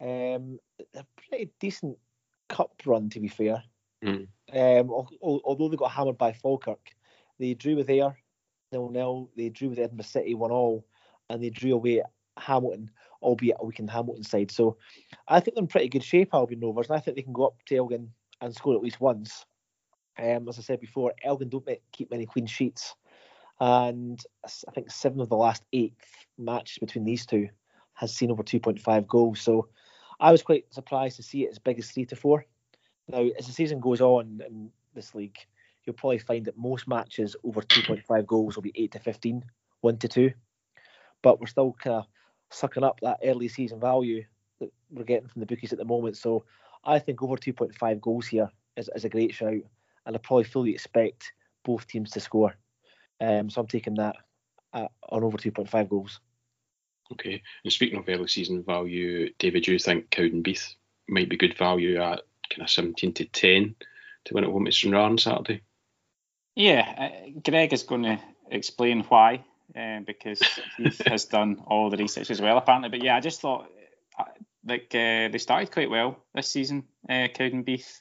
Um, 0.00 0.58
a 0.94 1.04
pretty 1.28 1.50
decent 1.60 1.98
cup 2.48 2.72
run, 2.86 3.10
to 3.10 3.20
be 3.20 3.28
fair. 3.28 3.62
Mm. 4.02 4.28
Um, 4.54 4.90
although 5.20 5.68
they 5.68 5.76
got 5.76 5.90
hammered 5.90 6.16
by 6.16 6.32
Falkirk, 6.32 6.94
they 7.38 7.52
drew 7.52 7.76
with 7.76 7.90
Ayr 7.90 8.16
nil 8.72 8.88
nil. 8.88 9.30
They 9.36 9.50
drew 9.50 9.68
with 9.68 9.78
Edinburgh 9.78 10.04
City 10.04 10.34
one 10.34 10.50
all, 10.50 10.86
and 11.28 11.42
they 11.42 11.50
drew 11.50 11.74
away 11.74 12.00
at 12.00 12.10
Hamilton, 12.38 12.90
albeit 13.22 13.56
a 13.60 13.64
weakened 13.64 13.90
Hamilton 13.90 14.24
side. 14.24 14.50
So 14.50 14.76
I 15.28 15.40
think 15.40 15.54
they're 15.54 15.62
in 15.62 15.68
pretty 15.68 15.88
good 15.88 16.04
shape, 16.04 16.30
Albion 16.32 16.60
Rovers, 16.60 16.88
and 16.88 16.96
I 16.96 17.00
think 17.00 17.16
they 17.16 17.22
can 17.22 17.32
go 17.32 17.46
up 17.46 17.56
to 17.66 17.76
Elgin 17.76 18.10
and 18.40 18.54
score 18.54 18.74
at 18.74 18.82
least 18.82 19.00
once. 19.00 19.44
Um, 20.18 20.48
as 20.48 20.58
I 20.58 20.62
said 20.62 20.80
before, 20.80 21.14
Elgin 21.22 21.48
don't 21.48 21.66
keep 21.92 22.10
many 22.10 22.26
clean 22.26 22.46
sheets, 22.46 22.94
and 23.60 24.20
I 24.44 24.70
think 24.72 24.90
seven 24.90 25.20
of 25.20 25.28
the 25.28 25.36
last 25.36 25.62
eight 25.72 25.94
matches 26.38 26.78
between 26.78 27.04
these 27.04 27.26
two 27.26 27.48
has 27.94 28.14
seen 28.14 28.30
over 28.30 28.42
2.5 28.42 29.06
goals. 29.06 29.40
So 29.40 29.68
I 30.18 30.32
was 30.32 30.42
quite 30.42 30.72
surprised 30.72 31.16
to 31.16 31.22
see 31.22 31.44
it 31.44 31.50
as 31.50 31.58
big 31.58 31.78
as 31.78 31.90
three 31.90 32.06
to 32.06 32.16
four. 32.16 32.44
Now, 33.08 33.26
as 33.38 33.46
the 33.46 33.52
season 33.52 33.80
goes 33.80 34.00
on 34.00 34.40
in 34.46 34.70
this 34.94 35.14
league, 35.14 35.38
you'll 35.84 35.96
probably 35.96 36.18
find 36.18 36.44
that 36.46 36.56
most 36.56 36.86
matches 36.86 37.36
over 37.44 37.60
2.5 37.62 38.26
goals 38.26 38.56
will 38.56 38.62
be 38.62 38.72
8 38.74 38.92
to 38.92 38.98
15, 38.98 39.44
1 39.80 39.96
to 39.98 40.08
2. 40.08 40.30
But 41.22 41.40
we're 41.40 41.46
still 41.46 41.74
kind 41.82 41.96
of 41.96 42.06
sucking 42.50 42.84
up 42.84 43.00
that 43.00 43.20
early 43.24 43.48
season 43.48 43.80
value 43.80 44.24
that 44.60 44.70
we're 44.90 45.04
getting 45.04 45.28
from 45.28 45.40
the 45.40 45.46
bookies 45.46 45.72
at 45.72 45.78
the 45.78 45.84
moment. 45.84 46.16
So 46.16 46.44
I 46.84 46.98
think 46.98 47.22
over 47.22 47.36
2.5 47.36 48.00
goals 48.00 48.26
here 48.26 48.50
is, 48.76 48.90
is 48.94 49.04
a 49.04 49.08
great 49.08 49.34
shout. 49.34 49.62
And 50.06 50.16
I 50.16 50.18
probably 50.18 50.44
fully 50.44 50.72
expect 50.72 51.32
both 51.64 51.86
teams 51.86 52.10
to 52.12 52.20
score. 52.20 52.54
Um, 53.20 53.50
so 53.50 53.60
I'm 53.60 53.66
taking 53.66 53.94
that 53.94 54.16
on 54.72 54.88
over 55.10 55.36
2.5 55.36 55.88
goals. 55.88 56.20
Okay. 57.12 57.42
And 57.64 57.72
speaking 57.72 57.98
of 57.98 58.08
early 58.08 58.28
season 58.28 58.62
value, 58.62 59.30
David, 59.38 59.64
do 59.64 59.72
you 59.72 59.78
think 59.78 60.10
Cowdenbeath 60.10 60.74
might 61.08 61.28
be 61.28 61.36
good 61.36 61.56
value 61.58 62.00
at 62.00 62.22
kind 62.50 62.62
of 62.62 62.70
17 62.70 63.12
to 63.14 63.24
10 63.24 63.74
to 64.24 64.34
win 64.34 64.44
at 64.44 64.50
home 64.50 64.66
at 64.66 64.74
Stranraer 64.74 65.02
on 65.02 65.18
Saturday? 65.18 65.62
Yeah, 66.54 67.10
uh, 67.12 67.40
Greg 67.44 67.72
is 67.72 67.82
going 67.82 68.02
to 68.02 68.18
explain 68.50 69.02
why, 69.04 69.44
uh, 69.76 70.00
because 70.06 70.40
he 70.76 70.90
has 71.06 71.26
done 71.26 71.62
all 71.66 71.90
the 71.90 71.96
research 71.96 72.30
as 72.30 72.40
well, 72.40 72.58
apparently. 72.58 72.90
But 72.90 73.02
yeah, 73.02 73.16
I 73.16 73.20
just 73.20 73.40
thought 73.40 73.70
uh, 74.18 74.24
like 74.66 74.94
uh, 74.94 75.28
they 75.28 75.38
started 75.38 75.70
quite 75.72 75.90
well 75.90 76.16
this 76.34 76.48
season, 76.48 76.84
uh, 77.08 77.28
Cowdenbeath. 77.34 78.00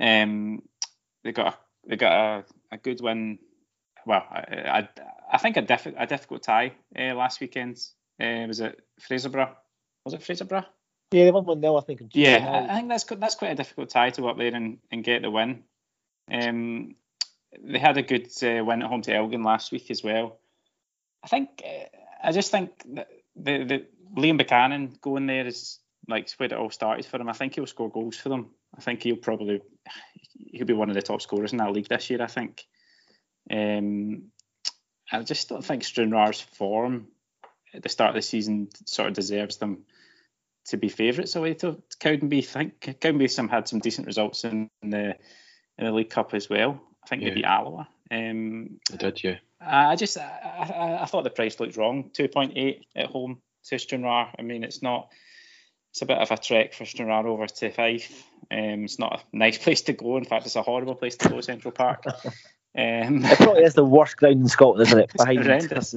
Um, 0.00 0.62
they 1.24 1.32
got 1.32 1.54
a, 1.54 1.56
they 1.88 1.96
got 1.96 2.12
a, 2.12 2.44
a 2.72 2.78
good 2.78 3.00
win. 3.00 3.38
Well, 4.06 4.24
I, 4.30 4.38
I, 4.66 4.88
I 5.32 5.38
think 5.38 5.56
a, 5.56 5.62
diff- 5.62 5.94
a 5.96 6.06
difficult 6.06 6.42
tie 6.42 6.72
uh, 6.98 7.14
last 7.14 7.40
weekend. 7.40 7.78
Uh, 8.20 8.44
was 8.46 8.60
it 8.60 8.80
Fraserburgh? 9.00 9.54
Was 10.04 10.14
it 10.14 10.20
Fraserburgh? 10.20 10.66
Yeah, 11.12 11.24
they 11.24 11.30
won 11.30 11.44
one 11.44 11.60
0 11.60 11.76
I 11.76 11.80
think. 11.80 12.02
Yeah, 12.12 12.66
I 12.70 12.76
think 12.76 12.88
that's 12.88 13.04
that's 13.04 13.34
quite 13.34 13.52
a 13.52 13.56
difficult 13.56 13.90
tie 13.90 14.10
to 14.10 14.20
go 14.20 14.28
up 14.28 14.38
there 14.38 14.54
and, 14.54 14.78
and 14.90 15.02
get 15.02 15.22
the 15.22 15.30
win. 15.30 15.64
Um, 16.30 16.94
they 17.62 17.78
had 17.78 17.96
a 17.96 18.02
good 18.02 18.28
uh, 18.42 18.64
win 18.64 18.82
at 18.82 18.88
home 18.88 19.02
to 19.02 19.14
Elgin 19.14 19.42
last 19.42 19.72
week 19.72 19.90
as 19.90 20.04
well. 20.04 20.38
I 21.22 21.28
think 21.28 21.62
I 22.22 22.32
just 22.32 22.50
think 22.50 22.70
that 22.94 23.08
the, 23.36 23.64
the 23.64 23.86
Liam 24.16 24.38
Buchanan 24.38 24.96
going 25.00 25.26
there 25.26 25.46
is 25.46 25.78
like 26.08 26.30
where 26.32 26.46
it 26.46 26.52
all 26.52 26.70
started 26.70 27.04
for 27.06 27.20
him. 27.20 27.28
I 27.28 27.32
think 27.32 27.54
he'll 27.54 27.66
score 27.66 27.90
goals 27.90 28.16
for 28.16 28.28
them. 28.28 28.50
I 28.76 28.80
think 28.80 29.02
he'll 29.02 29.16
probably 29.16 29.60
he'll 30.34 30.66
be 30.66 30.72
one 30.72 30.88
of 30.88 30.94
the 30.94 31.02
top 31.02 31.22
scorers 31.22 31.52
in 31.52 31.58
that 31.58 31.72
league 31.72 31.88
this 31.88 32.10
year. 32.10 32.22
I 32.22 32.26
think. 32.26 32.64
Um, 33.50 34.30
I 35.12 35.22
just 35.22 35.48
don't 35.48 35.64
think 35.64 35.82
Stranraer's 35.82 36.40
form 36.40 37.08
at 37.74 37.82
the 37.82 37.88
start 37.88 38.10
of 38.10 38.14
the 38.14 38.22
season 38.22 38.68
sort 38.86 39.08
of 39.08 39.14
deserves 39.14 39.56
them 39.56 39.84
to 40.66 40.76
be 40.76 40.88
favourites 40.88 41.36
away 41.36 41.54
to 41.54 41.82
Cowdenbeath. 42.00 42.56
I 42.56 42.64
think 42.64 42.80
Cowdenbeath 43.00 43.30
some 43.30 43.48
had 43.48 43.66
some 43.66 43.80
decent 43.80 44.06
results 44.06 44.44
in 44.44 44.70
the 44.82 45.16
in 45.78 45.86
the 45.86 45.92
League 45.92 46.10
Cup 46.10 46.34
as 46.34 46.48
well. 46.48 46.80
I 47.02 47.08
think 47.08 47.22
yeah. 47.22 47.28
they 47.30 47.34
beat 47.36 47.44
Alloa. 47.44 47.88
Um, 48.10 48.80
they 48.90 48.96
did, 48.98 49.24
yeah. 49.24 49.36
I 49.60 49.96
just 49.96 50.16
I, 50.16 50.22
I, 50.22 51.02
I 51.02 51.04
thought 51.06 51.24
the 51.24 51.30
price 51.30 51.60
looked 51.60 51.76
wrong. 51.76 52.10
Two 52.12 52.28
point 52.28 52.52
eight 52.56 52.86
at 52.96 53.06
home 53.06 53.40
to 53.64 53.78
Stranraer. 53.78 54.28
I 54.38 54.42
mean, 54.42 54.64
it's 54.64 54.82
not. 54.82 55.08
It's 55.92 56.02
a 56.02 56.06
bit 56.06 56.18
of 56.18 56.30
a 56.30 56.36
trek 56.36 56.72
for 56.72 56.84
Stranraer 56.84 57.26
over 57.26 57.46
to 57.46 57.70
Fife. 57.70 58.24
Um, 58.50 58.84
it's 58.84 58.98
not 58.98 59.22
a 59.32 59.36
nice 59.36 59.58
place 59.62 59.82
to 59.82 59.92
go. 59.92 60.16
In 60.16 60.24
fact, 60.24 60.46
it's 60.46 60.56
a 60.56 60.62
horrible 60.62 60.94
place 60.94 61.16
to 61.16 61.28
go, 61.28 61.40
Central 61.40 61.72
Park. 61.72 62.04
Um, 62.06 63.24
it 63.24 63.36
probably 63.38 63.64
is 63.64 63.74
the 63.74 63.84
worst 63.84 64.16
ground 64.16 64.40
in 64.40 64.48
Scotland, 64.48 64.86
isn't 64.86 64.98
it? 64.98 65.12
Behind 65.16 65.40
it's 65.40 65.92
horrendous. 65.92 65.94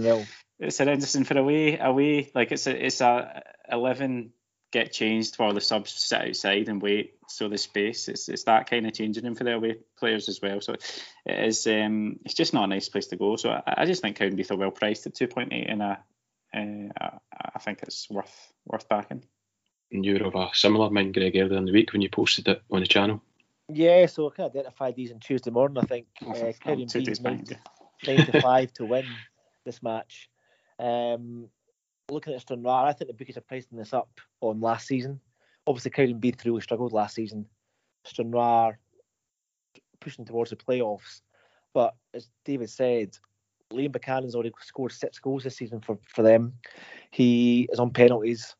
It's 0.60 0.78
horrendous, 0.78 1.16
and 1.16 1.28
for 1.28 1.38
away, 1.38 1.78
away, 1.78 2.32
like 2.34 2.52
it's 2.52 2.68
a 2.68 2.86
it's 2.86 3.02
a 3.02 3.44
eleven 3.72 4.34
get 4.74 4.92
changed 4.92 5.36
while 5.36 5.54
the 5.54 5.62
subs 5.62 5.92
sit 5.92 6.30
outside 6.30 6.68
and 6.68 6.82
wait. 6.82 7.14
So 7.30 7.48
the 7.48 7.58
space, 7.58 8.08
it's, 8.10 8.28
it's 8.28 8.44
that 8.46 8.70
kind 8.70 8.86
of 8.88 8.94
changing 8.94 9.24
room 9.24 9.36
for 9.36 9.44
the 9.44 9.54
away 9.54 9.78
players 9.98 10.28
as 10.28 10.42
well. 10.42 10.60
So 10.62 10.74
it 10.74 11.48
is, 11.48 11.66
um, 11.68 12.20
it's 12.26 12.34
just 12.34 12.54
not 12.54 12.66
a 12.66 12.68
nice 12.68 12.90
place 12.90 13.08
to 13.08 13.16
go. 13.16 13.36
So 13.36 13.52
I, 13.52 13.62
I 13.78 13.86
just 13.86 14.02
think 14.02 14.18
Cowdenbeath 14.18 14.52
are 14.52 14.58
well 14.58 14.72
priced 14.72 15.06
at 15.06 15.14
2.8 15.14 15.72
and 15.72 15.82
a, 15.84 16.00
uh, 16.56 17.18
I 17.56 17.60
think 17.60 17.84
it's 17.84 18.10
worth 18.10 18.54
worth 18.66 18.90
backing. 18.90 19.24
And 19.92 20.04
you're 20.04 20.26
of 20.26 20.36
a 20.36 20.50
similar 20.54 20.90
mind, 20.90 21.14
Greg, 21.14 21.36
earlier 21.36 21.58
in 21.58 21.66
the 21.66 21.72
week 21.72 21.94
when 21.94 22.02
you 22.02 22.10
posted 22.10 22.48
it 22.48 22.64
on 22.72 22.80
the 22.80 22.88
channel. 22.88 23.22
Yeah, 23.70 24.08
so 24.08 24.28
I 24.28 24.36
kind 24.36 24.50
of 24.50 24.56
identified 24.56 24.96
these 24.96 25.12
on 25.12 25.20
Tuesday 25.20 25.52
morning. 25.52 25.78
I 25.78 25.86
think 25.86 26.08
uh, 26.22 26.52
Cowdenbeath 26.66 27.22
nine, 27.22 27.46
nine 28.06 28.26
to 28.26 28.42
five 28.42 28.74
to 28.74 28.86
win 28.86 29.06
this 29.66 29.82
match. 29.84 30.30
Um, 30.80 31.50
looking 32.10 32.34
at 32.34 32.42
Stranraer, 32.42 32.88
I 32.88 32.94
think 32.94 33.10
the 33.10 33.14
bookies 33.14 33.38
are 33.38 33.42
pricing 33.42 33.78
this 33.78 33.94
up 33.94 34.10
on 34.42 34.62
last 34.62 34.88
season. 34.88 35.20
Obviously, 35.66 35.92
Cowdenbeath 35.92 36.44
really 36.46 36.62
struggled 36.62 36.92
last 36.92 37.16
season. 37.16 37.46
Stranraer 38.04 38.80
pushing 40.00 40.26
towards 40.26 40.50
the 40.50 40.56
playoffs. 40.56 41.22
But 41.74 41.96
as 42.14 42.30
David 42.46 42.70
said, 42.70 43.18
Liam 43.72 43.92
Buchanan's 43.92 44.36
already 44.36 44.52
scored 44.62 44.92
six 44.92 45.18
goals 45.20 45.44
this 45.44 45.58
season 45.58 45.80
for, 45.80 45.98
for 46.14 46.22
them. 46.22 46.54
He 47.12 47.68
is 47.72 47.80
on 47.80 47.92
penalties. 47.92 48.56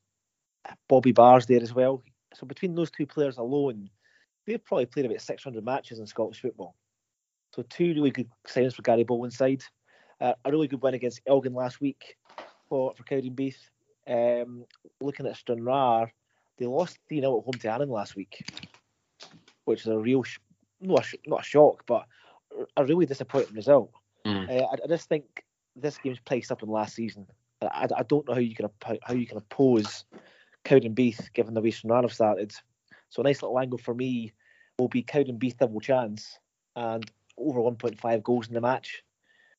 Bobby 0.88 1.12
Barr's 1.12 1.46
there 1.46 1.62
as 1.62 1.74
well. 1.74 2.02
So 2.34 2.46
between 2.46 2.74
those 2.74 2.90
two 2.90 3.06
players 3.06 3.38
alone, 3.38 3.90
they've 4.48 4.64
probably 4.64 4.86
played 4.86 5.06
about 5.06 5.22
600 5.22 5.64
matches 5.64 6.00
in 6.00 6.08
Scottish 6.08 6.42
football. 6.42 6.76
So 7.54 7.64
two 7.64 7.94
really 7.94 8.10
good 8.10 8.30
signs 8.48 8.74
for 8.74 8.82
Gary 8.82 9.04
Bollan's 9.04 9.38
side. 9.38 9.64
Uh, 10.22 10.34
a 10.46 10.52
really 10.52 10.68
good 10.68 10.82
win 10.82 10.94
against 10.94 11.22
Elgin 11.28 11.54
last 11.54 11.82
week 11.82 12.16
for 12.74 12.94
for 12.96 13.04
Cowdenbeath. 13.04 13.70
Um, 14.08 14.66
looking 15.00 15.28
at 15.28 15.38
Stranraer, 15.38 16.12
they 16.58 16.66
lost 16.66 16.98
3 17.08 17.20
0 17.20 17.38
at 17.38 17.46
home 17.46 17.54
to 17.54 17.72
Annan 17.72 17.90
last 17.90 18.16
week, 18.16 18.50
which 19.66 19.82
is 19.82 19.88
a 19.88 19.98
real, 19.98 20.24
sh- 20.24 20.40
not, 20.82 21.06
a, 21.06 21.18
not 21.30 21.42
a 21.42 21.44
shock, 21.44 21.84
but 21.86 22.06
a 22.76 22.84
really 22.84 23.06
disappointing 23.06 23.56
result. 23.56 23.92
Mm. 24.26 24.50
Uh, 24.50 24.66
I, 24.66 24.74
I, 24.84 24.88
just 24.88 25.08
think 25.08 25.46
this 25.76 26.00
game's 26.00 26.20
placed 26.20 26.52
up 26.52 26.64
in 26.64 26.70
last 26.70 26.96
season. 26.96 27.28
I, 27.62 27.88
I 27.96 28.04
don't 28.04 28.28
know 28.28 28.34
how 28.34 28.40
you 28.40 28.56
can 28.56 28.68
how 29.04 29.14
you 29.14 29.28
can 29.28 29.38
oppose 29.38 30.06
Cowdenbeath 30.66 31.32
given 31.34 31.54
the 31.54 31.62
way 31.62 31.70
Stranraer 31.70 32.02
have 32.02 32.14
started. 32.14 32.54
So 33.10 33.22
a 33.22 33.24
nice 33.24 33.44
little 33.44 33.60
angle 33.60 33.78
for 33.78 33.94
me 33.94 34.34
will 34.80 34.88
be 34.88 35.04
Cowdenbeath 35.04 35.58
double 35.58 35.80
chance 35.80 36.40
and 36.76 37.10
over 37.38 37.60
1.5 37.60 38.24
goals 38.24 38.48
in 38.48 38.56
the 38.56 38.62
match. 38.62 39.04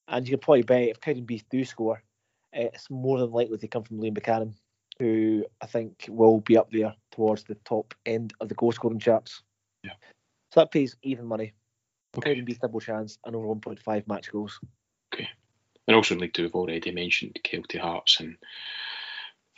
And 0.08 0.26
you 0.26 0.32
can 0.32 0.40
probably 0.40 0.62
bet 0.62 0.88
if 0.88 1.00
Cowdenbeath 1.00 1.44
do 1.48 1.64
score, 1.64 2.02
it's 2.54 2.90
more 2.90 3.18
than 3.18 3.30
likely 3.30 3.58
to 3.58 3.68
come 3.68 3.82
from 3.82 4.00
Liam 4.00 4.14
Buchanan, 4.14 4.54
who 4.98 5.44
I 5.60 5.66
think 5.66 6.06
will 6.08 6.40
be 6.40 6.56
up 6.56 6.70
there 6.70 6.94
towards 7.12 7.44
the 7.44 7.56
top 7.56 7.94
end 8.06 8.32
of 8.40 8.48
the 8.48 8.54
goal 8.54 8.72
scoring 8.72 8.98
charts. 8.98 9.42
Yeah. 9.82 9.92
So 10.52 10.60
that 10.60 10.70
pays 10.70 10.96
even 11.02 11.26
money. 11.26 11.52
Okay. 12.16 12.40
Be 12.40 12.54
double 12.54 12.80
chance 12.80 13.18
and 13.24 13.34
over 13.34 13.48
1.5 13.48 14.06
match 14.06 14.30
goals. 14.30 14.60
Okay. 15.12 15.28
And 15.86 15.96
also 15.96 16.14
in 16.14 16.20
League 16.20 16.32
Two, 16.32 16.44
we've 16.44 16.54
already 16.54 16.92
mentioned 16.92 17.38
Kelty 17.44 17.78
Hearts, 17.78 18.20
and 18.20 18.36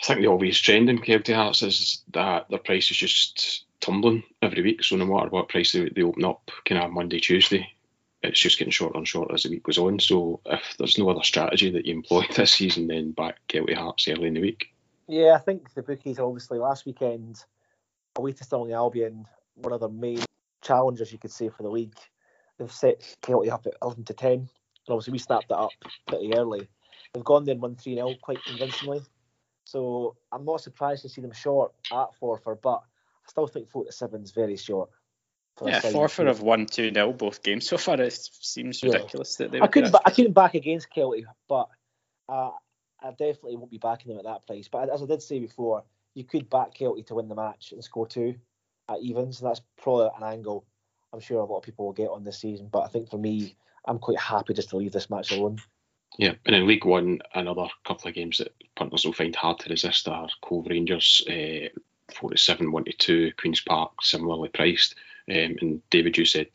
I 0.03 0.07
think 0.07 0.21
the 0.21 0.27
obvious 0.27 0.59
trend 0.59 0.91
in 0.91 0.99
Kelty 0.99 1.35
Hearts 1.35 1.63
is 1.63 2.03
that 2.13 2.47
their 2.51 2.59
price 2.59 2.91
is 2.91 2.97
just 2.97 3.67
tumbling 3.81 4.23
every 4.43 4.63
week. 4.63 4.83
So 4.83 4.97
no 4.97 5.07
matter 5.07 5.29
what 5.29 5.49
price 5.49 5.73
they, 5.73 5.89
they 5.89 6.03
open 6.03 6.25
up, 6.25 6.51
kind 6.65 6.83
of 6.83 6.91
Monday, 6.91 7.21
Tuesday, 7.21 7.76
it's 8.23 8.41
just 8.41 8.59
getting 8.59 8.73
shorter 8.73 8.97
and 8.97 9.07
shorter 9.07 9.35
as 9.35 9.43
the 9.43 9.51
week 9.51 9.63
goes 9.63 9.79
on. 9.79 9.99
So 10.01 10.41
if 10.47 10.77
there's 10.79 10.99
no 10.99 11.09
other 11.09 11.23
strategy 11.23 11.71
that 11.71 11.87
you 11.87 11.95
employ 11.95 12.25
this 12.37 12.53
season, 12.53 12.89
then 12.89 13.13
back 13.13 13.39
Kelty 13.49 13.75
Hearts 13.75 14.09
early 14.09 14.29
in 14.29 14.35
the 14.35 14.41
week. 14.41 14.73
Yeah, 15.09 15.35
I 15.35 15.39
think 15.39 15.73
the 15.75 15.83
bookies 15.83 16.19
obviously 16.19 16.59
last 16.59 16.85
weekend 16.87 17.45
away 18.17 18.33
to 18.33 18.45
Stirling 18.45 18.73
Albion, 18.73 19.27
one 19.55 19.73
of 19.73 19.81
their 19.81 19.89
main 19.89 20.21
challengers 20.63 21.13
you 21.13 21.19
could 21.19 21.31
say 21.31 21.49
for 21.49 21.63
the 21.63 21.69
league. 21.69 21.97
They've 22.59 22.73
set 22.73 23.17
Kelty 23.23 23.51
up 23.51 23.67
at 23.67 23.75
11 23.83 24.05
to 24.05 24.15
10, 24.15 24.33
and 24.33 24.49
obviously 24.89 25.13
we 25.13 25.19
snapped 25.19 25.49
that 25.49 25.59
up 25.59 25.71
pretty 26.09 26.35
early. 26.35 26.67
They've 27.13 27.25
gone 27.25 27.45
there 27.45 27.53
and 27.53 27.63
won 27.63 27.77
3 27.77 27.95
0 27.95 28.15
quite 28.23 28.43
convincingly. 28.45 29.01
So 29.65 30.17
I'm 30.33 30.45
not 30.45 30.61
surprised 30.61 31.03
to 31.03 31.09
see 31.09 31.21
them 31.21 31.33
short 31.33 31.73
at 31.93 32.09
Forfar, 32.21 32.61
but 32.63 32.83
I 33.27 33.29
still 33.29 33.47
think 33.47 33.69
4 33.71 33.85
to 33.85 33.93
7 33.93 34.23
is 34.23 34.33
very 34.33 34.57
short. 34.57 34.91
Yeah, 35.65 35.81
Forfar 35.81 36.27
have 36.27 36.43
won 36.43 36.67
2 36.67 36.93
0 36.93 37.13
both 37.15 37.43
games 37.43 37.67
so 37.67 37.79
far. 37.79 38.01
It 38.01 38.13
seems 38.13 38.83
ridiculous 38.83 39.37
yeah. 39.39 39.47
that 39.47 39.53
they 39.53 39.61
I 39.61 39.67
couldn't, 39.69 39.95
I 40.05 40.11
couldn't 40.11 40.33
back 40.33 40.55
against 40.55 40.89
Kelty, 40.95 41.25
but 41.49 41.69
uh, 42.29 42.51
I 43.03 43.11
definitely 43.11 43.57
won't 43.57 43.71
be 43.71 43.79
backing 43.79 44.11
them 44.11 44.19
at 44.19 44.25
that 44.25 44.47
price. 44.47 44.69
But 44.69 44.91
as 44.91 45.03
I 45.03 45.07
did 45.07 45.23
say 45.23 45.39
before, 45.39 45.85
you 46.15 46.25
could 46.25 46.51
back 46.51 46.75
Kelty 46.75 47.07
to 47.07 47.15
win 47.15 47.29
the 47.29 47.35
match 47.35 47.73
and 47.73 47.83
score 47.83 48.07
two 48.07 48.35
at 48.89 49.01
evens. 49.01 49.41
And 49.41 49.49
that's 49.49 49.63
probably 49.79 50.11
an 50.17 50.25
angle 50.25 50.67
I'm 51.13 51.21
sure 51.21 51.41
a 51.41 51.45
lot 51.45 51.59
of 51.59 51.63
people 51.65 51.87
will 51.87 51.93
get 51.93 52.11
on 52.11 52.25
this 52.25 52.41
season. 52.41 52.69
But 52.71 52.81
I 52.81 52.89
think 52.89 53.11
for 53.11 53.19
me, 53.19 53.57
I'm 53.87 53.99
quite 53.99 54.21
happy 54.21 54.55
just 54.55 54.71
to 54.71 54.77
leave 54.77 54.93
this 54.93 55.09
match 55.11 55.33
alone. 55.33 55.59
Yeah, 56.19 56.35
and 56.45 56.55
in 56.55 56.67
League 56.67 56.85
One, 56.85 57.21
another 57.35 57.69
couple 57.85 58.09
of 58.09 58.15
games 58.15 58.39
that 58.39 58.55
punters 58.75 59.05
will 59.05 59.13
find 59.13 59.35
hard 59.35 59.59
to 59.61 59.71
resist 59.71 60.09
are 60.09 60.29
Cove 60.43 60.67
Rangers, 60.69 61.23
uh, 61.29 61.69
47 62.15 62.71
1 62.71 62.85
2, 62.99 63.33
Queen's 63.39 63.61
Park, 63.61 63.93
similarly 64.03 64.49
priced. 64.49 64.95
Um, 65.29 65.57
and 65.61 65.91
David, 65.91 66.17
you 66.17 66.25
said, 66.25 66.49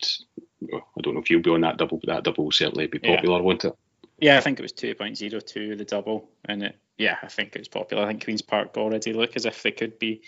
well, 0.60 0.86
I 0.98 1.00
don't 1.02 1.14
know 1.14 1.20
if 1.20 1.30
you'll 1.30 1.42
be 1.42 1.50
on 1.50 1.60
that 1.62 1.76
double, 1.76 1.98
but 1.98 2.08
that 2.08 2.24
double 2.24 2.44
will 2.44 2.52
certainly 2.52 2.86
be 2.86 2.98
popular, 2.98 3.38
yeah. 3.38 3.42
won't 3.42 3.64
it? 3.64 3.76
Yeah, 4.18 4.38
I 4.38 4.40
think 4.40 4.58
it 4.58 4.62
was 4.62 4.72
2.02 4.72 5.76
the 5.76 5.84
double, 5.84 6.30
and 6.44 6.62
it, 6.62 6.78
yeah, 6.96 7.16
I 7.22 7.28
think 7.28 7.54
it 7.54 7.60
was 7.60 7.68
popular. 7.68 8.04
I 8.04 8.08
think 8.08 8.24
Queens 8.24 8.42
Park 8.42 8.76
already 8.76 9.12
look 9.12 9.36
as 9.36 9.46
if 9.46 9.62
they 9.62 9.72
could 9.72 9.98
be 9.98 10.22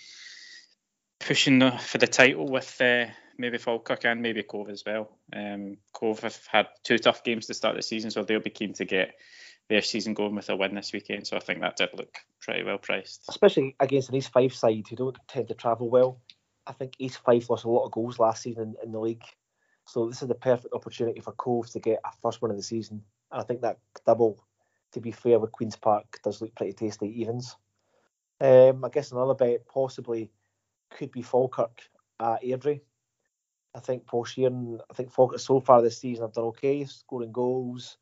pushing 1.20 1.60
the, 1.60 1.70
for 1.72 1.98
the 1.98 2.06
title 2.06 2.46
with 2.46 2.80
uh, 2.80 3.06
maybe 3.38 3.58
Falkirk 3.58 4.04
and 4.04 4.20
maybe 4.20 4.42
Cove 4.42 4.68
as 4.68 4.82
well. 4.84 5.16
Um, 5.34 5.78
Cove 5.92 6.20
have 6.20 6.38
had 6.50 6.68
two 6.82 6.98
tough 6.98 7.24
games 7.24 7.46
to 7.46 7.54
start 7.54 7.76
the 7.76 7.82
season, 7.82 8.10
so 8.10 8.24
they'll 8.24 8.40
be 8.40 8.50
keen 8.50 8.74
to 8.74 8.84
get 8.84 9.14
their 9.68 9.82
season 9.82 10.14
going 10.14 10.34
with 10.34 10.50
a 10.50 10.56
win 10.56 10.74
this 10.74 10.92
weekend. 10.92 11.26
So 11.26 11.36
I 11.36 11.40
think 11.40 11.60
that 11.60 11.76
did 11.76 11.90
look 11.94 12.18
pretty 12.40 12.64
well 12.64 12.78
priced, 12.78 13.24
especially 13.28 13.76
against 13.80 14.10
an 14.10 14.16
East 14.16 14.32
Fife 14.32 14.54
side 14.54 14.84
who 14.88 14.96
don't 14.96 15.16
tend 15.28 15.48
to 15.48 15.54
travel 15.54 15.88
well. 15.88 16.20
I 16.66 16.72
think 16.72 16.94
East 16.98 17.18
Fife 17.18 17.50
lost 17.50 17.64
a 17.64 17.70
lot 17.70 17.84
of 17.84 17.92
goals 17.92 18.18
last 18.18 18.42
season 18.42 18.74
in, 18.80 18.86
in 18.86 18.92
the 18.92 19.00
league, 19.00 19.24
so 19.86 20.08
this 20.08 20.22
is 20.22 20.28
the 20.28 20.34
perfect 20.34 20.74
opportunity 20.74 21.20
for 21.20 21.32
Cove 21.32 21.70
to 21.70 21.80
get 21.80 22.00
a 22.04 22.10
first 22.22 22.40
win 22.40 22.50
of 22.50 22.56
the 22.56 22.62
season. 22.62 23.02
And 23.30 23.40
I 23.40 23.44
think 23.44 23.60
that 23.60 23.78
double, 24.06 24.42
to 24.92 25.00
be 25.00 25.12
fair, 25.12 25.38
with 25.38 25.52
Queens 25.52 25.76
Park 25.76 26.20
does 26.22 26.40
look 26.40 26.54
pretty 26.54 26.72
tasty 26.72 27.20
evens. 27.20 27.56
Um, 28.40 28.84
I 28.84 28.88
guess 28.88 29.12
another 29.12 29.34
bet 29.34 29.66
possibly 29.66 30.30
could 30.90 31.12
be 31.12 31.22
Falkirk 31.22 31.82
at 32.20 32.42
Airdrie. 32.42 32.80
I 33.74 33.80
think 33.80 34.06
Paul 34.06 34.24
Sheerin, 34.24 34.78
I 34.90 34.94
think 34.94 35.10
Falkirk 35.10 35.40
so 35.40 35.60
far 35.60 35.82
this 35.82 35.98
season 35.98 36.24
have 36.24 36.32
done 36.32 36.44
okay, 36.44 36.84
scoring 36.84 37.32
goals. 37.32 37.98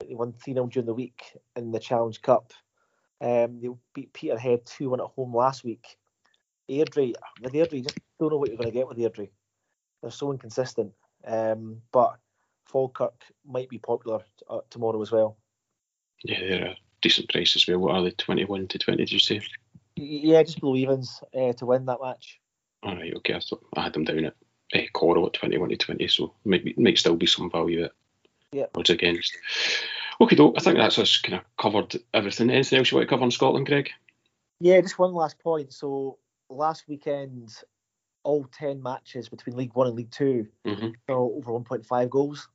They 0.00 0.14
won 0.14 0.32
3 0.32 0.54
0 0.54 0.66
during 0.66 0.86
the 0.86 0.94
week 0.94 1.22
in 1.54 1.70
the 1.70 1.78
Challenge 1.78 2.20
Cup. 2.22 2.52
Um, 3.20 3.60
they 3.60 3.68
beat 3.94 4.12
Peterhead 4.12 4.66
2 4.66 4.90
1 4.90 5.00
at 5.00 5.06
home 5.06 5.34
last 5.34 5.64
week. 5.64 5.98
Airdrie, 6.70 7.14
with 7.40 7.52
Airdrie, 7.52 7.82
just 7.82 7.98
don't 8.18 8.30
know 8.30 8.38
what 8.38 8.48
you're 8.48 8.58
going 8.58 8.70
to 8.70 8.74
get 8.74 8.88
with 8.88 8.98
Airdrie. 8.98 9.30
They're 10.00 10.10
so 10.10 10.32
inconsistent. 10.32 10.92
Um, 11.24 11.82
but 11.92 12.18
Falkirk 12.66 13.14
might 13.46 13.68
be 13.68 13.78
popular 13.78 14.20
uh, 14.48 14.60
tomorrow 14.70 15.00
as 15.02 15.12
well. 15.12 15.36
Yeah, 16.24 16.40
they're 16.40 16.66
a 16.66 16.76
decent 17.00 17.28
price 17.28 17.56
as 17.56 17.66
well. 17.66 17.78
What 17.78 17.94
are 17.94 18.02
they, 18.02 18.10
21 18.10 18.68
to 18.68 18.78
20, 18.78 18.98
did 18.98 19.12
you 19.12 19.18
say? 19.18 19.40
Yeah, 19.96 20.42
just 20.42 20.60
below 20.60 20.76
evens 20.76 21.22
uh, 21.34 21.52
to 21.54 21.66
win 21.66 21.86
that 21.86 22.00
match. 22.02 22.40
All 22.82 22.96
right, 22.96 23.14
okay. 23.16 23.34
I, 23.34 23.40
thought 23.40 23.64
I 23.76 23.82
had 23.82 23.92
them 23.92 24.04
down 24.04 24.24
at 24.24 24.34
uh, 24.74 24.80
Coral 24.92 25.26
at 25.26 25.34
21 25.34 25.68
to 25.70 25.76
20, 25.76 26.08
so 26.08 26.34
maybe 26.44 26.74
might 26.76 26.98
still 26.98 27.16
be 27.16 27.26
some 27.26 27.50
value 27.50 27.84
at 27.84 27.92
yeah. 28.52 28.66
odds 28.74 28.90
against. 28.90 29.36
Okay, 30.20 30.36
though, 30.36 30.54
I 30.56 30.60
think 30.60 30.76
that's 30.76 30.98
us 30.98 31.18
kind 31.18 31.38
of 31.38 31.56
covered 31.58 31.96
everything. 32.14 32.50
Anything 32.50 32.78
else 32.78 32.90
you 32.90 32.96
want 32.96 33.08
to 33.08 33.10
cover 33.10 33.24
on 33.24 33.30
Scotland, 33.30 33.66
Greg? 33.66 33.90
Yeah, 34.60 34.80
just 34.80 34.98
one 34.98 35.12
last 35.12 35.38
point. 35.40 35.72
So 35.72 36.18
last 36.56 36.84
weekend, 36.88 37.54
all 38.24 38.46
10 38.52 38.82
matches 38.82 39.28
between 39.28 39.56
League 39.56 39.74
One 39.74 39.86
and 39.86 39.96
League 39.96 40.10
2 40.10 40.46
mm-hmm. 40.66 40.88
over 41.08 41.52
1.5 41.52 42.10
goals. 42.10 42.48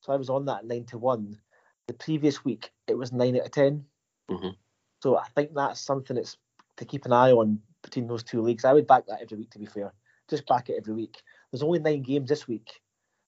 So 0.00 0.12
I 0.12 0.16
was 0.16 0.30
on 0.30 0.44
that 0.46 0.66
9 0.66 0.84
to 0.86 0.98
1. 0.98 1.38
The 1.86 1.94
previous 1.94 2.44
week, 2.44 2.70
it 2.86 2.96
was 2.96 3.12
9 3.12 3.36
out 3.36 3.46
of 3.46 3.50
10. 3.50 3.84
Mm-hmm. 4.30 4.48
So 5.02 5.16
I 5.16 5.24
think 5.34 5.54
that's 5.54 5.80
something 5.80 6.16
that's 6.16 6.36
to 6.76 6.84
keep 6.84 7.04
an 7.06 7.12
eye 7.12 7.32
on 7.32 7.60
between 7.82 8.06
those 8.06 8.22
two 8.22 8.40
leagues. 8.42 8.64
I 8.64 8.72
would 8.72 8.86
back 8.86 9.06
that 9.06 9.20
every 9.22 9.38
week, 9.38 9.50
to 9.50 9.58
be 9.58 9.66
fair. 9.66 9.92
Just 10.28 10.46
back 10.46 10.68
it 10.68 10.76
every 10.78 10.94
week. 10.94 11.22
There's 11.50 11.62
only 11.62 11.78
nine 11.78 12.02
games 12.02 12.28
this 12.28 12.46
week, 12.46 12.80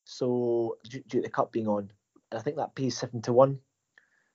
so 0.05 0.77
due, 0.89 1.03
due 1.09 1.19
to 1.19 1.23
the 1.23 1.31
cup 1.31 1.53
being 1.53 1.67
on, 1.67 1.91
and 2.31 2.39
I 2.39 2.43
think 2.43 2.57
that 2.57 2.75
pays 2.75 2.97
seven 2.97 3.23
to 3.23 3.33
one. 3.33 3.59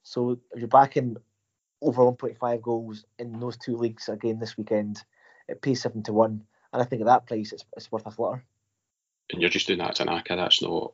So 0.01 0.39
if 0.51 0.59
you're 0.59 0.67
backing 0.67 1.17
over 1.81 2.01
1.5 2.01 2.61
goals 2.61 3.05
in 3.19 3.39
those 3.39 3.57
two 3.57 3.75
leagues 3.77 4.09
again 4.09 4.39
this 4.39 4.57
weekend, 4.57 5.03
it 5.47 5.61
pays 5.61 5.81
seven 5.81 6.03
to 6.03 6.13
one, 6.13 6.43
and 6.73 6.81
I 6.81 6.85
think 6.85 7.01
at 7.01 7.05
that 7.05 7.27
price 7.27 7.51
it's, 7.51 7.65
it's 7.75 7.91
worth 7.91 8.05
a 8.05 8.11
flutter. 8.11 8.43
And 9.31 9.41
you're 9.41 9.49
just 9.49 9.67
doing 9.67 9.79
that 9.79 9.91
as 9.91 9.99
an 9.99 10.07
ACCA. 10.07 10.35
That's 10.35 10.61
not, 10.61 10.93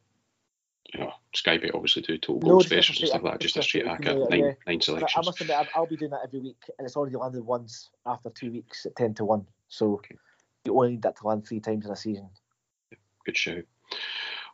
you 0.94 1.00
know, 1.00 1.12
Sky 1.36 1.58
Bet 1.58 1.76
obviously 1.76 2.02
do 2.02 2.18
total 2.18 2.40
goal 2.40 2.52
no, 2.54 2.60
specials 2.60 3.00
and 3.00 3.10
stuff 3.10 3.24
like 3.24 3.34
that. 3.34 3.42
Just 3.42 3.58
a 3.58 3.62
straight 3.62 3.86
ACCA, 3.86 4.30
nine, 4.30 4.40
yeah. 4.40 4.52
nine 4.66 4.82
selections. 4.82 5.12
I 5.16 5.22
must 5.26 5.42
admit, 5.42 5.58
I'll, 5.58 5.68
I'll 5.76 5.88
be 5.88 5.98
doing 5.98 6.12
that 6.12 6.22
every 6.24 6.40
week, 6.40 6.64
and 6.78 6.86
it's 6.86 6.96
already 6.96 7.18
landed 7.18 7.46
once 7.46 7.90
after 8.06 8.30
two 8.30 8.52
weeks 8.52 8.86
at 8.86 8.96
ten 8.96 9.14
to 9.16 9.26
one. 9.26 9.46
So 9.68 9.94
okay. 9.96 10.16
you 10.66 10.78
only 10.78 10.92
need 10.92 11.02
that 11.04 11.18
to 11.18 11.28
land 11.28 11.48
three 11.48 11.60
times 11.60 11.86
in 11.86 11.92
a 11.92 11.96
season. 11.96 12.30
Good 13.26 13.38
show. 13.38 13.62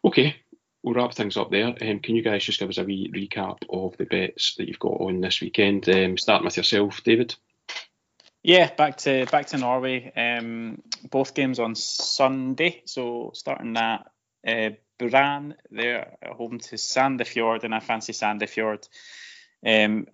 Okay, 0.03 0.35
we'll 0.83 0.95
wrap 0.95 1.13
things 1.13 1.37
up 1.37 1.51
there. 1.51 1.67
Um, 1.67 1.99
can 1.99 2.15
you 2.15 2.21
guys 2.21 2.43
just 2.43 2.59
give 2.59 2.69
us 2.69 2.77
a 2.77 2.83
wee 2.83 3.11
recap 3.13 3.57
of 3.69 3.95
the 3.97 4.05
bets 4.05 4.55
that 4.55 4.67
you've 4.67 4.79
got 4.79 5.01
on 5.01 5.21
this 5.21 5.41
weekend? 5.41 5.87
Um, 5.89 6.17
starting 6.17 6.45
with 6.45 6.57
yourself, 6.57 7.03
David. 7.03 7.35
Yeah, 8.47 8.73
back 8.73 8.95
to 8.99 9.25
back 9.25 9.47
to 9.47 9.57
Norway. 9.57 10.09
Um, 10.15 10.81
both 11.11 11.33
games 11.33 11.59
on 11.59 11.75
Sunday. 11.75 12.81
So 12.85 13.31
starting 13.33 13.73
that 13.73 14.09
uh, 14.47 14.69
Brann, 14.97 15.55
they're 15.69 16.15
home 16.31 16.57
to 16.59 16.75
Sandefjord, 16.77 17.65
and 17.65 17.75
I 17.75 17.81
fancy 17.81 18.13
Sandefjord. 18.13 18.87
Um, 19.65 20.07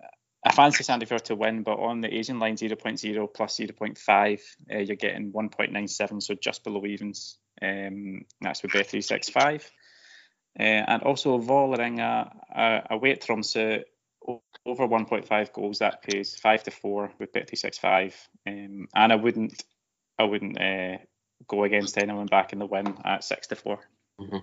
I 0.44 0.52
fancy 0.52 0.82
Sandefjord 0.82 1.22
to 1.26 1.36
win, 1.36 1.62
but 1.62 1.78
on 1.78 2.00
the 2.00 2.12
Asian 2.12 2.40
line 2.40 2.56
0.0 2.56 3.34
plus 3.34 3.56
0.5, 3.56 4.40
uh, 4.68 4.78
you're 4.78 4.96
getting 4.96 5.30
1.97, 5.30 6.20
so 6.20 6.34
just 6.34 6.64
below 6.64 6.84
evens. 6.84 7.38
Um, 7.62 8.24
that's 8.40 8.64
with 8.64 8.72
Bet365. 8.72 9.64
Uh, 10.58 10.62
and 10.62 11.02
also 11.04 11.38
Vålerenga 11.38 12.32
uh, 12.52 12.80
away 12.90 13.12
at 13.12 13.22
Tromsø 13.22 13.84
over 14.80 14.88
1.5 14.88 15.52
goals, 15.52 15.78
that 15.78 16.02
pays 16.02 16.34
five 16.34 16.62
to 16.64 16.70
four 16.70 17.12
with 17.18 17.32
Bet365. 17.32 18.14
Um, 18.46 18.88
and 18.94 19.12
I 19.12 19.16
wouldn't, 19.16 19.64
I 20.18 20.24
wouldn't 20.24 20.60
uh, 20.60 20.98
go 21.46 21.64
against 21.64 21.96
anyone 21.98 22.26
back 22.26 22.52
in 22.52 22.58
the 22.58 22.66
win 22.66 22.96
at 23.04 23.24
six 23.24 23.46
to 23.48 23.56
4 23.56 23.78
mm-hmm. 24.20 24.36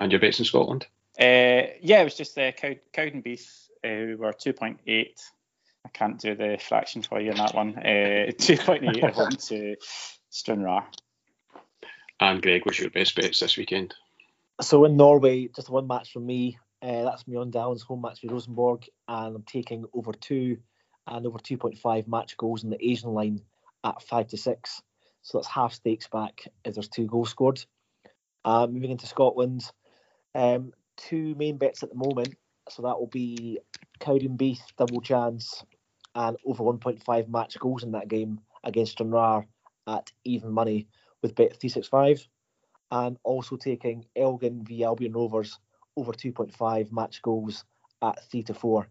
And 0.00 0.12
your 0.12 0.20
bets 0.20 0.38
in 0.38 0.44
Scotland? 0.44 0.86
Uh, 1.18 1.74
yeah, 1.80 2.00
it 2.00 2.04
was 2.04 2.14
just 2.14 2.38
uh, 2.38 2.52
Cow- 2.52 2.76
Cowdenbeath, 2.92 3.68
uh, 3.84 4.16
were 4.16 4.32
2.8. 4.32 4.78
I 4.86 5.88
can't 5.92 6.20
do 6.20 6.34
the 6.34 6.58
fraction 6.60 7.02
for 7.02 7.20
you 7.20 7.30
on 7.30 7.36
that 7.36 7.54
one. 7.54 7.76
Uh, 7.76 7.80
2.8 8.30 9.02
at 9.02 9.14
home 9.14 9.30
to 9.30 9.76
Stranraer. 10.30 10.84
And 12.20 12.42
Greg, 12.42 12.64
what's 12.64 12.80
your 12.80 12.90
best 12.90 13.16
bets 13.16 13.40
this 13.40 13.56
weekend? 13.56 13.94
So 14.60 14.84
in 14.84 14.96
Norway, 14.96 15.48
just 15.48 15.70
one 15.70 15.86
match 15.86 16.12
from 16.12 16.26
me. 16.26 16.58
Uh, 16.80 17.02
that's 17.02 17.24
Mjøndalens 17.24 17.82
home 17.82 18.02
match 18.02 18.20
with 18.22 18.32
Rosenborg, 18.32 18.84
and 19.08 19.36
I'm 19.36 19.42
taking 19.42 19.84
over 19.92 20.12
two 20.12 20.58
and 21.06 21.26
over 21.26 21.38
2.5 21.38 22.06
match 22.06 22.36
goals 22.36 22.62
in 22.62 22.70
the 22.70 22.84
Asian 22.84 23.10
line 23.10 23.40
at 23.84 24.02
five 24.02 24.28
to 24.28 24.36
six. 24.36 24.80
So 25.22 25.38
that's 25.38 25.48
half 25.48 25.74
stakes 25.74 26.08
back 26.08 26.44
if 26.64 26.74
there's 26.74 26.88
two 26.88 27.06
goals 27.06 27.30
scored. 27.30 27.64
Uh, 28.44 28.66
moving 28.66 28.90
into 28.90 29.06
Scotland, 29.06 29.70
um, 30.34 30.72
two 30.96 31.34
main 31.34 31.58
bets 31.58 31.82
at 31.82 31.90
the 31.90 31.96
moment. 31.96 32.34
So 32.68 32.82
that 32.82 32.98
will 32.98 33.08
be 33.08 33.58
Cowdenbeath 34.00 34.60
double 34.76 35.00
chance 35.00 35.64
and 36.14 36.36
over 36.46 36.62
1.5 36.62 37.28
match 37.28 37.58
goals 37.58 37.82
in 37.82 37.92
that 37.92 38.08
game 38.08 38.40
against 38.62 38.92
Stranraer 38.92 39.46
at 39.86 40.10
even 40.24 40.52
money 40.52 40.86
with 41.22 41.34
bet 41.34 41.58
365 41.58 42.28
and 42.90 43.18
also 43.24 43.56
taking 43.56 44.04
Elgin 44.16 44.64
v 44.64 44.84
Albion 44.84 45.12
Rovers 45.12 45.58
over 45.98 46.12
2.5 46.12 46.92
match 46.92 47.20
goals 47.22 47.64
at 48.02 48.22
3 48.30 48.42
to 48.44 48.54
4. 48.54 48.88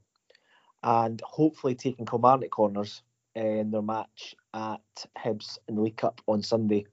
And 0.83 1.21
hopefully 1.25 1.75
taking 1.75 2.05
Kilmarnock 2.05 2.51
corners 2.51 3.01
eh, 3.35 3.41
in 3.41 3.71
their 3.71 3.81
match 3.81 4.35
at 4.53 5.05
Hibs 5.17 5.57
in 5.67 5.75
the 5.75 5.81
League 5.81 5.97
Cup 5.97 6.21
on 6.27 6.43
Sunday. 6.43 6.85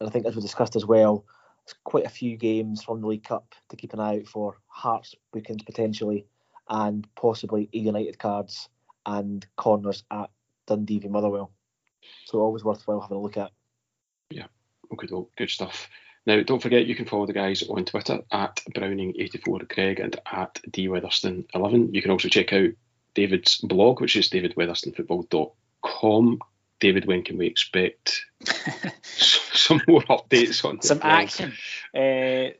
And 0.00 0.08
I 0.08 0.12
think, 0.12 0.26
as 0.26 0.34
we 0.36 0.42
discussed 0.42 0.76
as 0.76 0.84
well, 0.84 1.24
there's 1.64 1.76
quite 1.84 2.06
a 2.06 2.10
few 2.10 2.36
games 2.36 2.82
from 2.82 3.00
the 3.00 3.06
League 3.06 3.24
Cup 3.24 3.54
to 3.70 3.76
keep 3.76 3.92
an 3.92 4.00
eye 4.00 4.18
out 4.18 4.26
for. 4.26 4.58
Hearts 4.66 5.14
bookings 5.32 5.62
potentially, 5.62 6.26
and 6.68 7.06
possibly 7.14 7.68
a 7.72 7.78
United 7.78 8.18
cards 8.18 8.68
and 9.06 9.46
corners 9.56 10.04
at 10.10 10.30
Dundee 10.66 10.98
v 10.98 11.08
Motherwell. 11.08 11.50
So 12.26 12.40
always 12.40 12.64
worthwhile 12.64 13.00
having 13.00 13.16
a 13.16 13.20
look 13.20 13.36
at. 13.36 13.52
Yeah, 14.30 14.46
okay, 14.92 15.06
good 15.36 15.50
stuff. 15.50 15.88
Now, 16.26 16.42
don't 16.42 16.62
forget 16.62 16.86
you 16.86 16.94
can 16.94 17.04
follow 17.04 17.26
the 17.26 17.32
guys 17.32 17.62
on 17.68 17.84
Twitter 17.84 18.20
at 18.32 18.62
Browning84Greg 18.74 20.02
and 20.02 20.16
at 20.30 20.60
DWeatherston11. 20.70 21.94
You 21.94 22.02
can 22.02 22.10
also 22.10 22.28
check 22.28 22.52
out 22.52 22.70
David's 23.14 23.58
blog, 23.58 24.00
which 24.00 24.16
is 24.16 24.30
davidweatherstonfootball.com. 24.30 26.40
David, 26.80 27.06
when 27.06 27.22
can 27.22 27.38
we 27.38 27.46
expect 27.46 28.24
some 29.64 29.80
more 29.88 30.02
updates 30.02 30.64
on 30.64 30.82
some 30.82 31.00
action. 31.02 31.52
Uh, 31.94 32.50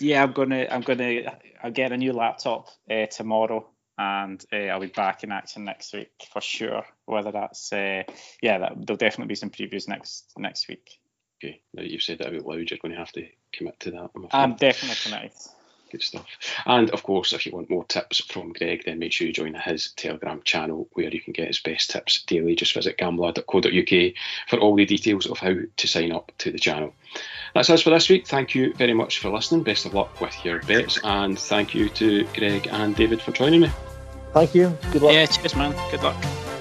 yeah, 0.00 0.22
I'm 0.22 0.32
gonna 0.32 0.66
I'm 0.70 0.80
gonna 0.80 1.38
I'll 1.62 1.70
get 1.70 1.92
a 1.92 1.96
new 1.96 2.12
laptop 2.12 2.68
uh, 2.90 3.06
tomorrow, 3.06 3.68
and 3.98 4.44
uh, 4.52 4.56
I'll 4.56 4.80
be 4.80 4.86
back 4.86 5.22
in 5.22 5.32
action 5.32 5.64
next 5.64 5.92
week 5.92 6.10
for 6.32 6.40
sure. 6.40 6.84
Whether 7.04 7.32
that's 7.32 7.72
uh, 7.72 8.02
yeah, 8.42 8.58
that, 8.58 8.86
there'll 8.86 8.96
definitely 8.96 9.28
be 9.28 9.36
some 9.36 9.50
previews 9.50 9.88
next 9.88 10.32
next 10.36 10.68
week. 10.68 10.98
Okay, 11.42 11.60
now 11.74 11.82
that 11.82 11.90
you've 11.90 12.02
said 12.02 12.18
that 12.18 12.28
out 12.28 12.46
loud, 12.46 12.70
you're 12.70 12.78
going 12.80 12.92
to 12.92 12.98
have 12.98 13.12
to 13.12 13.26
commit 13.52 13.80
to 13.80 13.90
that. 13.90 14.10
I'm, 14.14 14.28
I'm 14.30 14.54
definitely 14.54 14.96
committed. 15.02 15.32
Good 15.90 16.02
stuff. 16.02 16.26
And 16.64 16.88
of 16.90 17.02
course, 17.02 17.32
if 17.32 17.44
you 17.44 17.52
want 17.52 17.68
more 17.68 17.84
tips 17.84 18.24
from 18.24 18.52
Greg, 18.52 18.84
then 18.86 18.98
make 18.98 19.12
sure 19.12 19.26
you 19.26 19.32
join 19.32 19.52
his 19.54 19.92
Telegram 19.92 20.40
channel 20.42 20.88
where 20.92 21.10
you 21.10 21.20
can 21.20 21.32
get 21.32 21.48
his 21.48 21.60
best 21.60 21.90
tips 21.90 22.22
daily. 22.22 22.54
Just 22.54 22.74
visit 22.74 22.96
gambler.co.uk 22.96 24.12
for 24.48 24.58
all 24.58 24.76
the 24.76 24.86
details 24.86 25.26
of 25.26 25.38
how 25.38 25.54
to 25.76 25.86
sign 25.86 26.12
up 26.12 26.32
to 26.38 26.50
the 26.50 26.58
channel. 26.58 26.94
That's 27.54 27.68
us 27.68 27.82
for 27.82 27.90
this 27.90 28.08
week. 28.08 28.26
Thank 28.26 28.54
you 28.54 28.72
very 28.74 28.94
much 28.94 29.18
for 29.18 29.28
listening. 29.28 29.64
Best 29.64 29.84
of 29.84 29.94
luck 29.94 30.18
with 30.20 30.44
your 30.44 30.62
bets, 30.62 30.98
and 31.04 31.38
thank 31.38 31.74
you 31.74 31.90
to 31.90 32.24
Greg 32.34 32.68
and 32.70 32.96
David 32.96 33.20
for 33.20 33.32
joining 33.32 33.60
me. 33.60 33.70
Thank 34.32 34.54
you. 34.54 34.74
Good 34.92 35.02
luck. 35.02 35.12
Yeah, 35.12 35.26
cheers, 35.26 35.56
man. 35.56 35.74
Good 35.90 36.02
luck. 36.02 36.51